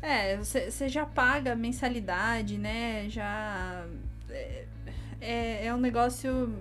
É, 0.00 0.36
você 0.36 0.88
já 0.88 1.06
paga 1.06 1.54
mensalidade, 1.54 2.58
né? 2.58 3.08
Já. 3.08 3.86
É, 4.28 4.64
é, 5.22 5.66
é 5.66 5.74
um 5.74 5.78
negócio 5.78 6.52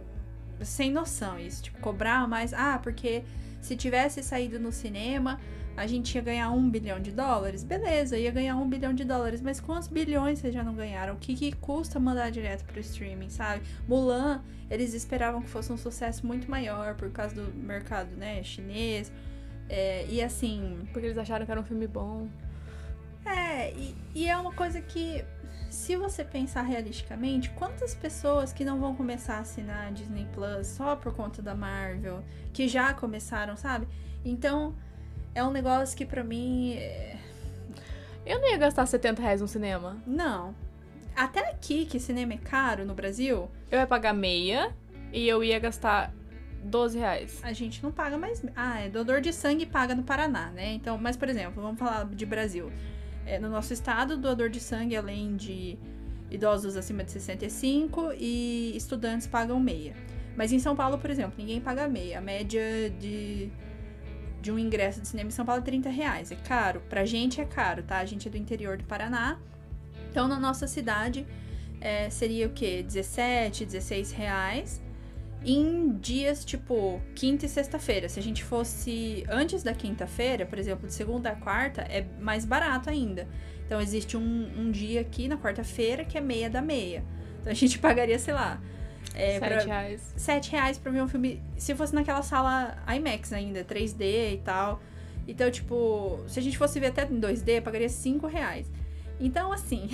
sem 0.61 0.91
noção 0.91 1.39
isso. 1.39 1.63
Tipo, 1.63 1.79
cobrar 1.79 2.27
mais. 2.27 2.53
Ah, 2.53 2.79
porque 2.81 3.23
Se 3.61 3.75
tivesse 3.75 4.23
saído 4.23 4.59
no 4.59 4.71
cinema, 4.71 5.39
a 5.77 5.85
gente 5.85 6.15
ia 6.15 6.21
ganhar 6.21 6.49
um 6.49 6.67
bilhão 6.69 6.99
de 6.99 7.11
dólares. 7.11 7.63
Beleza, 7.63 8.17
ia 8.17 8.31
ganhar 8.31 8.55
um 8.55 8.67
bilhão 8.67 8.93
de 8.93 9.03
dólares. 9.03 9.41
Mas 9.41 9.59
quantos 9.59 9.87
bilhões 9.87 10.39
vocês 10.39 10.53
já 10.53 10.63
não 10.63 10.73
ganharam? 10.73 11.13
O 11.13 11.17
que, 11.17 11.35
que 11.35 11.51
custa 11.53 11.99
mandar 11.99 12.31
direto 12.31 12.63
pro 12.65 12.79
streaming, 12.79 13.29
sabe? 13.29 13.61
Mulan, 13.87 14.41
eles 14.69 14.93
esperavam 14.93 15.41
que 15.41 15.49
fosse 15.49 15.71
um 15.71 15.77
sucesso 15.77 16.25
muito 16.25 16.49
maior 16.49 16.95
por 16.95 17.11
causa 17.11 17.35
do 17.35 17.53
mercado, 17.53 18.09
né, 18.15 18.41
chinês. 18.43 19.11
É, 19.69 20.05
e 20.09 20.21
assim. 20.23 20.79
Porque 20.91 21.07
eles 21.07 21.17
acharam 21.17 21.45
que 21.45 21.51
era 21.51 21.61
um 21.61 21.65
filme 21.65 21.87
bom. 21.87 22.27
É, 23.25 23.71
e, 23.73 23.95
e 24.15 24.27
é 24.27 24.35
uma 24.35 24.51
coisa 24.53 24.81
que, 24.81 25.23
se 25.71 25.95
você 25.95 26.23
pensar 26.23 26.61
realisticamente, 26.63 27.49
quantas 27.51 27.95
pessoas 27.95 28.51
que 28.53 28.63
não 28.65 28.79
vão 28.79 28.93
começar 28.95 29.37
a 29.37 29.39
assinar 29.39 29.87
a 29.87 29.89
Disney 29.91 30.27
Plus 30.33 30.67
só 30.67 30.95
por 30.95 31.13
conta 31.15 31.41
da 31.41 31.55
Marvel, 31.55 32.23
que 32.53 32.67
já 32.67 32.93
começaram, 32.93 33.55
sabe? 33.55 33.87
Então, 34.23 34.75
é 35.33 35.43
um 35.43 35.49
negócio 35.51 35.97
que 35.97 36.05
pra 36.05 36.23
mim. 36.23 36.73
é- 36.73 37.17
Eu 38.25 38.39
não 38.39 38.49
ia 38.49 38.57
gastar 38.57 38.85
70 38.85 39.21
reais 39.21 39.41
no 39.41 39.47
cinema. 39.47 39.97
Não. 40.05 40.53
Até 41.15 41.49
aqui, 41.49 41.85
que 41.85 41.99
cinema 41.99 42.33
é 42.33 42.37
caro 42.37 42.85
no 42.85 42.93
Brasil, 42.93 43.49
Eu 43.71 43.79
ia 43.79 43.87
pagar 43.87 44.13
meia 44.13 44.73
e 45.11 45.27
eu 45.27 45.43
ia 45.43 45.57
gastar 45.59 46.13
12 46.63 46.99
reais. 46.99 47.39
a 47.43 47.51
gente 47.53 47.81
não 47.83 47.91
paga 47.91 48.17
mais. 48.17 48.43
Ah, 48.55 48.79
é 48.81 48.89
doador 48.89 49.19
de 49.21 49.33
sangue 49.33 49.65
paga 49.65 49.95
no 49.95 50.03
Paraná, 50.03 50.51
né? 50.51 50.73
Então, 50.73 50.97
mas 50.97 51.17
por 51.17 51.27
exemplo, 51.29 51.61
vamos 51.61 51.79
falar 51.79 52.05
de 52.05 52.25
Brasil. 52.25 52.71
É, 53.25 53.39
no 53.39 53.49
nosso 53.49 53.73
estado, 53.73 54.17
doador 54.17 54.49
de 54.49 54.59
sangue, 54.59 54.95
além 54.95 55.35
de 55.35 55.77
idosos 56.29 56.75
acima 56.77 57.03
de 57.03 57.11
65 57.11 58.13
e 58.17 58.75
estudantes 58.75 59.27
pagam 59.27 59.59
meia. 59.59 59.93
Mas 60.35 60.51
em 60.51 60.59
São 60.59 60.75
Paulo, 60.75 60.97
por 60.97 61.09
exemplo, 61.09 61.33
ninguém 61.37 61.59
paga 61.59 61.87
meia. 61.87 62.17
A 62.19 62.21
média 62.21 62.89
de, 62.99 63.49
de 64.41 64.51
um 64.51 64.57
ingresso 64.57 65.01
de 65.01 65.07
cinema 65.07 65.27
em 65.27 65.31
São 65.31 65.45
Paulo 65.45 65.61
é 65.61 65.65
30 65.65 65.89
reais. 65.89 66.31
É 66.31 66.35
caro. 66.35 66.81
Pra 66.89 67.05
gente 67.05 67.41
é 67.41 67.45
caro, 67.45 67.83
tá? 67.83 67.97
A 67.97 68.05
gente 68.05 68.27
é 68.27 68.31
do 68.31 68.37
interior 68.37 68.77
do 68.77 68.85
Paraná. 68.85 69.37
Então, 70.09 70.27
na 70.27 70.39
nossa 70.39 70.67
cidade, 70.67 71.27
é, 71.79 72.09
seria 72.09 72.47
o 72.47 72.49
quê? 72.51 72.83
17, 72.83 73.65
16 73.65 74.11
reais 74.11 74.81
em 75.43 75.97
dias 75.97 76.45
tipo 76.45 77.01
quinta 77.15 77.45
e 77.45 77.49
sexta-feira. 77.49 78.07
Se 78.07 78.19
a 78.19 78.23
gente 78.23 78.43
fosse 78.43 79.23
antes 79.29 79.63
da 79.63 79.73
quinta-feira, 79.73 80.45
por 80.45 80.59
exemplo, 80.59 80.87
de 80.87 80.93
segunda 80.93 81.31
a 81.31 81.35
quarta, 81.35 81.81
é 81.81 82.05
mais 82.19 82.45
barato 82.45 82.89
ainda. 82.89 83.27
Então 83.65 83.81
existe 83.81 84.17
um, 84.17 84.51
um 84.57 84.71
dia 84.71 85.01
aqui 85.01 85.27
na 85.27 85.37
quarta-feira 85.37 86.05
que 86.05 86.17
é 86.17 86.21
meia 86.21 86.49
da 86.49 86.61
meia. 86.61 87.03
Então 87.39 87.51
a 87.51 87.55
gente 87.55 87.77
pagaria, 87.79 88.19
sei 88.19 88.33
lá, 88.33 88.61
é, 89.13 89.39
7 89.39 89.39
pra, 89.39 89.63
reais. 89.63 90.13
7 90.15 90.51
reais 90.51 90.77
pra 90.77 90.91
ver 90.91 91.01
um 91.01 91.07
filme. 91.07 91.41
Se 91.57 91.73
fosse 91.75 91.93
naquela 91.93 92.21
sala 92.21 92.77
IMAX 92.87 93.33
ainda, 93.33 93.63
3D 93.63 94.33
e 94.33 94.41
tal. 94.43 94.81
Então, 95.27 95.49
tipo, 95.51 96.19
se 96.27 96.39
a 96.39 96.41
gente 96.41 96.57
fosse 96.57 96.79
ver 96.79 96.87
até 96.87 97.03
em 97.05 97.19
2D, 97.19 97.61
pagaria 97.61 97.89
5 97.89 98.27
reais. 98.27 98.69
Então, 99.19 99.51
assim, 99.51 99.89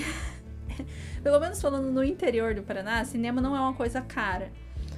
pelo 1.21 1.39
menos 1.39 1.61
falando 1.61 1.91
no 1.91 2.03
interior 2.03 2.53
do 2.53 2.63
Paraná, 2.63 3.03
cinema 3.03 3.41
não 3.41 3.55
é 3.55 3.59
uma 3.59 3.73
coisa 3.73 4.01
cara. 4.01 4.51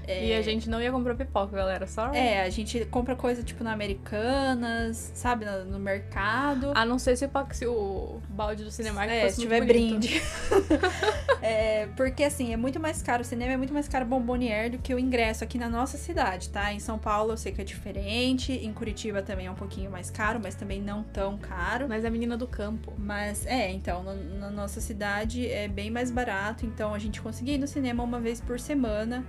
É, 0.09 0.25
E 0.27 0.33
a 0.33 0.41
gente 0.41 0.69
não 0.69 0.81
ia 0.81 0.91
comprar 0.91 1.15
pipoca, 1.15 1.55
galera. 1.55 1.85
Só. 1.87 2.11
É, 2.13 2.41
a 2.41 2.49
gente 2.49 2.83
compra 2.85 3.15
coisa 3.15 3.43
tipo 3.43 3.63
na 3.63 3.71
Americanas, 3.73 5.11
sabe, 5.13 5.45
no, 5.45 5.65
no 5.65 5.79
mercado. 5.79 6.71
A 6.75 6.83
não 6.85 6.97
ser 6.97 7.15
se 7.15 7.29
se 7.51 7.65
o 7.67 8.19
balde 8.29 8.63
do 8.63 8.71
Cinemark 8.71 9.09
É, 9.09 9.21
fosse 9.23 9.35
se 9.35 9.41
tiver 9.41 9.63
brinde. 9.65 10.21
É, 11.41 11.87
porque 11.95 12.23
assim, 12.25 12.51
é 12.51 12.57
muito 12.57 12.81
mais 12.81 13.01
caro, 13.01 13.21
o 13.21 13.25
cinema 13.25 13.53
é 13.53 13.57
muito 13.57 13.73
mais 13.73 13.87
caro 13.87 14.05
bombonier 14.05 14.69
do 14.69 14.77
que 14.77 14.93
o 14.93 14.99
ingresso 14.99 15.41
aqui 15.41 15.57
na 15.57 15.69
nossa 15.69 15.97
cidade, 15.97 16.49
tá? 16.49 16.73
Em 16.73 16.79
São 16.79 16.99
Paulo 16.99 17.31
eu 17.31 17.37
sei 17.37 17.53
que 17.53 17.61
é 17.61 17.63
diferente, 17.63 18.51
em 18.51 18.73
Curitiba 18.73 19.21
também 19.21 19.45
é 19.47 19.51
um 19.51 19.55
pouquinho 19.55 19.89
mais 19.89 20.09
caro, 20.09 20.37
mas 20.43 20.53
também 20.55 20.81
não 20.81 21.01
tão 21.01 21.37
caro. 21.37 21.85
Mas 21.87 22.03
é 22.03 22.09
a 22.09 22.11
menina 22.11 22.35
do 22.35 22.45
campo. 22.45 22.93
Mas 22.97 23.45
é, 23.45 23.71
então, 23.71 24.03
no- 24.03 24.37
na 24.39 24.49
nossa 24.49 24.81
cidade 24.81 25.47
é 25.49 25.69
bem 25.69 25.89
mais 25.89 26.11
barato, 26.11 26.65
então 26.65 26.93
a 26.93 26.99
gente 26.99 27.21
conseguia 27.21 27.55
ir 27.55 27.57
no 27.57 27.67
cinema 27.67 28.03
uma 28.03 28.19
vez 28.19 28.41
por 28.41 28.59
semana, 28.59 29.25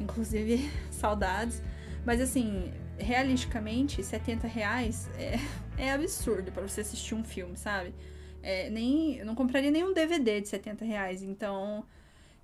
inclusive 0.00 0.70
saudades. 0.90 1.62
Mas 2.04 2.20
assim, 2.20 2.72
realisticamente, 2.98 4.02
70 4.02 4.46
reais 4.46 5.08
é, 5.18 5.38
é 5.78 5.92
absurdo 5.92 6.52
pra 6.52 6.62
você 6.62 6.80
assistir 6.82 7.14
um 7.14 7.24
filme, 7.24 7.56
sabe? 7.56 7.94
É, 8.42 8.68
nem, 8.70 9.16
eu 9.16 9.26
não 9.26 9.34
compraria 9.34 9.70
nenhum 9.70 9.94
DVD 9.94 10.40
de 10.40 10.48
70 10.48 10.84
reais, 10.84 11.22
então. 11.22 11.84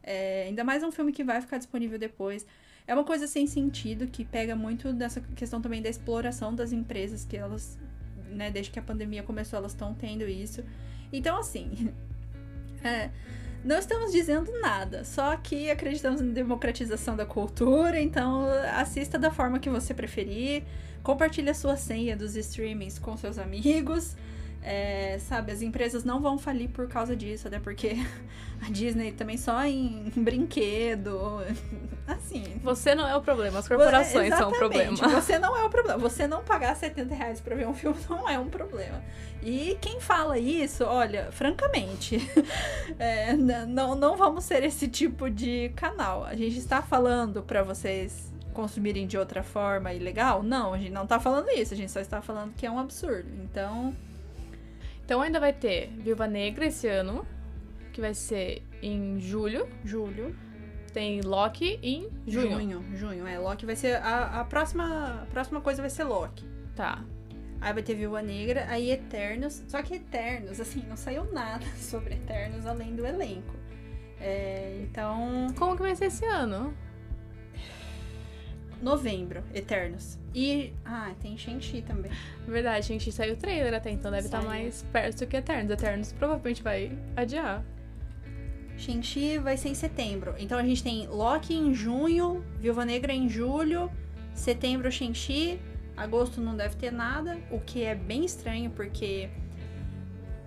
é, 0.03 0.45
ainda 0.49 0.65
mais 0.65 0.83
um 0.83 0.91
filme 0.91 1.13
que 1.13 1.23
vai 1.23 1.41
ficar 1.41 1.59
disponível 1.59 1.99
depois. 1.99 2.47
É 2.87 2.95
uma 2.95 3.05
coisa 3.05 3.27
sem 3.27 3.47
sentido 3.47 4.07
que 4.07 4.25
pega 4.25 4.57
muito 4.57 4.93
dessa 4.93 5.21
questão 5.21 5.61
também 5.61 5.83
da 5.83 5.89
exploração 5.89 6.55
das 6.55 6.73
empresas 6.73 7.25
que 7.25 7.37
elas, 7.37 7.79
né, 8.31 8.51
desde 8.51 8.73
que 8.73 8.79
a 8.79 8.83
pandemia 8.83 9.23
começou, 9.23 9.59
elas 9.59 9.73
estão 9.73 9.95
tendo 9.95 10.27
isso. 10.27 10.65
Então, 11.13 11.39
assim, 11.39 11.93
é, 12.83 13.11
não 13.65 13.79
estamos 13.79 14.13
dizendo 14.13 14.51
nada, 14.61 15.05
só 15.05 15.37
que 15.37 15.71
acreditamos 15.71 16.21
na 16.21 16.33
democratização 16.33 17.17
da 17.17 17.27
cultura, 17.27 18.01
então 18.01 18.47
assista 18.75 19.19
da 19.19 19.31
forma 19.31 19.59
que 19.59 19.69
você 19.69 19.93
preferir, 19.93 20.63
compartilhe 21.03 21.51
a 21.51 21.55
sua 21.55 21.77
senha 21.77 22.17
dos 22.17 22.37
streamings 22.37 22.99
com 22.99 23.17
seus 23.17 23.39
amigos. 23.39 24.17
É, 24.63 25.19
sabe, 25.21 25.53
as 25.53 25.63
empresas 25.63 26.05
não 26.05 26.21
vão 26.21 26.37
falir 26.37 26.69
por 26.69 26.87
causa 26.87 27.17
disso, 27.17 27.49
até 27.49 27.59
porque 27.59 27.97
a 28.61 28.71
Disney 28.71 29.11
também 29.13 29.39
só 29.39 29.65
em 29.65 30.13
brinquedo, 30.15 31.41
assim, 32.07 32.61
Você 32.63 32.95
não 32.95 33.09
é 33.09 33.17
o 33.17 33.23
problema, 33.23 33.59
as 33.59 33.67
corporações 33.67 34.35
são 34.35 34.51
o 34.51 34.53
problema. 34.53 34.97
Você 34.97 35.39
não 35.39 35.57
é 35.57 35.65
o 35.65 35.71
problema. 35.71 35.99
Você 35.99 36.27
não 36.27 36.45
pagar 36.45 36.77
70 36.77 37.15
reais 37.15 37.41
pra 37.41 37.57
ver 37.57 37.67
um 37.67 37.75
filme 37.75 37.97
não 38.09 38.29
é 38.29 38.39
um 38.39 38.49
problema. 38.49 39.03
E 39.43 39.79
quem 39.81 39.99
fala 39.99 40.39
isso, 40.39 40.85
olha, 40.85 41.33
francamente, 41.33 42.19
é, 42.99 43.33
não, 43.35 43.95
não 43.95 44.17
vamos 44.17 44.45
ser 44.45 44.63
esse 44.63 44.87
tipo 44.87 45.31
de 45.31 45.71
canal. 45.75 46.25
A 46.25 46.37
gente 46.37 46.59
está 46.59 46.83
falando 46.83 47.43
pra 47.43 47.63
vocês 47.63 48.31
consumirem 48.53 49.07
de 49.07 49.17
outra 49.17 49.43
forma 49.43 49.93
ilegal? 49.95 50.43
Não, 50.43 50.75
a 50.75 50.79
gente 50.79 50.93
não 50.93 51.07
tá 51.07 51.19
falando 51.19 51.49
isso. 51.49 51.73
A 51.73 51.77
gente 51.77 51.91
só 51.91 52.01
está 52.01 52.21
falando 52.21 52.53
que 52.55 52.67
é 52.67 52.71
um 52.71 52.79
absurdo. 52.79 53.31
Então, 53.43 53.97
Então 55.11 55.23
ainda 55.23 55.41
vai 55.41 55.53
ter 55.53 55.89
Viúva 55.99 56.29
Negra 56.29 56.67
esse 56.67 56.87
ano, 56.87 57.27
que 57.93 58.01
vai 58.01 58.15
ser 58.15 58.63
em 58.81 59.19
julho. 59.19 59.69
julho, 59.85 60.37
Tem 60.93 61.21
Loki 61.21 61.81
em 61.83 62.09
junho. 62.29 62.61
junho, 62.61 62.85
junho, 62.97 63.27
é. 63.27 63.37
Loki 63.37 63.67
vai 63.67 63.75
ser. 63.75 63.97
A, 63.97 64.41
a 64.41 64.45
próxima, 64.45 65.23
a 65.23 65.27
próxima 65.27 65.61
coisa 65.61 65.83
vai 65.83 65.91
ser 65.91 66.05
Loki. 66.05 66.45
Tá. 66.77 67.05
Aí 67.61 67.73
vai 67.73 67.83
ter 67.83 67.97
Viúva 67.97 68.23
Negra, 68.23 68.67
aí 68.69 68.93
Eternos. 68.93 69.65
Só 69.67 69.83
que 69.83 69.95
Eternos, 69.95 70.61
assim, 70.61 70.85
não 70.89 70.97
saiu 70.97 71.25
nada 71.33 71.67
sobre 71.77 72.15
Eternos 72.15 72.65
além 72.65 72.95
do 72.95 73.05
elenco. 73.05 73.57
É, 74.21 74.79
então, 74.85 75.49
Como 75.59 75.75
que 75.75 75.83
vai 75.83 75.97
ser 75.97 76.05
esse 76.05 76.25
ano? 76.25 76.73
novembro, 78.81 79.43
Eternos. 79.53 80.20
E. 80.35 80.73
Ah, 80.85 81.13
tem 81.21 81.37
Shang-Chi 81.37 81.83
também. 81.83 82.11
Verdade, 82.47 82.87
gente, 82.87 83.11
saiu 83.11 83.35
o 83.35 83.37
trailer 83.37 83.75
até 83.75 83.91
então, 83.91 84.11
deve 84.11 84.27
estar 84.27 84.39
Saiu. 84.39 84.49
mais 84.49 84.83
perto 84.93 85.27
que 85.27 85.37
Eternos. 85.37 85.71
Eternos 85.71 86.13
provavelmente 86.13 86.63
vai 86.63 86.97
adiar. 87.17 87.65
Shang-Chi 88.77 89.39
vai 89.39 89.57
ser 89.57 89.69
em 89.69 89.75
setembro. 89.75 90.35
Então 90.39 90.59
a 90.59 90.63
gente 90.63 90.83
tem 90.83 91.07
Loki 91.07 91.55
em 91.55 91.75
junho, 91.75 92.45
Viúva 92.59 92.85
Negra 92.85 93.13
em 93.13 93.29
julho, 93.29 93.91
setembro 94.33 94.91
Shang-Chi, 94.91 95.61
agosto 95.97 96.41
não 96.41 96.57
deve 96.57 96.77
ter 96.77 96.91
nada, 96.91 97.39
o 97.51 97.61
que 97.61 97.85
é 97.85 97.95
bem 97.95 98.25
estranho 98.25 98.71
porque 98.71 99.29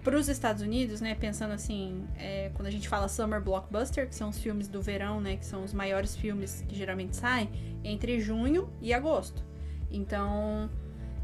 para 0.03 0.17
os 0.17 0.27
Estados 0.27 0.61
Unidos, 0.61 0.99
né, 0.99 1.15
pensando 1.15 1.53
assim, 1.53 2.05
é, 2.17 2.51
quando 2.53 2.67
a 2.67 2.71
gente 2.71 2.89
fala 2.89 3.07
Summer 3.07 3.41
Blockbuster, 3.41 4.07
que 4.07 4.15
são 4.15 4.29
os 4.29 4.38
filmes 4.38 4.67
do 4.67 4.81
verão, 4.81 5.21
né, 5.21 5.38
que 5.38 5.45
são 5.45 5.63
os 5.63 5.73
maiores 5.73 6.13
filmes 6.15 6.63
que 6.67 6.75
geralmente 6.75 7.15
saem, 7.15 7.49
entre 7.84 8.19
junho 8.19 8.69
e 8.81 8.93
agosto. 8.93 9.45
Então, 9.94 10.70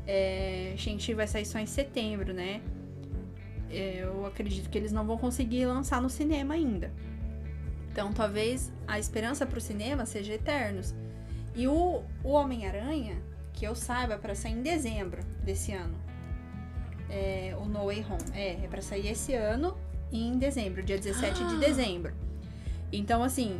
é, 0.08 0.74
Shang-Chi 0.78 1.14
vai 1.14 1.28
sair 1.28 1.46
só 1.46 1.60
em 1.60 1.66
setembro, 1.66 2.34
né? 2.34 2.62
eu 3.72 4.26
acredito 4.26 4.68
que 4.68 4.78
eles 4.78 4.92
não 4.92 5.06
vão 5.06 5.16
conseguir 5.18 5.66
lançar 5.68 6.02
no 6.02 6.10
cinema 6.10 6.56
ainda. 6.56 6.92
Então, 7.92 8.12
talvez 8.12 8.72
a 8.88 8.98
esperança 8.98 9.46
pro 9.46 9.62
cinema 9.62 10.06
seja 10.06 10.34
Eternos. 10.34 10.96
E 11.56 11.68
o, 11.68 12.04
o 12.24 12.30
Homem-Aranha, 12.30 13.22
que 13.54 13.66
eu 13.66 13.76
saiba, 13.76 14.14
é 14.16 14.18
pra 14.18 14.34
sair 14.34 14.54
em 14.54 14.62
dezembro 14.62 15.24
desse 15.44 15.72
ano. 15.72 15.96
É, 17.10 17.56
o 17.60 17.66
No 17.66 17.86
Way 17.86 18.06
Home. 18.10 18.24
É, 18.34 18.64
é 18.64 18.68
pra 18.68 18.82
sair 18.82 19.08
esse 19.08 19.34
ano 19.34 19.78
em 20.12 20.38
dezembro, 20.38 20.82
dia 20.82 20.98
17 20.98 21.44
de 21.46 21.58
dezembro. 21.58 22.14
Então, 22.92 23.24
assim, 23.24 23.60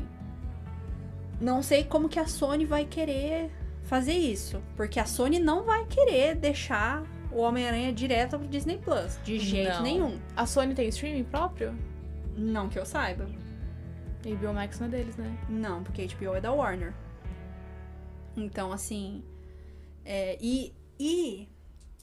não 1.40 1.62
sei 1.62 1.84
como 1.84 2.10
que 2.10 2.20
a 2.20 2.28
Sony 2.28 2.66
vai 2.66 2.86
querer 2.86 3.52
fazer 3.90 4.14
isso. 4.14 4.62
Porque 4.76 5.00
a 5.00 5.06
Sony 5.06 5.40
não 5.40 5.64
vai 5.64 5.86
querer 5.88 6.36
deixar 6.36 7.04
o 7.32 7.40
Homem-Aranha 7.42 7.92
direto 7.92 8.38
pro 8.38 8.48
Disney 8.48 8.78
Plus. 8.78 9.20
De 9.24 9.40
jeito 9.40 9.74
Não. 9.74 9.84
nenhum. 9.84 10.20
A 10.36 10.46
Sony 10.46 10.74
tem 10.74 10.88
streaming 10.88 11.24
próprio? 11.24 11.76
Não 12.38 12.70
que 12.70 12.80
eu 12.80 12.86
saiba. 12.86 13.28
E 14.26 14.36
Biomax 14.36 14.80
não 14.80 14.88
é 14.88 14.92
deles, 14.92 15.18
né? 15.18 15.38
Não, 15.50 15.84
porque 15.84 16.08
HBO 16.08 16.36
é 16.36 16.42
da 16.42 16.52
Warner. 16.52 16.94
Então, 18.38 18.72
assim. 18.72 19.24
é, 20.06 20.38
e 20.40 20.74
E 21.00 21.48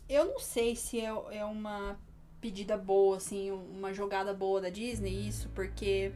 eu 0.08 0.24
não 0.26 0.38
sei 0.38 0.74
se 0.74 1.00
é, 1.00 1.12
é 1.32 1.44
uma 1.44 1.98
pedida 2.40 2.76
boa, 2.76 3.16
assim, 3.16 3.50
uma 3.50 3.92
jogada 3.92 4.32
boa 4.32 4.60
da 4.60 4.68
Disney, 4.70 5.28
isso, 5.28 5.50
porque 5.54 6.12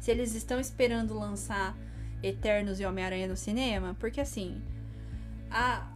se 0.00 0.10
eles 0.10 0.34
estão 0.34 0.58
esperando 0.58 1.14
lançar 1.18 1.76
Eternos 2.22 2.80
e 2.80 2.84
Homem-Aranha 2.86 3.28
no 3.28 3.36
cinema, 3.36 3.94
porque 4.00 4.20
assim, 4.20 4.62
a, 5.54 5.86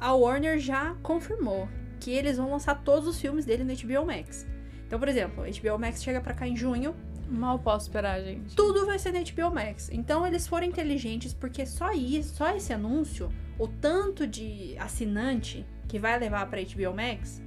a 0.00 0.12
Warner 0.12 0.58
já 0.58 0.96
confirmou 1.02 1.68
que 2.00 2.10
eles 2.10 2.36
vão 2.36 2.50
lançar 2.50 2.74
todos 2.82 3.08
os 3.08 3.20
filmes 3.20 3.44
dele 3.44 3.62
no 3.62 3.72
HBO 3.72 4.04
Max. 4.04 4.46
Então, 4.86 4.98
por 4.98 5.08
exemplo, 5.08 5.44
HBO 5.44 5.78
Max 5.78 6.02
chega 6.02 6.20
pra 6.20 6.34
cá 6.34 6.46
em 6.46 6.56
junho. 6.56 6.94
Mal 7.28 7.58
posso 7.58 7.86
esperar, 7.86 8.20
gente. 8.22 8.56
Tudo 8.56 8.86
vai 8.86 8.98
ser 8.98 9.12
no 9.12 9.20
HBO 9.20 9.54
Max. 9.54 9.88
Então, 9.92 10.26
eles 10.26 10.48
foram 10.48 10.66
inteligentes 10.66 11.32
porque 11.32 11.64
só 11.64 11.92
isso, 11.92 12.34
só 12.34 12.56
esse 12.56 12.72
anúncio, 12.72 13.30
o 13.58 13.68
tanto 13.68 14.26
de 14.26 14.76
assinante 14.78 15.64
que 15.86 15.98
vai 15.98 16.18
levar 16.18 16.46
pra 16.48 16.60
HBO 16.60 16.94
Max. 16.94 17.42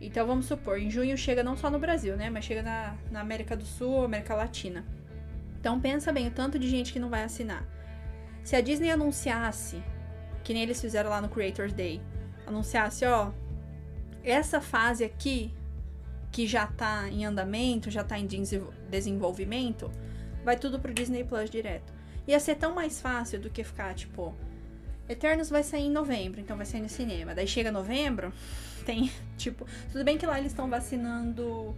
Então, 0.00 0.26
vamos 0.26 0.46
supor, 0.46 0.78
em 0.78 0.90
junho 0.90 1.16
chega 1.16 1.44
não 1.44 1.56
só 1.56 1.70
no 1.70 1.78
Brasil, 1.78 2.16
né? 2.16 2.30
Mas 2.30 2.44
chega 2.44 2.62
na, 2.62 2.96
na 3.10 3.20
América 3.20 3.56
do 3.56 3.64
Sul, 3.64 4.04
América 4.04 4.34
Latina. 4.34 4.84
Então, 5.60 5.80
pensa 5.80 6.12
bem 6.12 6.26
o 6.26 6.30
tanto 6.30 6.58
de 6.58 6.68
gente 6.68 6.92
que 6.92 6.98
não 6.98 7.10
vai 7.10 7.22
assinar. 7.22 7.64
Se 8.42 8.56
a 8.56 8.60
Disney 8.60 8.90
anunciasse, 8.90 9.82
que 10.44 10.52
nem 10.52 10.62
eles 10.62 10.80
fizeram 10.80 11.10
lá 11.10 11.20
no 11.20 11.28
Creators 11.28 11.72
Day, 11.72 12.00
anunciasse, 12.46 13.04
ó, 13.06 13.32
essa 14.22 14.60
fase 14.60 15.02
aqui 15.02 15.52
que 16.30 16.46
já 16.46 16.66
tá 16.66 17.08
em 17.08 17.24
andamento, 17.24 17.90
já 17.90 18.04
tá 18.04 18.18
em 18.18 18.26
desenvolvimento, 18.90 19.90
vai 20.44 20.56
tudo 20.56 20.78
pro 20.78 20.92
Disney 20.92 21.24
Plus 21.24 21.48
direto. 21.48 21.92
Ia 22.26 22.38
ser 22.40 22.56
tão 22.56 22.74
mais 22.74 23.00
fácil 23.00 23.40
do 23.40 23.50
que 23.50 23.64
ficar, 23.64 23.94
tipo, 23.94 24.34
Eternos 25.08 25.50
vai 25.50 25.62
sair 25.62 25.86
em 25.86 25.90
novembro, 25.90 26.40
então 26.40 26.56
vai 26.56 26.66
sair 26.66 26.80
no 26.80 26.88
cinema. 26.88 27.34
Daí 27.34 27.46
chega 27.46 27.70
novembro, 27.70 28.32
tem, 28.84 29.10
tipo, 29.36 29.66
tudo 29.92 30.04
bem 30.04 30.18
que 30.18 30.26
lá 30.26 30.38
eles 30.38 30.52
estão 30.52 30.68
vacinando 30.68 31.74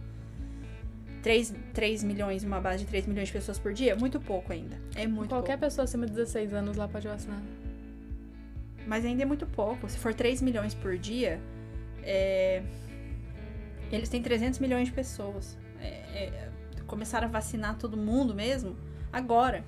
3, 1.21 1.53
3 1.73 2.03
milhões, 2.03 2.43
uma 2.43 2.59
base 2.59 2.79
de 2.79 2.85
3 2.89 3.05
milhões 3.05 3.27
de 3.27 3.33
pessoas 3.33 3.59
por 3.59 3.73
dia, 3.73 3.95
muito 3.95 4.19
pouco 4.19 4.51
ainda. 4.53 4.77
É 4.95 5.05
muito 5.05 5.29
Qualquer 5.29 5.57
pouco. 5.57 5.65
pessoa 5.65 5.83
acima 5.83 6.05
de 6.05 6.13
16 6.13 6.53
anos 6.53 6.77
lá 6.77 6.87
pode 6.87 7.07
vacinar. 7.07 7.41
Mas 8.87 9.03
ainda 9.03 9.23
é 9.23 9.25
muito 9.25 9.45
pouco. 9.45 9.89
Se 9.89 9.97
for 9.97 10.13
3 10.13 10.41
milhões 10.41 10.73
por 10.73 10.97
dia, 10.97 11.41
é, 12.01 12.63
eles 13.91 14.07
têm 14.07 14.21
300 14.21 14.59
milhões 14.59 14.87
de 14.87 14.93
pessoas. 14.93 15.57
É, 15.81 15.87
é, 15.87 16.49
começaram 16.87 17.27
a 17.27 17.29
vacinar 17.29 17.77
todo 17.77 17.97
mundo 17.97 18.33
mesmo 18.33 18.77
agora. 19.11 19.63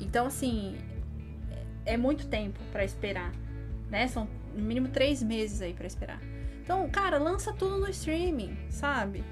Então, 0.00 0.26
assim, 0.26 0.74
é, 1.84 1.92
é 1.92 1.96
muito 1.98 2.26
tempo 2.26 2.58
para 2.72 2.82
esperar. 2.82 3.30
Né? 3.90 4.08
São 4.08 4.26
no 4.54 4.64
mínimo 4.64 4.88
três 4.88 5.22
meses 5.22 5.60
aí 5.60 5.74
para 5.74 5.86
esperar. 5.86 6.20
Então, 6.62 6.88
cara, 6.88 7.18
lança 7.18 7.52
tudo 7.52 7.78
no 7.78 7.88
streaming, 7.90 8.56
sabe? 8.70 9.22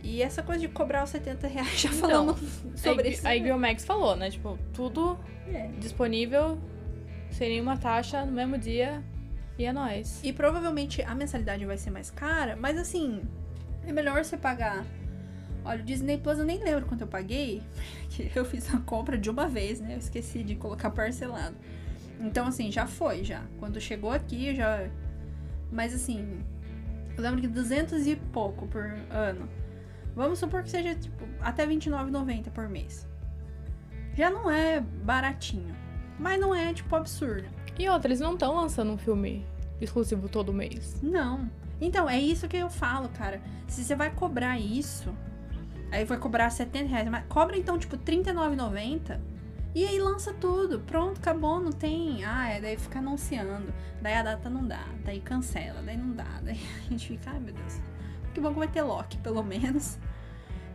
E 0.00 0.22
essa 0.22 0.42
coisa 0.42 0.60
de 0.60 0.68
cobrar 0.68 1.02
os 1.02 1.10
70 1.10 1.48
reais 1.48 1.70
já 1.80 1.88
então, 1.88 2.00
falando 2.08 2.38
sobre 2.76 3.08
isso. 3.08 3.26
A 3.26 3.36
HBO 3.36 3.58
Max 3.58 3.84
falou, 3.84 4.14
né? 4.14 4.30
Tipo, 4.30 4.56
tudo 4.72 5.18
é. 5.48 5.68
disponível 5.80 6.56
sem 7.34 7.48
nenhuma 7.50 7.76
taxa 7.76 8.24
no 8.24 8.32
mesmo 8.32 8.56
dia 8.56 9.02
e 9.58 9.64
é 9.64 9.72
nóis. 9.72 10.20
E 10.22 10.32
provavelmente 10.32 11.02
a 11.02 11.14
mensalidade 11.14 11.64
vai 11.66 11.76
ser 11.76 11.90
mais 11.90 12.10
cara, 12.10 12.56
mas 12.56 12.78
assim, 12.78 13.22
é 13.86 13.92
melhor 13.92 14.24
você 14.24 14.36
pagar. 14.36 14.84
Olha, 15.64 15.80
o 15.80 15.84
Disney 15.84 16.18
Plus 16.18 16.38
eu 16.38 16.44
nem 16.44 16.62
lembro 16.62 16.86
quanto 16.86 17.00
eu 17.00 17.06
paguei, 17.06 17.62
que 18.10 18.30
eu 18.34 18.44
fiz 18.44 18.72
a 18.72 18.78
compra 18.78 19.18
de 19.18 19.28
uma 19.30 19.48
vez, 19.48 19.80
né? 19.80 19.94
Eu 19.94 19.98
esqueci 19.98 20.42
de 20.44 20.54
colocar 20.54 20.90
parcelado. 20.90 21.56
Então, 22.20 22.46
assim, 22.46 22.70
já 22.70 22.86
foi, 22.86 23.24
já. 23.24 23.42
Quando 23.58 23.80
chegou 23.80 24.12
aqui, 24.12 24.54
já. 24.54 24.88
Mas, 25.72 25.94
assim, 25.94 26.38
eu 27.16 27.22
lembro 27.22 27.40
que 27.40 27.48
200 27.48 28.06
e 28.06 28.16
pouco 28.16 28.66
por 28.68 28.84
ano. 29.10 29.48
Vamos 30.14 30.38
supor 30.38 30.62
que 30.62 30.70
seja, 30.70 30.94
tipo, 30.94 31.26
até 31.40 31.64
R$29,90 31.64 32.50
por 32.50 32.68
mês. 32.68 33.08
Já 34.14 34.30
não 34.30 34.48
é 34.48 34.80
baratinho. 34.80 35.83
Mas 36.18 36.40
não 36.40 36.54
é, 36.54 36.72
tipo, 36.72 36.94
absurdo. 36.94 37.48
E 37.78 37.88
outra, 37.88 38.08
eles 38.08 38.20
não 38.20 38.34
estão 38.34 38.54
lançando 38.54 38.92
um 38.92 38.98
filme 38.98 39.44
exclusivo 39.80 40.28
todo 40.28 40.52
mês. 40.52 41.00
Não. 41.02 41.50
Então, 41.80 42.08
é 42.08 42.18
isso 42.20 42.48
que 42.48 42.56
eu 42.56 42.70
falo, 42.70 43.08
cara. 43.08 43.42
Se 43.66 43.82
você 43.82 43.96
vai 43.96 44.10
cobrar 44.10 44.58
isso, 44.58 45.12
aí 45.90 46.04
vai 46.04 46.18
cobrar 46.18 46.50
70 46.50 46.88
reais, 46.88 47.08
mas 47.08 47.24
cobra 47.28 47.56
então, 47.56 47.78
tipo, 47.78 47.96
R$39,90 47.96 49.18
e 49.74 49.84
aí 49.84 49.98
lança 49.98 50.32
tudo. 50.32 50.78
Pronto, 50.80 51.18
acabou, 51.18 51.60
não 51.60 51.72
tem. 51.72 52.24
Ah, 52.24 52.48
é, 52.48 52.60
daí 52.60 52.76
fica 52.76 53.00
anunciando. 53.00 53.74
Daí 54.00 54.14
a 54.14 54.22
data 54.22 54.48
não 54.48 54.64
dá, 54.64 54.86
daí 55.04 55.20
cancela, 55.20 55.82
daí 55.82 55.96
não 55.96 56.12
dá. 56.12 56.40
Daí 56.42 56.60
a 56.86 56.90
gente 56.90 57.08
fica, 57.08 57.30
ai 57.30 57.40
meu 57.40 57.52
Deus. 57.52 57.80
Que 58.32 58.40
bom 58.40 58.52
que 58.52 58.58
vai 58.58 58.68
ter 58.68 58.82
Loki, 58.82 59.18
pelo 59.18 59.42
menos. 59.42 59.98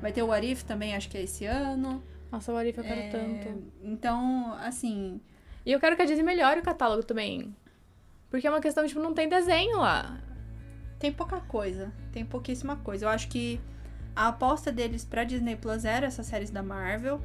Vai 0.02 0.12
ter 0.12 0.22
o 0.22 0.32
Arif 0.32 0.66
também, 0.66 0.96
acho 0.96 1.10
que 1.10 1.18
é 1.18 1.24
esse 1.24 1.46
ano. 1.46 2.04
Nossa, 2.32 2.54
Arif 2.54 2.78
eu 2.78 2.84
quero 2.84 3.00
é... 3.02 3.10
tanto. 3.10 3.64
Então, 3.82 4.54
assim. 4.54 5.20
E 5.66 5.72
eu 5.72 5.80
quero 5.80 5.96
que 5.96 6.02
a 6.02 6.06
Disney 6.06 6.24
melhore 6.24 6.60
o 6.60 6.64
catálogo 6.64 7.04
também. 7.04 7.56
Porque 8.30 8.46
é 8.46 8.50
uma 8.50 8.62
questão, 8.62 8.86
tipo, 8.86 9.00
não 9.00 9.14
tem 9.14 9.28
desenho 9.28 9.78
lá. 9.78 10.20
Tem 11.00 11.12
pouca 11.12 11.40
coisa. 11.42 11.92
Tem 12.12 12.24
pouquíssima 12.24 12.76
coisa. 12.78 13.06
Eu 13.06 13.10
acho 13.10 13.28
que 13.30 13.60
a 14.16 14.28
aposta 14.28 14.72
deles 14.72 15.04
pra 15.04 15.24
Disney 15.24 15.56
Plus 15.56 15.86
era 15.86 16.06
essas 16.06 16.28
séries 16.28 16.52
da 16.52 16.62
Marvel. 16.62 17.22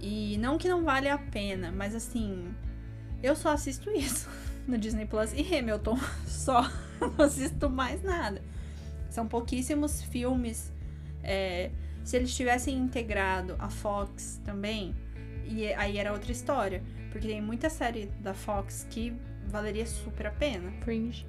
E 0.00 0.38
não 0.38 0.58
que 0.58 0.68
não 0.68 0.84
vale 0.84 1.08
a 1.08 1.18
pena, 1.18 1.70
mas 1.70 1.94
assim. 1.94 2.54
Eu 3.22 3.34
só 3.34 3.50
assisto 3.50 3.90
isso 3.90 4.28
no 4.66 4.78
Disney 4.78 5.06
Plus 5.06 5.32
e 5.32 5.54
Hamilton. 5.54 5.98
Só. 6.26 6.70
Não 7.00 7.24
assisto 7.24 7.68
mais 7.68 8.02
nada. 8.02 8.42
São 9.10 9.26
pouquíssimos 9.26 10.02
filmes. 10.02 10.72
É, 11.22 11.70
se 12.06 12.16
eles 12.16 12.32
tivessem 12.36 12.78
integrado 12.78 13.56
a 13.58 13.68
Fox 13.68 14.40
também, 14.44 14.94
e 15.44 15.72
aí 15.74 15.98
era 15.98 16.12
outra 16.12 16.30
história. 16.30 16.80
Porque 17.10 17.26
tem 17.26 17.42
muita 17.42 17.68
série 17.68 18.06
da 18.20 18.32
Fox 18.32 18.86
que 18.88 19.12
valeria 19.48 19.84
super 19.84 20.28
a 20.28 20.30
pena. 20.30 20.70
Fringe. 20.82 21.26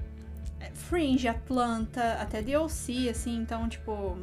É, 0.60 0.70
Fringe, 0.76 1.28
Atlanta, 1.28 2.14
até 2.22 2.44
DLC, 2.44 3.10
assim, 3.10 3.38
então, 3.38 3.68
tipo. 3.68 4.20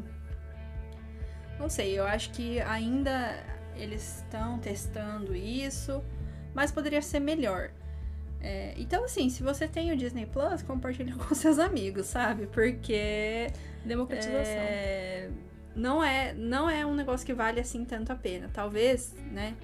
Não 1.59 1.69
sei, 1.69 1.99
eu 1.99 2.05
acho 2.07 2.31
que 2.31 2.61
ainda 2.61 3.37
eles 3.75 4.19
estão 4.19 4.57
testando 4.61 5.35
isso, 5.35 6.05
mas 6.55 6.71
poderia 6.71 7.03
ser 7.03 7.19
melhor. 7.19 7.73
É, 8.41 8.75
então, 8.77 9.05
assim, 9.05 9.29
se 9.29 9.43
você 9.43 9.67
tem 9.67 9.91
o 9.91 9.97
Disney 9.97 10.27
Plus, 10.27 10.63
compartilha 10.63 11.15
com 11.19 11.35
seus 11.35 11.59
amigos, 11.59 12.07
sabe? 12.07 12.47
Porque. 12.47 13.49
Democratização. 13.85 14.39
É, 14.45 15.31
não, 15.75 16.03
é, 16.03 16.33
não 16.35 16.69
é 16.69 16.85
um 16.85 16.95
negócio 16.95 17.27
que 17.27 17.35
vale 17.35 17.61
assim 17.61 17.85
tanto 17.85 18.13
a 18.13 18.17
pena. 18.17 18.51
Talvez, 18.53 19.15
né? 19.33 19.55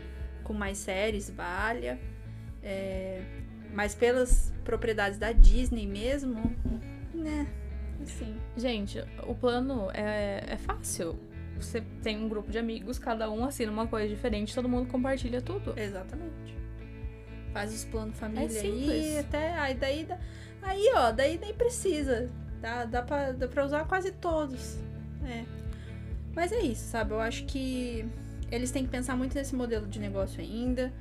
Com 0.43 0.53
mais 0.53 0.79
séries 0.79 1.31
valha. 1.31 1.99
É, 2.63 3.23
mas 3.73 3.95
pelas 3.95 4.53
propriedades 4.65 5.19
da 5.19 5.33
Disney 5.33 5.87
mesmo, 5.87 6.55
né? 7.15 7.47
Enfim. 8.01 8.37
Gente, 8.57 9.03
o 9.27 9.35
plano 9.35 9.91
é, 9.93 10.45
é 10.47 10.57
fácil. 10.57 11.19
Você 11.57 11.83
tem 12.03 12.19
um 12.19 12.29
grupo 12.29 12.51
de 12.51 12.59
amigos, 12.59 12.99
cada 12.99 13.31
um 13.31 13.45
assina 13.45 13.71
uma 13.71 13.87
coisa 13.87 14.09
diferente, 14.09 14.55
todo 14.55 14.69
mundo 14.69 14.89
compartilha 14.89 15.43
tudo. 15.43 15.79
Exatamente. 15.79 16.57
Faz 17.53 17.75
os 17.75 17.85
planos 17.85 18.19
família 18.19 18.59
é 18.59 18.63
aí, 18.63 19.19
até. 19.19 19.53
Aí 19.59 19.75
daí. 19.75 20.09
Aí, 20.63 20.91
ó, 20.95 21.11
daí 21.13 21.39
nem 21.39 21.53
precisa. 21.53 22.31
Dá, 22.61 22.85
dá, 22.85 23.03
pra, 23.03 23.33
dá 23.33 23.49
pra 23.49 23.65
usar 23.65 23.85
quase 23.87 24.13
todos. 24.13 24.79
É. 25.27 25.60
Mas 26.35 26.53
é 26.53 26.61
isso, 26.61 26.85
sabe? 26.89 27.13
Eu 27.13 27.21
acho 27.21 27.45
que 27.45 28.05
eles 28.51 28.71
têm 28.71 28.85
que 28.85 28.91
pensar 28.91 29.17
muito 29.17 29.35
nesse 29.35 29.55
modelo 29.55 29.87
de 29.87 29.99
negócio 29.99 30.41
ainda. 30.41 30.93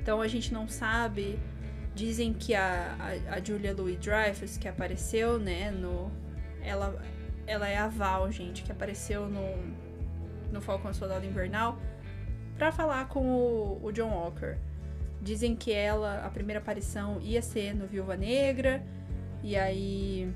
Então 0.00 0.20
a 0.20 0.28
gente 0.28 0.52
não 0.52 0.68
sabe 0.68 1.38
Dizem 1.94 2.32
que 2.32 2.54
a, 2.54 2.96
a, 2.98 3.36
a 3.36 3.40
Julia 3.42 3.72
Louis-Dreyfus, 3.72 4.56
que 4.56 4.66
apareceu, 4.66 5.38
né, 5.38 5.70
no... 5.70 6.10
Ela, 6.60 7.00
ela 7.46 7.68
é 7.68 7.76
a 7.76 7.86
Val, 7.86 8.30
gente, 8.32 8.64
que 8.64 8.72
apareceu 8.72 9.28
no, 9.28 9.56
no 10.50 10.60
Falcão 10.60 10.92
Soldado 10.92 11.24
Invernal 11.24 11.78
para 12.58 12.72
falar 12.72 13.06
com 13.08 13.20
o, 13.20 13.80
o 13.80 13.92
John 13.92 14.10
Walker. 14.10 14.56
Dizem 15.22 15.54
que 15.54 15.72
ela, 15.72 16.24
a 16.26 16.30
primeira 16.30 16.58
aparição 16.58 17.20
ia 17.20 17.40
ser 17.40 17.74
no 17.74 17.86
Viúva 17.86 18.16
Negra, 18.16 18.82
e 19.42 19.56
aí, 19.56 20.32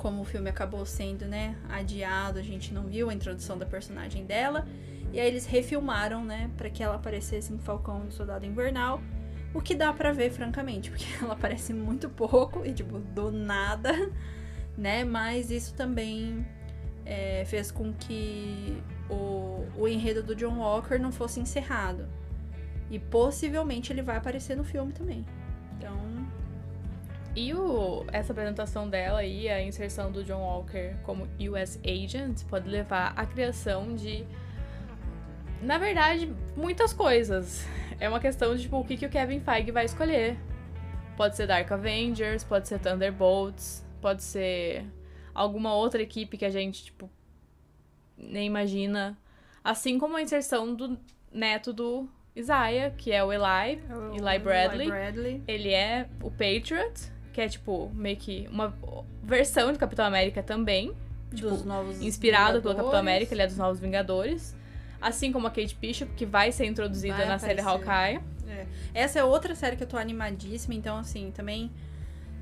como 0.00 0.22
o 0.22 0.24
filme 0.24 0.48
acabou 0.48 0.84
sendo, 0.86 1.26
né, 1.26 1.54
adiado, 1.68 2.38
a 2.38 2.42
gente 2.42 2.72
não 2.72 2.84
viu 2.84 3.10
a 3.10 3.14
introdução 3.14 3.58
da 3.58 3.66
personagem 3.66 4.24
dela, 4.24 4.66
e 5.12 5.20
aí 5.20 5.26
eles 5.28 5.44
refilmaram, 5.44 6.24
né, 6.24 6.50
para 6.56 6.70
que 6.70 6.82
ela 6.82 6.94
aparecesse 6.94 7.52
no 7.52 7.58
Falcão 7.58 8.10
Soldado 8.10 8.46
Invernal. 8.46 9.02
O 9.52 9.60
que 9.60 9.74
dá 9.74 9.92
para 9.92 10.10
ver, 10.10 10.30
francamente, 10.30 10.88
porque 10.90 11.04
ela 11.22 11.34
aparece 11.34 11.74
muito 11.74 12.08
pouco 12.08 12.64
e, 12.64 12.72
tipo, 12.72 12.98
do 12.98 13.30
nada, 13.30 13.92
né? 14.78 15.04
Mas 15.04 15.50
isso 15.50 15.74
também 15.74 16.46
é, 17.04 17.44
fez 17.44 17.70
com 17.70 17.92
que 17.92 18.82
o, 19.10 19.66
o 19.76 19.86
enredo 19.86 20.22
do 20.22 20.34
John 20.34 20.58
Walker 20.60 20.98
não 20.98 21.12
fosse 21.12 21.40
encerrado. 21.40 22.08
E 22.90 22.98
possivelmente 22.98 23.92
ele 23.92 24.02
vai 24.02 24.16
aparecer 24.16 24.56
no 24.56 24.64
filme 24.64 24.92
também. 24.92 25.26
Então, 25.76 25.96
E 27.34 27.54
o, 27.54 28.04
essa 28.12 28.32
apresentação 28.32 28.88
dela 28.88 29.24
e 29.24 29.48
a 29.48 29.62
inserção 29.62 30.10
do 30.10 30.24
John 30.24 30.40
Walker 30.40 30.94
como 31.04 31.28
US 31.38 31.78
Agent 31.86 32.44
pode 32.48 32.68
levar 32.68 33.12
à 33.16 33.24
criação 33.24 33.94
de, 33.94 34.26
na 35.62 35.78
verdade, 35.78 36.32
muitas 36.56 36.92
coisas. 36.92 37.66
É 38.00 38.08
uma 38.08 38.18
questão 38.18 38.56
de 38.56 38.62
tipo, 38.62 38.78
o 38.78 38.84
que, 38.84 38.96
que 38.96 39.06
o 39.06 39.10
Kevin 39.10 39.40
Feige 39.40 39.70
vai 39.70 39.84
escolher. 39.84 40.36
Pode 41.16 41.36
ser 41.36 41.46
Dark 41.46 41.70
Avengers, 41.70 42.42
pode 42.42 42.66
ser 42.66 42.80
Thunderbolts, 42.80 43.86
pode 44.00 44.22
ser 44.22 44.84
alguma 45.34 45.74
outra 45.74 46.02
equipe 46.02 46.36
que 46.36 46.44
a 46.44 46.50
gente, 46.50 46.84
tipo, 46.84 47.08
nem 48.16 48.46
imagina. 48.46 49.16
Assim 49.62 49.98
como 49.98 50.16
a 50.16 50.22
inserção 50.22 50.74
do 50.74 50.98
neto 51.30 51.72
do 51.72 52.08
Isaiah, 52.34 52.90
que 52.90 53.12
é 53.12 53.22
o 53.22 53.32
Eli, 53.32 53.82
O 53.90 54.14
Eli 54.14 54.38
Bradley. 54.38 54.86
Eli 54.86 54.90
Bradley. 54.90 55.42
Ele 55.46 55.72
é 55.72 56.08
o 56.22 56.30
Patriot, 56.30 57.12
que 57.40 57.44
é, 57.44 57.48
tipo, 57.48 57.90
meio 57.94 58.16
que 58.18 58.46
uma 58.52 58.74
versão 59.22 59.72
de 59.72 59.78
Capitão 59.78 60.04
América 60.04 60.42
também. 60.42 60.92
dos 61.30 61.64
novos 61.64 62.02
Inspirado 62.02 62.60
pelo 62.60 62.74
Capitão 62.74 62.84
Vingadores. 62.90 63.00
América, 63.00 63.34
ele 63.34 63.42
é 63.42 63.46
dos 63.46 63.56
Novos 63.56 63.80
Vingadores. 63.80 64.54
Assim 65.00 65.32
como 65.32 65.46
a 65.46 65.50
Kate 65.50 65.74
Bishop, 65.80 66.12
que 66.14 66.26
vai 66.26 66.52
ser 66.52 66.66
introduzida 66.66 67.16
Vai 67.16 67.26
na 67.26 67.38
série 67.38 67.60
aparecer. 67.62 67.88
Hawkeye. 67.90 68.20
É. 68.46 68.66
Essa 68.92 69.20
é 69.20 69.24
outra 69.24 69.54
série 69.54 69.76
que 69.76 69.82
eu 69.82 69.86
tô 69.86 69.96
animadíssima, 69.96 70.74
então 70.74 70.98
assim, 70.98 71.30
também 71.30 71.70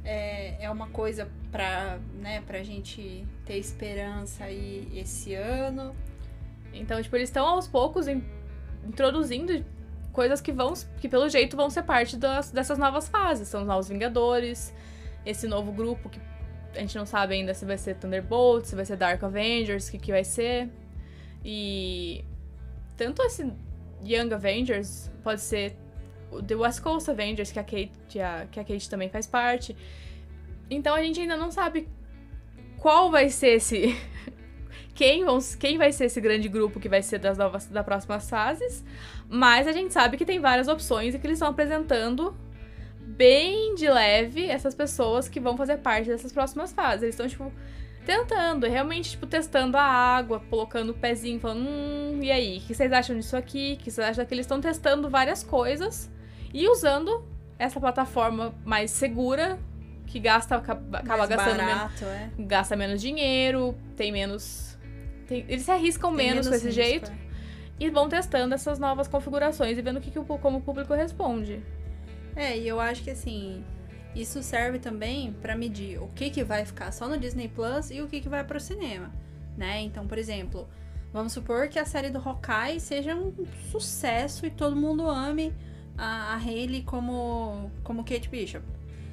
é, 0.05 0.65
é 0.65 0.69
uma 0.71 0.89
coisa 0.89 1.29
pra, 1.53 1.99
né, 2.21 2.41
pra 2.47 2.63
gente 2.65 3.25
ter 3.45 3.57
esperança 3.59 4.45
aí 4.45 4.89
esse 4.95 5.35
ano. 5.35 5.95
Então, 6.73 7.01
tipo, 7.01 7.15
eles 7.15 7.29
estão 7.29 7.47
aos 7.47 7.69
poucos 7.69 8.09
in- 8.09 8.25
introduzindo 8.85 9.65
coisas 10.13 10.41
que 10.41 10.51
vão, 10.51 10.73
que 11.01 11.09
pelo 11.09 11.29
jeito 11.29 11.57
vão 11.57 11.71
ser 11.71 11.83
parte 11.85 12.17
das, 12.17 12.51
dessas 12.51 12.77
novas 12.79 13.07
fases. 13.09 13.47
São 13.47 13.61
os 13.61 13.67
Novos 13.69 13.89
Vingadores, 13.89 14.75
esse 15.29 15.47
novo 15.47 15.71
grupo 15.73 16.09
que 16.09 16.21
a 16.75 16.81
gente 16.81 16.97
não 16.97 17.05
sabe 17.05 17.35
ainda 17.35 17.53
se 17.53 17.65
vai 17.65 17.77
ser 17.77 17.97
Thunderbolts, 17.97 18.71
se 18.71 18.77
vai 18.77 18.85
ser 18.85 18.97
Dark 18.97 19.23
Avengers, 19.23 19.89
o 19.89 19.91
que, 19.91 19.99
que 19.99 20.11
vai 20.11 20.25
ser. 20.25 20.71
E 21.45 22.25
tanto 22.97 23.23
esse 23.23 23.53
Young 24.03 24.33
Avengers 24.33 25.11
pode 25.23 25.41
ser 25.41 25.77
o 26.31 26.43
The 26.43 26.55
West 26.55 26.81
Coast 26.81 27.11
Avengers, 27.11 27.53
que 27.53 27.59
a 27.59 27.65
Kate, 27.65 27.93
que 28.09 28.21
a, 28.21 28.47
que 28.51 28.59
a 28.59 28.65
Kate 28.65 28.89
também 28.89 29.11
faz 29.11 29.27
parte. 29.27 29.77
Então 30.71 30.95
a 30.95 31.03
gente 31.03 31.21
ainda 31.21 31.37
não 31.37 31.51
sabe 31.51 31.89
qual 32.79 33.11
vai 33.11 33.29
ser 33.29 33.57
esse. 33.57 33.95
Quem, 34.95 35.25
vão, 35.25 35.39
quem 35.61 35.79
vai 35.79 35.93
ser 35.93 36.07
esse 36.07 36.21
grande 36.21 36.49
grupo 36.49 36.81
que 36.81 36.89
vai 36.89 37.03
ser 37.03 37.21
das 37.21 37.39
novas 37.39 37.67
das 37.67 37.85
próximas 37.85 38.29
fases. 38.29 38.85
Mas 39.29 39.69
a 39.69 39.73
gente 39.73 39.93
sabe 39.95 40.17
que 40.17 40.25
tem 40.25 40.41
várias 40.41 40.67
opções 40.67 41.15
e 41.15 41.21
que 41.21 41.25
eles 41.25 41.37
estão 41.37 41.51
apresentando 41.51 42.37
bem 43.19 43.75
de 43.75 43.91
leve 43.91 44.47
essas 44.47 44.75
pessoas 44.75 45.29
que 45.29 45.41
vão 45.41 45.57
fazer 45.57 45.79
parte 45.79 46.09
dessas 46.09 46.33
próximas 46.33 46.73
fases. 46.73 47.03
Eles 47.03 47.15
estão, 47.15 47.27
tipo, 47.29 47.53
tentando, 48.07 48.67
realmente, 48.67 49.11
tipo, 49.11 49.27
testando 49.27 49.77
a 49.77 49.83
água, 49.83 50.41
colocando 50.49 50.91
o 50.91 50.95
pezinho, 50.95 51.41
falando, 51.41 51.69
hum, 51.69 52.21
e 52.23 52.31
aí, 52.31 52.59
o 52.59 52.61
que 52.61 52.75
vocês 52.75 52.93
acham 52.93 53.17
disso 53.19 53.37
aqui? 53.37 53.77
O 53.79 53.85
que 53.85 53.91
vocês 53.91 54.07
acham 54.07 54.23
daquilo? 54.23 54.37
Eles 54.37 54.47
estão 54.47 54.61
testando 54.61 55.11
várias 55.11 55.43
coisas 55.43 56.09
e 56.55 56.69
usando 56.69 57.23
essa 57.59 57.81
plataforma 57.81 58.55
mais 58.65 58.93
segura, 58.93 59.59
que 60.07 60.19
gasta, 60.21 60.57
acaba 60.57 61.03
mais 61.03 61.29
gastando 61.29 61.57
menos 61.57 61.75
barato, 61.75 62.05
é. 62.05 62.31
gasta 62.39 62.77
menos 62.77 63.01
dinheiro, 63.01 63.77
tem 63.97 64.11
menos. 64.13 64.79
tem- 65.27 65.45
eles 65.49 65.65
se 65.65 65.71
arriscam 65.71 66.15
Tem 66.17 66.29
menos, 66.29 66.49
com 66.49 66.55
esse 66.55 66.67
risco, 66.67 66.83
jeito 66.83 67.11
é. 67.11 67.15
e 67.81 67.91
vão 67.91 68.09
testando 68.09 68.55
essas 68.55 68.79
novas 68.79 69.07
configurações 69.09 69.77
e 69.77 69.83
vendo 69.83 69.99
o 69.99 70.01
que, 70.01 70.11
que 70.11 70.19
o, 70.19 70.25
como 70.25 70.59
o 70.59 70.61
público 70.63 70.95
responde. 70.95 71.61
É, 72.39 72.57
e 72.57 72.69
eu 72.69 72.79
acho 72.79 73.03
que 73.03 73.11
assim, 73.11 73.65
isso 74.15 74.45
serve 74.45 74.79
também 74.79 75.33
pra 75.43 75.57
medir 75.57 76.01
o 76.01 76.07
que 76.15 76.31
que 76.31 76.45
vai 76.45 76.65
ficar 76.65 76.93
só 76.93 77.09
no 77.09 77.19
Disney 77.19 77.49
Plus 77.49 77.91
e 77.91 78.01
o 78.01 78.07
que 78.07 78.21
que 78.21 78.29
vai 78.29 78.45
pro 78.45 78.61
cinema, 78.61 79.13
né? 79.57 79.81
Então, 79.81 80.07
por 80.07 80.17
exemplo, 80.17 80.69
vamos 81.13 81.33
supor 81.33 81.67
que 81.67 81.81
a 81.81 81.85
série 81.85 82.11
do 82.11 82.19
Hawkeye 82.21 82.79
seja 82.79 83.17
um 83.17 83.35
sucesso 83.73 84.47
e 84.47 84.51
todo 84.51 84.77
mundo 84.77 85.11
ame 85.11 85.53
a, 85.97 86.35
a 86.35 86.37
Hailey 86.37 86.85
como 86.85 87.73
como 87.83 88.05
Kate 88.05 88.29
Bishop. 88.29 88.65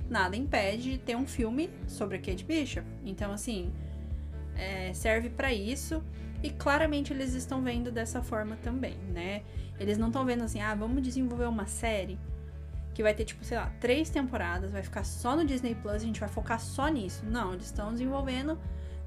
Nada 0.07 0.35
impede 0.35 0.91
de 0.91 0.97
ter 0.99 1.15
um 1.15 1.25
filme 1.25 1.71
sobre 1.87 2.17
a 2.17 2.19
Kate 2.19 2.45
Bishop. 2.45 2.85
Então, 3.03 3.31
assim, 3.31 3.73
é, 4.55 4.93
serve 4.93 5.31
pra 5.31 5.51
isso. 5.51 5.99
E 6.43 6.51
claramente 6.51 7.11
eles 7.11 7.33
estão 7.33 7.63
vendo 7.63 7.91
dessa 7.91 8.21
forma 8.21 8.55
também, 8.57 8.97
né? 9.11 9.41
Eles 9.79 9.97
não 9.97 10.09
estão 10.09 10.23
vendo 10.23 10.43
assim, 10.43 10.61
ah, 10.61 10.75
vamos 10.75 11.01
desenvolver 11.01 11.45
uma 11.45 11.65
série 11.65 12.19
que 12.95 13.03
vai 13.03 13.13
ter, 13.13 13.25
tipo, 13.25 13.43
sei 13.43 13.57
lá, 13.57 13.69
três 13.79 14.09
temporadas, 14.09 14.71
vai 14.71 14.81
ficar 14.81 15.03
só 15.03 15.35
no 15.35 15.43
Disney 15.43 15.75
Plus, 15.75 15.95
a 15.95 15.99
gente 15.99 16.19
vai 16.19 16.29
focar 16.29 16.59
só 16.59 16.87
nisso. 16.87 17.25
Não, 17.25 17.53
eles 17.53 17.65
estão 17.65 17.91
desenvolvendo, 17.91 18.57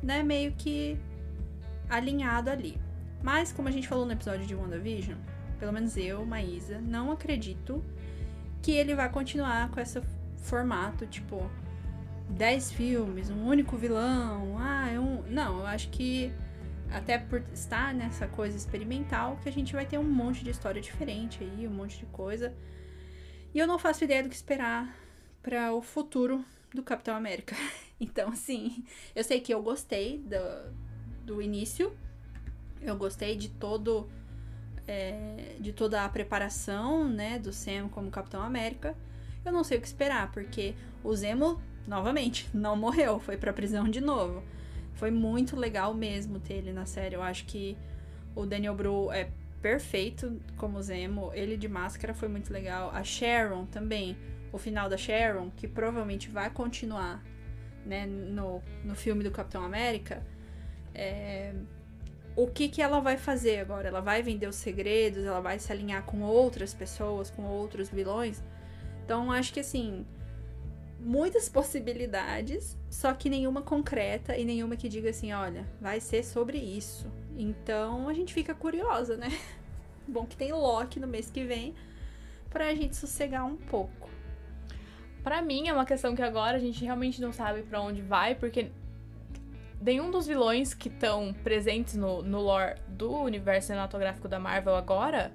né, 0.03 0.23
meio 0.23 0.53
que 0.53 1.01
alinhado 1.89 2.51
ali. 2.51 2.79
Mas, 3.23 3.51
como 3.51 3.67
a 3.67 3.71
gente 3.71 3.89
falou 3.89 4.05
no 4.05 4.13
episódio 4.13 4.47
de 4.47 4.55
WandaVision, 4.55 5.17
pelo 5.59 5.73
menos 5.73 5.97
eu, 5.97 6.25
Maísa, 6.27 6.79
não 6.81 7.11
acredito 7.11 7.83
que 8.61 8.73
ele 8.73 8.95
vai 8.95 9.09
continuar 9.09 9.71
com 9.71 9.81
esse 9.81 10.01
formato, 10.37 11.07
tipo, 11.07 11.51
10 12.29 12.71
filmes, 12.73 13.31
um 13.31 13.47
único 13.47 13.75
vilão, 13.79 14.59
ah, 14.59 14.91
é 14.91 15.01
um. 15.01 15.23
Não, 15.31 15.61
eu 15.61 15.67
acho 15.67 15.89
que 15.89 16.31
até 16.91 17.17
por 17.17 17.43
estar 17.55 17.95
nessa 17.95 18.27
coisa 18.27 18.55
experimental, 18.55 19.39
que 19.43 19.49
a 19.49 19.53
gente 19.53 19.73
vai 19.73 19.87
ter 19.87 19.97
um 19.97 20.05
monte 20.05 20.45
de 20.45 20.51
história 20.51 20.81
diferente 20.81 21.43
aí, 21.43 21.67
um 21.67 21.73
monte 21.73 21.99
de 21.99 22.07
coisa. 22.07 22.55
E 23.55 23.59
eu 23.59 23.67
não 23.67 23.79
faço 23.79 24.05
ideia 24.05 24.23
do 24.23 24.29
que 24.29 24.35
esperar 24.35 24.95
para 25.43 25.73
o 25.73 25.81
futuro 25.81 26.45
do 26.75 26.83
Capitão 26.83 27.15
América. 27.17 27.57
Então, 28.01 28.29
assim, 28.29 28.85
eu 29.13 29.25
sei 29.25 29.41
que 29.41 29.53
eu 29.53 29.61
gostei 29.61 30.19
do, 30.19 30.73
do 31.27 31.43
início, 31.43 31.93
eu 32.81 32.97
gostei 32.97 33.35
de 33.35 33.49
todo. 33.49 34.09
é, 34.87 35.57
de 35.59 35.73
toda 35.73 36.05
a 36.05 36.09
preparação, 36.09 37.09
né, 37.09 37.41
do 37.41 37.53
Sam 37.53 37.89
como 37.89 38.09
Capitão 38.09 38.41
América. 38.41 38.97
Eu 39.45 39.51
não 39.51 39.65
sei 39.65 39.79
o 39.79 39.81
que 39.81 39.87
esperar, 39.89 40.31
porque 40.31 40.77
o 41.03 41.13
Zemo, 41.17 41.61
novamente, 41.89 42.49
não 42.55 42.77
morreu, 42.77 43.19
foi 43.19 43.37
pra 43.37 43.53
prisão 43.53 43.89
de 43.89 44.01
novo. 44.01 44.45
Foi 44.95 45.11
muito 45.11 45.57
legal 45.57 45.93
mesmo 45.93 46.39
ter 46.39 46.55
ele 46.55 46.73
na 46.73 46.87
série. 46.87 47.17
Eu 47.17 47.23
acho 47.23 47.47
que 47.47 47.77
o 48.35 48.47
Daniel 48.47 48.77
Bru 48.77 49.11
é 49.11 49.29
perfeito 49.61 50.41
como 50.57 50.81
Zemo. 50.83 51.31
Ele 51.35 51.57
de 51.57 51.69
máscara 51.69 52.15
foi 52.15 52.29
muito 52.29 52.53
legal. 52.53 52.91
A 52.93 53.03
Sharon 53.03 53.67
também. 53.67 54.17
O 54.53 54.59
final 54.59 54.89
da 54.89 54.97
Sharon, 54.97 55.51
que 55.51 55.69
provavelmente 55.69 56.31
vai 56.31 56.49
continuar 56.49 57.23
né, 57.85 58.07
no, 58.07 58.63
no 58.85 58.95
filme 58.95 59.23
do 59.23 59.31
Capitão 59.31 59.63
América. 59.63 60.25
É, 60.95 61.53
O 62.37 62.47
que, 62.47 62.69
que 62.69 62.81
ela 62.81 63.01
vai 63.01 63.17
fazer 63.17 63.59
agora? 63.61 63.89
Ela 63.89 64.01
vai 64.01 64.23
vender 64.23 64.47
os 64.47 64.57
segredos? 64.57 65.25
Ela 65.25 65.41
vai 65.41 65.59
se 65.59 65.71
alinhar 65.73 66.03
com 66.05 66.23
outras 66.23 66.73
pessoas, 66.73 67.31
com 67.31 67.45
outros 67.45 67.89
vilões? 67.89 68.43
Então, 69.05 69.31
acho 69.33 69.53
que 69.53 69.61
assim. 69.61 70.07
Muitas 71.01 71.49
possibilidades, 71.51 72.77
só 72.91 73.13
que 73.13 73.31
nenhuma 73.31 73.63
concreta 73.63 74.37
e 74.37 74.45
nenhuma 74.45 74.77
que 74.77 74.89
diga 74.89 75.11
assim: 75.11 75.33
olha, 75.33 75.67
vai 75.81 76.01
ser 76.01 76.25
sobre 76.25 76.59
isso. 76.59 77.07
Então 77.39 78.09
a 78.09 78.13
gente 78.13 78.35
fica 78.35 78.53
curiosa, 78.53 79.17
né? 79.17 79.29
Bom 80.07 80.27
que 80.27 80.37
tem 80.37 80.53
Loki 80.53 80.99
no 80.99 81.07
mês 81.07 81.31
que 81.31 81.45
vem 81.45 81.75
pra 82.51 82.75
gente 82.75 82.97
sossegar 82.97 83.47
um 83.47 83.57
pouco. 83.57 84.11
Pra 85.23 85.41
mim 85.41 85.69
é 85.69 85.73
uma 85.73 85.85
questão 85.85 86.17
que 86.17 86.23
agora 86.23 86.57
a 86.57 86.61
gente 86.61 86.85
realmente 86.85 87.21
não 87.21 87.33
sabe 87.33 87.63
pra 87.63 87.81
onde 87.81 88.03
vai, 88.03 88.35
porque 88.35 88.71
nenhum 89.81 90.11
dos 90.11 90.27
vilões 90.27 90.75
que 90.75 90.89
estão 90.89 91.33
presentes 91.45 91.95
no, 91.95 92.23
no 92.23 92.41
lore 92.41 92.75
do 92.89 93.13
universo 93.23 93.69
cinematográfico 93.69 94.27
da 94.27 94.41
Marvel 94.41 94.75
agora 94.75 95.33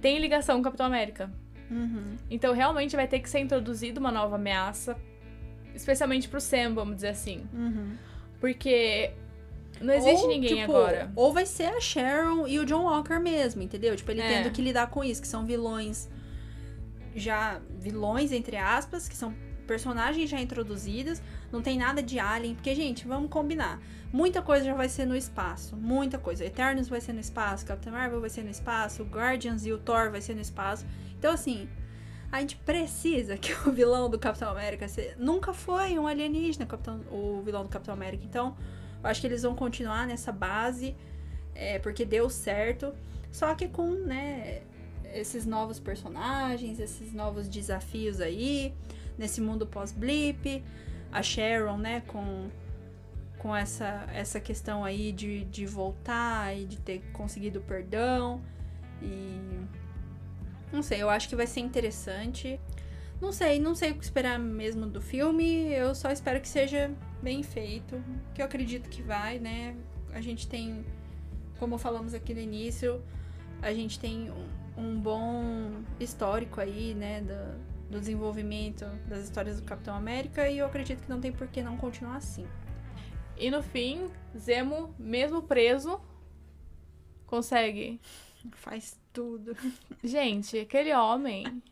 tem 0.00 0.18
ligação 0.18 0.56
com 0.56 0.60
o 0.60 0.64
Capitão 0.64 0.86
América. 0.86 1.30
Uhum. 1.70 2.16
Então 2.30 2.52
realmente 2.52 2.94
vai 2.94 3.08
ter 3.08 3.20
que 3.20 3.30
ser 3.30 3.38
introduzida 3.38 3.98
uma 3.98 4.12
nova 4.12 4.36
ameaça, 4.36 4.96
especialmente 5.74 6.28
pro 6.28 6.40
Sam, 6.40 6.74
vamos 6.74 6.96
dizer 6.96 7.08
assim. 7.08 7.48
Uhum. 7.52 7.96
Porque 8.40 9.12
não 9.80 9.94
existe 9.94 10.22
Ou, 10.22 10.28
ninguém 10.28 10.56
tipo, 10.56 10.72
agora. 10.72 11.12
Ou 11.14 11.32
vai 11.32 11.46
ser 11.46 11.66
a 11.66 11.80
Sharon 11.80 12.46
e 12.46 12.58
o 12.58 12.64
John 12.64 12.84
Walker 12.84 13.18
mesmo, 13.18 13.62
entendeu? 13.62 13.96
Tipo, 13.96 14.10
ele 14.10 14.20
É. 14.20 14.42
tendo 14.42 14.52
que 14.52 14.62
lidar 14.62 14.88
com 14.88 15.02
isso, 15.02 15.20
que 15.20 15.28
são 15.28 15.44
vilões 15.44 16.08
já 17.14 17.60
vilões 17.78 18.32
entre 18.32 18.56
aspas, 18.56 19.08
que 19.08 19.16
são 19.16 19.32
personagens 19.66 20.28
já 20.28 20.40
introduzidas, 20.40 21.22
não 21.50 21.62
tem 21.62 21.78
nada 21.78 22.02
de 22.02 22.18
alien, 22.18 22.54
porque 22.54 22.74
gente, 22.74 23.06
vamos 23.06 23.30
combinar. 23.30 23.80
Muita 24.12 24.42
coisa 24.42 24.64
já 24.64 24.74
vai 24.74 24.88
ser 24.88 25.06
no 25.06 25.16
espaço, 25.16 25.76
muita 25.76 26.18
coisa. 26.18 26.44
Eternos 26.44 26.88
vai 26.88 27.00
ser 27.00 27.12
no 27.12 27.20
espaço, 27.20 27.64
Capitão 27.64 27.92
Marvel 27.92 28.20
vai 28.20 28.30
ser 28.30 28.42
no 28.42 28.50
espaço, 28.50 29.02
o 29.02 29.06
Guardians 29.06 29.64
e 29.64 29.72
o 29.72 29.78
Thor 29.78 30.10
vai 30.10 30.20
ser 30.20 30.34
no 30.34 30.40
espaço. 30.40 30.84
Então 31.18 31.32
assim, 31.32 31.68
a 32.30 32.40
gente 32.40 32.56
precisa 32.56 33.36
que 33.36 33.52
o 33.66 33.72
vilão 33.72 34.10
do 34.10 34.18
Capitão 34.18 34.50
América 34.50 34.86
se... 34.88 35.14
nunca 35.16 35.52
foi 35.52 35.98
um 35.98 36.06
alienígena, 36.06 36.66
Capitão... 36.66 37.00
o 37.10 37.40
vilão 37.42 37.62
do 37.62 37.68
Capitão 37.68 37.94
América. 37.94 38.24
Então, 38.24 38.56
eu 39.04 39.10
acho 39.10 39.20
que 39.20 39.26
eles 39.26 39.42
vão 39.42 39.54
continuar 39.54 40.06
nessa 40.06 40.32
base, 40.32 40.96
é, 41.54 41.78
porque 41.78 42.06
deu 42.06 42.30
certo. 42.30 42.94
Só 43.30 43.54
que 43.54 43.68
com, 43.68 43.90
né, 43.90 44.62
esses 45.12 45.44
novos 45.44 45.78
personagens, 45.78 46.80
esses 46.80 47.12
novos 47.12 47.46
desafios 47.46 48.20
aí. 48.20 48.72
nesse 49.18 49.40
mundo 49.40 49.66
pós-blip. 49.66 50.64
A 51.12 51.22
Sharon, 51.22 51.76
né, 51.76 52.02
com, 52.08 52.48
com 53.38 53.54
essa, 53.54 54.08
essa 54.12 54.40
questão 54.40 54.84
aí 54.84 55.12
de, 55.12 55.44
de 55.44 55.66
voltar 55.66 56.56
e 56.58 56.64
de 56.64 56.78
ter 56.78 57.02
conseguido 57.12 57.60
perdão. 57.60 58.40
E. 59.02 59.38
Não 60.72 60.82
sei, 60.82 61.02
eu 61.02 61.10
acho 61.10 61.28
que 61.28 61.36
vai 61.36 61.46
ser 61.46 61.60
interessante. 61.60 62.58
Não 63.20 63.32
sei, 63.32 63.58
não 63.58 63.74
sei 63.74 63.92
o 63.92 63.94
que 63.94 64.04
esperar 64.04 64.38
mesmo 64.38 64.86
do 64.86 65.00
filme. 65.00 65.72
Eu 65.72 65.94
só 65.94 66.10
espero 66.10 66.40
que 66.40 66.48
seja 66.48 66.90
bem 67.22 67.42
feito. 67.42 68.02
Que 68.34 68.42
eu 68.42 68.46
acredito 68.46 68.88
que 68.88 69.02
vai, 69.02 69.38
né? 69.38 69.76
A 70.12 70.20
gente 70.20 70.46
tem, 70.46 70.84
como 71.58 71.78
falamos 71.78 72.14
aqui 72.14 72.34
no 72.34 72.40
início, 72.40 73.02
a 73.62 73.72
gente 73.72 73.98
tem 73.98 74.30
um, 74.30 74.46
um 74.76 75.00
bom 75.00 75.82
histórico 75.98 76.60
aí, 76.60 76.94
né? 76.94 77.20
Do, 77.20 77.74
do 77.90 78.00
desenvolvimento 78.00 78.84
das 79.08 79.24
histórias 79.24 79.60
do 79.60 79.64
Capitão 79.64 79.94
América. 79.94 80.48
E 80.48 80.58
eu 80.58 80.66
acredito 80.66 81.02
que 81.02 81.08
não 81.08 81.20
tem 81.20 81.32
por 81.32 81.48
que 81.48 81.62
não 81.62 81.76
continuar 81.76 82.16
assim. 82.16 82.46
E 83.36 83.50
no 83.50 83.62
fim, 83.62 84.08
Zemo, 84.36 84.94
mesmo 84.98 85.42
preso, 85.42 86.00
consegue. 87.26 88.00
Faz 88.52 88.98
tudo. 89.12 89.56
Gente, 90.02 90.58
aquele 90.58 90.92
homem. 90.94 91.62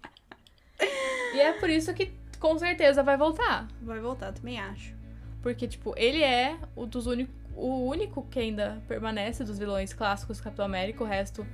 E 1.34 1.40
é 1.40 1.52
por 1.52 1.70
isso 1.70 1.92
que 1.94 2.12
com 2.38 2.58
certeza 2.58 3.02
vai 3.02 3.16
voltar. 3.16 3.68
Vai 3.80 4.00
voltar, 4.00 4.32
também 4.32 4.58
acho. 4.58 4.94
Porque, 5.40 5.66
tipo, 5.66 5.94
ele 5.96 6.22
é 6.22 6.56
o 6.76 6.86
dos 6.86 7.06
únicos. 7.06 7.34
O 7.54 7.84
único 7.86 8.26
que 8.30 8.38
ainda 8.38 8.82
permanece 8.88 9.44
dos 9.44 9.58
vilões 9.58 9.92
clássicos 9.92 10.38
do 10.38 10.42
Capitão 10.42 10.64
América, 10.64 11.04
o 11.04 11.06
resto. 11.06 11.46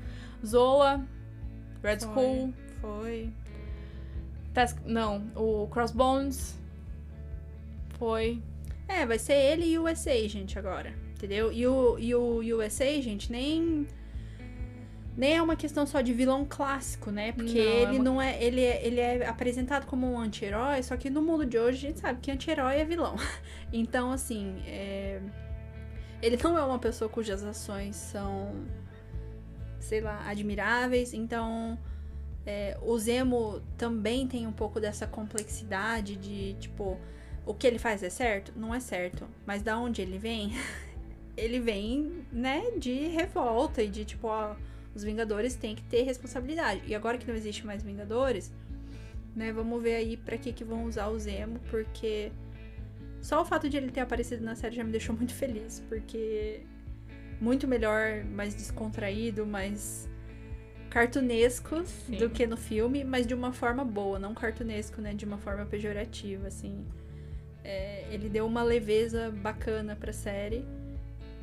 Zola, 0.47 1.05
Red 1.83 1.99
Foi. 2.01 2.07
Skull, 2.07 2.55
Foi. 2.81 3.33
Task. 4.55 4.79
Não, 4.85 5.31
o 5.35 5.66
Crossbones. 5.68 6.59
Foi. 7.99 8.41
É, 8.87 9.05
vai 9.05 9.18
ser 9.18 9.35
ele 9.35 9.66
e 9.66 9.79
o 9.79 9.91
US 9.91 10.07
Agent 10.07 10.57
agora, 10.57 10.95
entendeu? 11.14 11.53
E 11.53 11.66
o, 11.66 11.99
e 11.99 12.14
o 12.14 12.39
US 12.57 12.81
Agent 12.81 13.29
nem 13.29 13.87
nem 15.19 15.37
é 15.37 15.43
uma 15.43 15.57
questão 15.57 15.85
só 15.85 16.01
de 16.01 16.12
vilão 16.14 16.47
clássico, 16.49 17.11
né? 17.11 17.33
Porque 17.33 17.59
Não, 17.59 17.64
é 17.73 17.83
ele 17.83 17.95
uma- 17.97 18.05
não 18.05 18.23
é 18.23 18.41
ele, 18.43 18.62
é 18.62 18.87
ele 18.87 19.01
é 19.01 19.27
apresentado 19.27 19.85
como 19.85 20.07
um 20.11 20.16
anti-herói, 20.19 20.81
só 20.85 20.97
que 20.97 21.11
no 21.11 21.21
mundo 21.21 21.45
de 21.45 21.59
hoje 21.59 21.79
a 21.79 21.89
gente 21.91 21.99
sabe 21.99 22.21
que 22.21 22.31
anti-herói 22.31 22.77
é 22.77 22.85
vilão. 22.85 23.16
Então, 23.73 24.12
assim, 24.12 24.62
é, 24.64 25.21
ele 26.23 26.39
não 26.43 26.57
é 26.57 26.62
uma 26.62 26.79
pessoa 26.79 27.09
cujas 27.11 27.43
ações 27.43 27.97
são, 27.97 28.64
sei 29.81 30.01
lá, 30.01 30.23
admiráveis. 30.27 31.12
Então, 31.12 31.77
é, 32.47 32.79
o 32.81 32.97
Zemo 32.97 33.61
também 33.77 34.27
tem 34.29 34.47
um 34.47 34.53
pouco 34.53 34.79
dessa 34.81 35.07
complexidade 35.07 36.14
de, 36.16 36.55
tipo, 36.55 36.97
o 37.45 37.53
que 37.53 37.66
ele 37.66 37.79
faz 37.81 38.03
é 38.05 38.09
certo? 38.11 38.53
Não 38.57 38.73
é 38.75 38.79
certo. 38.81 39.27
Mas 39.45 39.62
da 39.62 39.77
onde 39.79 40.01
ele 40.01 40.16
vem? 40.16 40.53
ele 41.37 41.59
vem, 41.61 42.25
né, 42.33 42.71
de 42.79 43.09
revolta 43.09 43.83
e 43.83 43.89
de, 43.89 44.05
tipo, 44.05 44.29
ó, 44.29 44.55
os 44.99 45.05
Vingadores 45.05 45.55
têm 45.55 45.77
que 45.77 45.83
ter 45.85 46.03
responsabilidade. 46.03 46.83
E 46.87 46.95
agora 46.95 47.17
que 47.17 47.27
não 47.27 47.37
existe 47.37 47.65
mais 47.65 47.85
Vingadores, 47.85 48.53
né, 49.35 49.53
vamos 49.53 49.81
ver 49.81 49.95
aí 49.95 50.17
pra 50.17 50.37
que 50.37 50.53
que 50.53 50.65
vão 50.65 50.85
usar 50.85 51.07
o 51.07 51.19
Zemo, 51.19 51.61
porque 51.71 52.33
só 53.23 53.41
o 53.41 53.45
fato 53.45 53.71
de 53.71 53.77
ele 53.77 53.93
ter 53.93 54.01
aparecido 54.01 54.45
na 54.45 54.57
série 54.57 54.75
já 54.75 54.83
me 54.83 54.91
deixou 54.91 55.15
muito 55.17 55.33
feliz, 55.33 55.81
porque 55.89 56.63
muito 57.41 57.69
melhor, 57.69 58.25
mais 58.25 58.57
descontraído, 58.57 59.47
mais 59.47 60.09
cartunesco 60.91 61.85
Sim. 61.85 62.17
do 62.17 62.29
que 62.29 62.45
no 62.45 62.57
filme, 62.57 63.05
mas 63.05 63.25
de 63.25 63.35
uma 63.35 63.53
forma 63.53 63.85
boa, 63.85 64.19
não 64.19 64.35
cartunesco, 64.35 65.01
né, 65.01 65.15
de 65.15 65.25
uma 65.25 65.39
forma 65.39 65.65
pejorativa, 65.65 66.49
assim. 66.49 66.85
É, 67.63 68.05
ele 68.11 68.29
deu 68.29 68.47
uma 68.47 68.65
leveza 68.65 69.31
bacana 69.31 69.95
pra 69.95 70.13
série. 70.13 70.65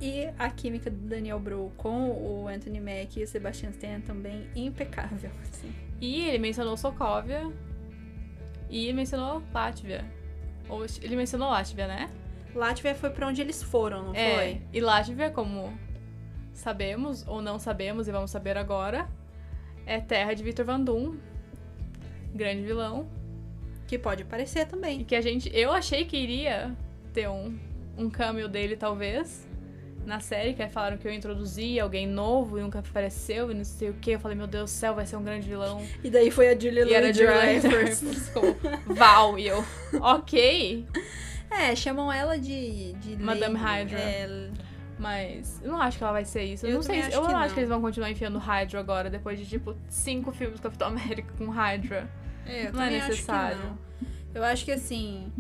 E 0.02 0.30
a 0.38 0.50
química 0.50 0.90
do 0.90 0.98
Daniel 1.08 1.40
Bru 1.40 1.72
com 1.78 2.10
o 2.12 2.48
Anthony 2.48 2.80
Mack 2.82 3.18
e 3.18 3.24
o 3.24 3.28
Sebastian 3.28 3.70
Stan 3.70 4.02
também 4.02 4.48
impecável, 4.56 5.32
assim. 5.42 5.74
E 6.02 6.22
ele 6.28 6.40
mencionou 6.40 6.76
Sokovia. 6.76 7.52
E 8.70 8.92
mencionou 8.94 9.42
Látvia. 9.54 10.04
Ou 10.68 10.86
ele 11.02 11.16
mencionou 11.16 11.50
Látvia, 11.50 11.88
né? 11.88 12.10
Látvia 12.54 12.94
foi 12.96 13.10
pra 13.10 13.28
onde 13.28 13.42
eles 13.42 13.62
foram, 13.64 14.04
não 14.08 14.16
É. 14.16 14.36
foi? 14.36 14.62
E 14.74 14.82
Látvia, 14.82 15.30
como 15.30 15.78
sabemos 16.54 17.26
ou 17.28 17.42
não 17.42 17.60
sabemos 17.60 18.08
e 18.08 18.12
vamos 18.12 18.32
saber 18.32 18.58
agora, 18.58 19.08
é 19.86 20.00
terra 20.00 20.34
de 20.34 20.42
Victor 20.44 20.66
Van 20.66 20.80
Doom, 20.82 21.16
grande 22.34 22.64
vilão. 22.64 23.08
Que 23.88 24.00
pode 24.00 24.24
aparecer 24.24 24.62
E 24.62 24.66
também. 24.66 25.04
que 25.04 25.16
a 25.16 25.22
gente. 25.22 25.50
Eu 25.56 25.72
achei 25.72 26.06
que 26.06 26.18
iria 26.18 26.76
ter 27.14 27.30
um, 27.30 27.56
um 27.96 28.10
cameo 28.10 28.48
dele, 28.50 28.76
talvez, 28.76 29.48
na 30.06 30.20
série, 30.20 30.54
que 30.54 30.62
aí 30.62 30.70
falaram 30.70 30.98
que 30.98 31.08
eu 31.08 31.12
introduzi 31.14 31.80
alguém 31.80 32.06
novo 32.08 32.58
e 32.60 32.62
nunca 32.62 32.80
apareceu 32.80 33.52
e 33.52 33.54
não 33.54 33.64
sei 33.64 33.90
o 33.90 33.94
que. 33.94 34.12
Eu 34.12 34.20
falei, 34.20 34.38
meu 34.38 34.48
Deus 34.48 34.72
do 34.72 34.74
céu, 34.74 34.94
vai 34.96 35.06
ser 35.06 35.16
um 35.16 35.24
grande 35.24 35.48
vilão. 35.48 35.82
E 36.04 36.10
daí 36.10 36.30
foi 36.32 36.50
a 36.50 36.60
Julia 36.60 36.86
E 36.86 36.94
era 36.94 37.12
de 37.12 37.26
Louis-Dreyfus. 37.26 38.30
como 38.30 38.56
Val 38.96 39.38
e 39.40 39.48
eu. 39.48 39.64
Ok. 40.02 40.86
É, 41.50 41.76
chamam 41.76 42.12
ela 42.12 42.38
de... 42.38 42.94
de 42.94 43.18
Madame. 43.18 43.56
Hydra. 43.58 44.00
É, 44.00 44.50
Mas 45.00 45.60
eu 45.64 45.72
não 45.72 45.82
acho 45.82 45.98
que 45.98 46.04
ela 46.04 46.14
vai 46.14 46.26
ser 46.26 46.44
isso. 46.44 46.66
Eu, 46.66 46.70
Eu 46.72 46.76
não 46.76 46.82
sei. 46.84 47.00
acho 47.02 47.12
Eu 47.16 47.22
que 47.22 47.28
não 47.32 47.38
acho 47.40 47.54
que 47.54 47.60
eles 47.60 47.70
vão 47.70 47.82
continuar 47.82 48.10
enfiando 48.12 48.38
Hydra 48.40 48.80
agora, 48.80 49.10
depois 49.10 49.40
de, 49.40 49.46
tipo, 49.46 49.76
cinco 49.90 50.32
filmes 50.32 50.60
do 50.60 50.64
Capitão 50.64 50.88
América 50.90 51.34
com 51.38 51.50
Hydra. 51.50 52.10
é, 52.46 52.68
eu 52.68 52.74
Não 52.74 52.82
é 52.82 52.86
também 52.86 52.98
acho 52.98 53.06
que 53.06 53.12
necessário. 53.12 53.58
não. 53.58 53.78
Eu 54.34 54.44
acho 54.44 54.66
que 54.66 54.72
assim... 54.72 55.32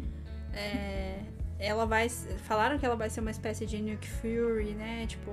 é, 0.53 1.19
ela 1.65 1.85
vai... 1.85 2.09
Falaram 2.09 2.77
que 2.77 2.85
ela 2.85 2.95
vai 2.95 3.09
ser 3.09 3.21
uma 3.21 3.31
espécie 3.31 3.65
de 3.65 3.81
Nuke 3.81 4.07
Fury, 4.07 4.73
né? 4.73 5.05
Tipo, 5.07 5.31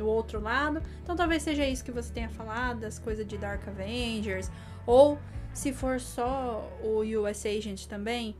do 0.00 0.06
outro 0.06 0.40
lado. 0.40 0.82
Então 1.02 1.14
talvez 1.14 1.42
seja 1.42 1.66
isso 1.66 1.84
que 1.84 1.92
você 1.92 2.12
tenha 2.12 2.30
falado, 2.30 2.80
das 2.80 2.98
coisas 2.98 3.26
de 3.26 3.36
Dark 3.36 3.66
Avengers. 3.68 4.50
Ou, 4.86 5.18
se 5.52 5.72
for 5.72 6.00
só 6.00 6.66
o 6.82 7.00
US 7.02 7.44
Agent 7.44 7.86
também, 7.86 8.34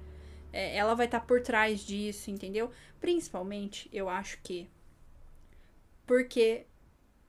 é, 0.52 0.76
ela 0.76 0.94
vai 0.94 1.06
estar 1.06 1.20
por 1.20 1.42
trás 1.42 1.80
disso, 1.80 2.30
entendeu? 2.30 2.70
Principalmente, 3.00 3.88
eu 3.92 4.08
acho 4.08 4.38
que... 4.42 4.68
Porque, 6.06 6.66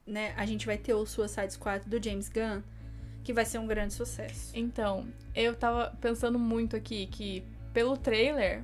né, 0.07 0.33
a 0.37 0.45
gente 0.45 0.65
vai 0.65 0.77
ter 0.77 0.93
o 0.93 1.05
Suicide 1.05 1.53
Squad 1.53 1.87
do 1.87 2.03
James 2.03 2.29
Gunn, 2.29 2.63
que 3.23 3.31
vai 3.33 3.45
ser 3.45 3.59
um 3.59 3.67
grande 3.67 3.93
sucesso. 3.93 4.51
Então, 4.55 5.07
eu 5.35 5.55
tava 5.55 5.95
pensando 6.01 6.39
muito 6.39 6.75
aqui 6.75 7.05
que, 7.05 7.43
pelo 7.73 7.95
trailer, 7.95 8.63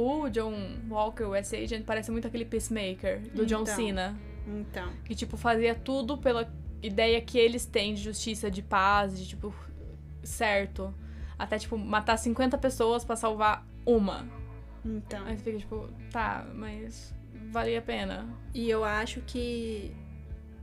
o 0.00 0.28
John 0.28 0.54
Walker, 0.88 1.24
o 1.24 1.34
S-Agent, 1.34 1.84
parece 1.84 2.10
muito 2.12 2.26
aquele 2.28 2.44
Peacemaker 2.44 3.20
do 3.34 3.44
John 3.44 3.62
Então. 3.62 3.74
Cena. 3.74 4.16
Então, 4.46 4.92
Que, 5.04 5.14
tipo, 5.14 5.36
fazia 5.36 5.74
tudo 5.74 6.16
pela 6.16 6.48
ideia 6.82 7.20
que 7.20 7.36
eles 7.36 7.66
têm 7.66 7.94
de 7.94 8.02
justiça, 8.02 8.48
de 8.50 8.62
paz, 8.62 9.18
de, 9.18 9.26
tipo, 9.28 9.52
certo. 10.22 10.94
Até, 11.38 11.58
tipo, 11.58 11.76
matar 11.76 12.16
50 12.16 12.56
pessoas 12.58 13.04
pra 13.04 13.16
salvar 13.16 13.66
uma. 13.84 14.24
então. 14.84 15.24
Aí 15.26 15.36
você 15.36 15.42
fica, 15.44 15.58
tipo, 15.58 15.88
tá, 16.12 16.46
mas 16.54 17.14
valia 17.50 17.78
a 17.80 17.82
pena. 17.82 18.26
E 18.54 18.70
eu 18.70 18.84
acho 18.84 19.20
que 19.22 19.92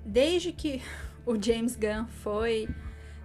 desde 0.06 0.52
que 0.52 0.82
o 1.26 1.42
James 1.42 1.76
Gunn 1.76 2.08
foi 2.08 2.68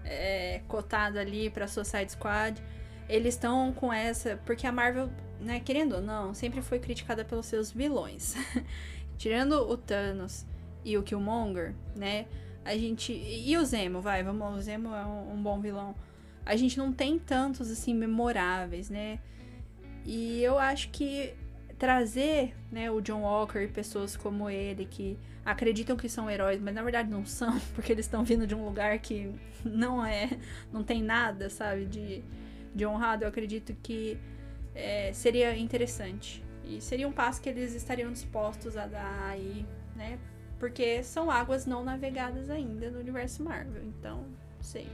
é, 0.04 0.60
cotado 0.66 1.18
ali 1.18 1.50
pra 1.50 1.66
Suicide 1.68 2.12
Squad, 2.12 2.60
eles 3.08 3.34
estão 3.34 3.72
com 3.72 3.92
essa. 3.92 4.36
Porque 4.44 4.66
a 4.66 4.72
Marvel, 4.72 5.08
né, 5.40 5.60
querendo 5.60 5.96
ou 5.96 6.02
não, 6.02 6.34
sempre 6.34 6.62
foi 6.62 6.78
criticada 6.78 7.24
pelos 7.24 7.46
seus 7.46 7.70
vilões. 7.70 8.34
Tirando 9.16 9.52
o 9.52 9.76
Thanos 9.76 10.46
e 10.84 10.96
o 10.96 11.02
Killmonger, 11.02 11.74
né? 11.96 12.26
A 12.64 12.76
gente. 12.76 13.12
E 13.12 13.56
o 13.56 13.64
Zemo, 13.64 14.00
vai, 14.00 14.22
vamos 14.22 14.40
lá, 14.40 14.50
o 14.50 14.60
Zemo 14.60 14.94
é 14.94 15.04
um, 15.04 15.34
um 15.34 15.42
bom 15.42 15.60
vilão. 15.60 15.94
A 16.44 16.56
gente 16.56 16.78
não 16.78 16.92
tem 16.92 17.18
tantos, 17.18 17.70
assim, 17.70 17.94
memoráveis, 17.94 18.88
né? 18.88 19.18
E 20.04 20.42
eu 20.42 20.58
acho 20.58 20.88
que 20.90 21.34
trazer, 21.78 22.54
né, 22.70 22.90
o 22.90 23.00
John 23.00 23.22
Walker 23.22 23.58
e 23.60 23.68
pessoas 23.68 24.16
como 24.16 24.50
ele 24.50 24.84
que 24.84 25.18
acreditam 25.44 25.96
que 25.96 26.08
são 26.08 26.30
heróis, 26.30 26.60
mas 26.60 26.74
na 26.74 26.82
verdade 26.82 27.08
não 27.08 27.24
são, 27.24 27.58
porque 27.74 27.92
eles 27.92 28.04
estão 28.04 28.22
vindo 28.22 28.46
de 28.46 28.54
um 28.54 28.64
lugar 28.64 28.98
que 28.98 29.32
não 29.64 30.04
é, 30.04 30.28
não 30.72 30.84
tem 30.84 31.02
nada, 31.02 31.48
sabe, 31.48 31.86
de, 31.86 32.22
de 32.74 32.86
honrado. 32.86 33.24
Eu 33.24 33.28
acredito 33.28 33.74
que 33.82 34.18
é, 34.74 35.12
seria 35.12 35.56
interessante. 35.56 36.42
E 36.64 36.80
seria 36.80 37.08
um 37.08 37.12
passo 37.12 37.40
que 37.40 37.48
eles 37.48 37.74
estariam 37.74 38.12
dispostos 38.12 38.76
a 38.76 38.86
dar 38.86 39.28
aí, 39.28 39.66
né? 39.96 40.18
Porque 40.58 41.02
são 41.02 41.30
águas 41.30 41.66
não 41.66 41.82
navegadas 41.82 42.50
ainda 42.50 42.90
no 42.90 43.00
universo 43.00 43.42
Marvel. 43.42 43.82
Então, 43.82 44.24
sei. 44.60 44.86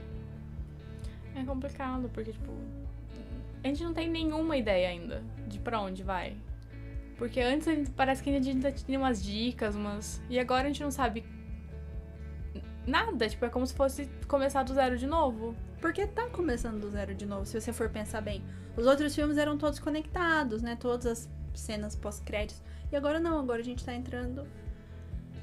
É 1.35 1.43
complicado, 1.43 2.09
porque, 2.13 2.31
tipo, 2.31 2.51
a 3.63 3.67
gente 3.67 3.83
não 3.83 3.93
tem 3.93 4.09
nenhuma 4.09 4.57
ideia 4.57 4.89
ainda 4.89 5.23
de 5.47 5.59
pra 5.59 5.79
onde 5.79 6.01
vai. 6.03 6.35
Porque 7.17 7.39
antes 7.39 7.89
parece 7.89 8.23
que 8.23 8.29
a 8.29 8.33
gente 8.33 8.49
ainda 8.49 8.71
tinha 8.71 8.97
umas 8.97 9.23
dicas, 9.23 9.75
umas. 9.75 10.21
E 10.29 10.39
agora 10.39 10.63
a 10.63 10.67
gente 10.67 10.83
não 10.83 10.91
sabe 10.91 11.23
nada. 12.87 13.29
Tipo, 13.29 13.45
é 13.45 13.49
como 13.49 13.67
se 13.67 13.73
fosse 13.73 14.09
começar 14.27 14.63
do 14.63 14.73
zero 14.73 14.97
de 14.97 15.05
novo. 15.05 15.55
Porque 15.79 16.07
tá 16.07 16.27
começando 16.29 16.79
do 16.79 16.89
zero 16.89 17.13
de 17.13 17.25
novo, 17.25 17.45
se 17.45 17.59
você 17.59 17.71
for 17.71 17.89
pensar 17.89 18.21
bem. 18.21 18.41
Os 18.75 18.87
outros 18.87 19.13
filmes 19.13 19.37
eram 19.37 19.57
todos 19.57 19.77
conectados, 19.79 20.61
né? 20.61 20.75
Todas 20.79 21.05
as 21.05 21.29
cenas 21.53 21.95
pós-créditos. 21.95 22.61
E 22.91 22.95
agora 22.95 23.19
não, 23.19 23.39
agora 23.39 23.59
a 23.59 23.63
gente 23.63 23.83
tá 23.83 23.93
entrando 23.93 24.47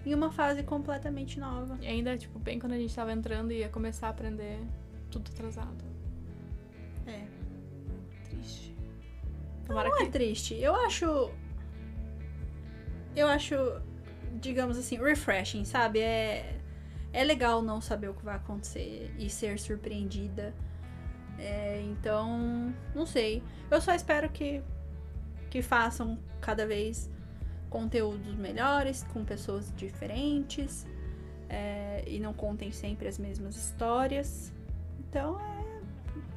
em 0.05 0.15
uma 0.15 0.31
fase 0.31 0.63
completamente 0.63 1.39
nova. 1.39 1.79
E 1.81 1.87
ainda, 1.87 2.17
tipo, 2.17 2.39
bem 2.39 2.59
quando 2.59 2.73
a 2.73 2.79
gente 2.79 2.95
tava 2.95 3.13
entrando 3.13 3.53
e 3.53 3.59
ia 3.59 3.69
começar 3.69 4.09
a 4.09 4.11
aprender 4.11 4.59
tudo 5.11 5.31
atrasado. 5.33 5.85
É. 7.07 7.25
Triste. 8.29 8.77
Tomara 9.67 9.89
Não 9.89 9.99
que. 9.99 10.05
é 10.05 10.09
triste. 10.09 10.55
Eu 10.55 10.75
acho. 10.75 11.31
Eu 13.15 13.29
acho, 13.29 13.55
digamos 14.41 14.77
assim, 14.77 14.97
refreshing, 14.99 15.65
sabe? 15.65 16.01
É, 16.01 16.59
é 17.15 17.25
legal 17.25 17.63
não 17.63 17.81
saber 17.81 18.09
o 18.09 18.15
que 18.15 18.25
vai 18.25 18.37
acontecer 18.37 19.15
e 19.19 19.31
ser 19.31 19.59
surpreendida. 19.59 20.53
É, 21.39 21.81
então, 21.83 22.75
não 22.95 23.07
sei. 23.07 23.43
Eu 23.71 23.81
só 23.81 23.95
espero 23.95 24.29
que, 24.29 24.63
que 25.49 25.63
façam 25.63 26.19
cada 26.41 26.67
vez 26.67 27.09
conteúdos 27.71 28.35
melhores, 28.35 29.05
com 29.13 29.25
pessoas 29.25 29.73
diferentes. 29.77 30.87
é, 31.49 32.03
e 32.07 32.19
não 32.19 32.33
contem 32.33 32.73
sempre 32.73 33.07
as 33.09 33.19
mesmas 33.19 33.57
histórias. 33.57 34.53
Então, 34.99 35.39
é, 35.41 35.81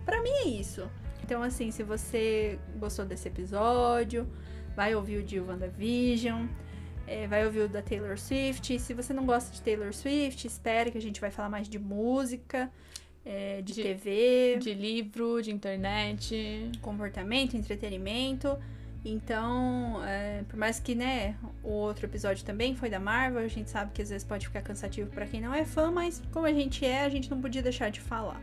pra 0.05 0.21
mim 0.21 0.29
é 0.29 0.47
isso. 0.47 0.87
Então, 1.23 1.41
assim, 1.41 1.71
se 1.71 1.83
você 1.83 2.59
gostou 2.79 3.05
desse 3.05 3.27
episódio, 3.27 4.27
vai 4.75 4.95
ouvir 4.95 5.17
o 5.17 5.23
de 5.23 5.39
WandaVision, 5.39 6.47
é, 7.07 7.25
vai 7.27 7.45
ouvir 7.45 7.61
o 7.61 7.69
da 7.69 7.81
Taylor 7.81 8.17
Swift. 8.19 8.77
Se 8.79 8.93
você 8.93 9.13
não 9.13 9.25
gosta 9.25 9.51
de 9.53 9.61
Taylor 9.61 9.93
Swift, 9.93 10.45
espere 10.45 10.91
que 10.91 10.97
a 10.97 11.01
gente 11.01 11.19
vai 11.21 11.31
falar 11.31 11.49
mais 11.49 11.67
de 11.69 11.79
música, 11.79 12.69
é, 13.25 13.61
de, 13.61 13.73
De- 13.73 13.83
TV, 13.83 14.57
De 14.59 14.73
livro, 14.73 15.41
de 15.41 15.51
internet. 15.51 16.69
comportamento, 16.81 17.55
entretenimento. 17.55 18.57
Então, 19.05 20.03
é, 20.05 20.43
por 20.49 20.57
mais 20.57 20.79
que, 20.79 20.93
né, 20.93 21.35
o 21.63 21.69
outro 21.69 22.05
episódio 22.05 22.43
também 22.43 22.75
foi 22.75 22.89
da 22.89 22.99
Marvel, 22.99 23.39
a 23.41 23.47
gente 23.47 23.69
sabe 23.69 23.91
que 23.93 24.01
às 24.01 24.09
vezes 24.09 24.25
pode 24.27 24.45
ficar 24.47 24.61
cansativo 24.61 25.09
pra 25.09 25.25
quem 25.25 25.39
não 25.39 25.53
é 25.53 25.63
fã, 25.63 25.89
mas 25.89 26.21
como 26.31 26.45
a 26.45 26.51
gente 26.51 26.85
é, 26.85 27.03
a 27.03 27.09
gente 27.09 27.29
não 27.31 27.39
podia 27.39 27.61
deixar 27.61 27.89
de 27.89 28.01
falar. 28.01 28.41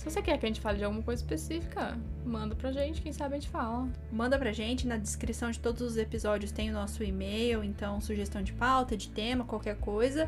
Se 0.00 0.10
você 0.10 0.22
quer 0.22 0.38
que 0.38 0.46
a 0.46 0.48
gente 0.48 0.62
fale 0.62 0.78
de 0.78 0.84
alguma 0.84 1.02
coisa 1.02 1.22
específica, 1.22 1.94
manda 2.24 2.54
pra 2.54 2.72
gente, 2.72 3.02
quem 3.02 3.12
sabe 3.12 3.34
a 3.34 3.38
gente 3.38 3.50
fala. 3.50 3.86
Manda 4.10 4.38
pra 4.38 4.50
gente, 4.50 4.86
na 4.86 4.96
descrição 4.96 5.50
de 5.50 5.60
todos 5.60 5.82
os 5.82 5.98
episódios 5.98 6.50
tem 6.50 6.70
o 6.70 6.72
nosso 6.72 7.04
e-mail, 7.04 7.62
então 7.62 8.00
sugestão 8.00 8.42
de 8.42 8.54
pauta, 8.54 8.96
de 8.96 9.10
tema, 9.10 9.44
qualquer 9.44 9.76
coisa. 9.76 10.26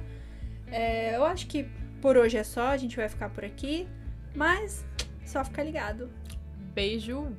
É, 0.66 1.16
eu 1.16 1.24
acho 1.24 1.46
que 1.46 1.64
por 2.02 2.18
hoje 2.18 2.36
é 2.36 2.44
só, 2.44 2.68
a 2.68 2.76
gente 2.76 2.94
vai 2.96 3.08
ficar 3.08 3.30
por 3.30 3.46
aqui, 3.46 3.88
mas 4.34 4.84
só 5.24 5.42
ficar 5.42 5.62
ligado. 5.62 6.10
Beijo, 6.74 7.34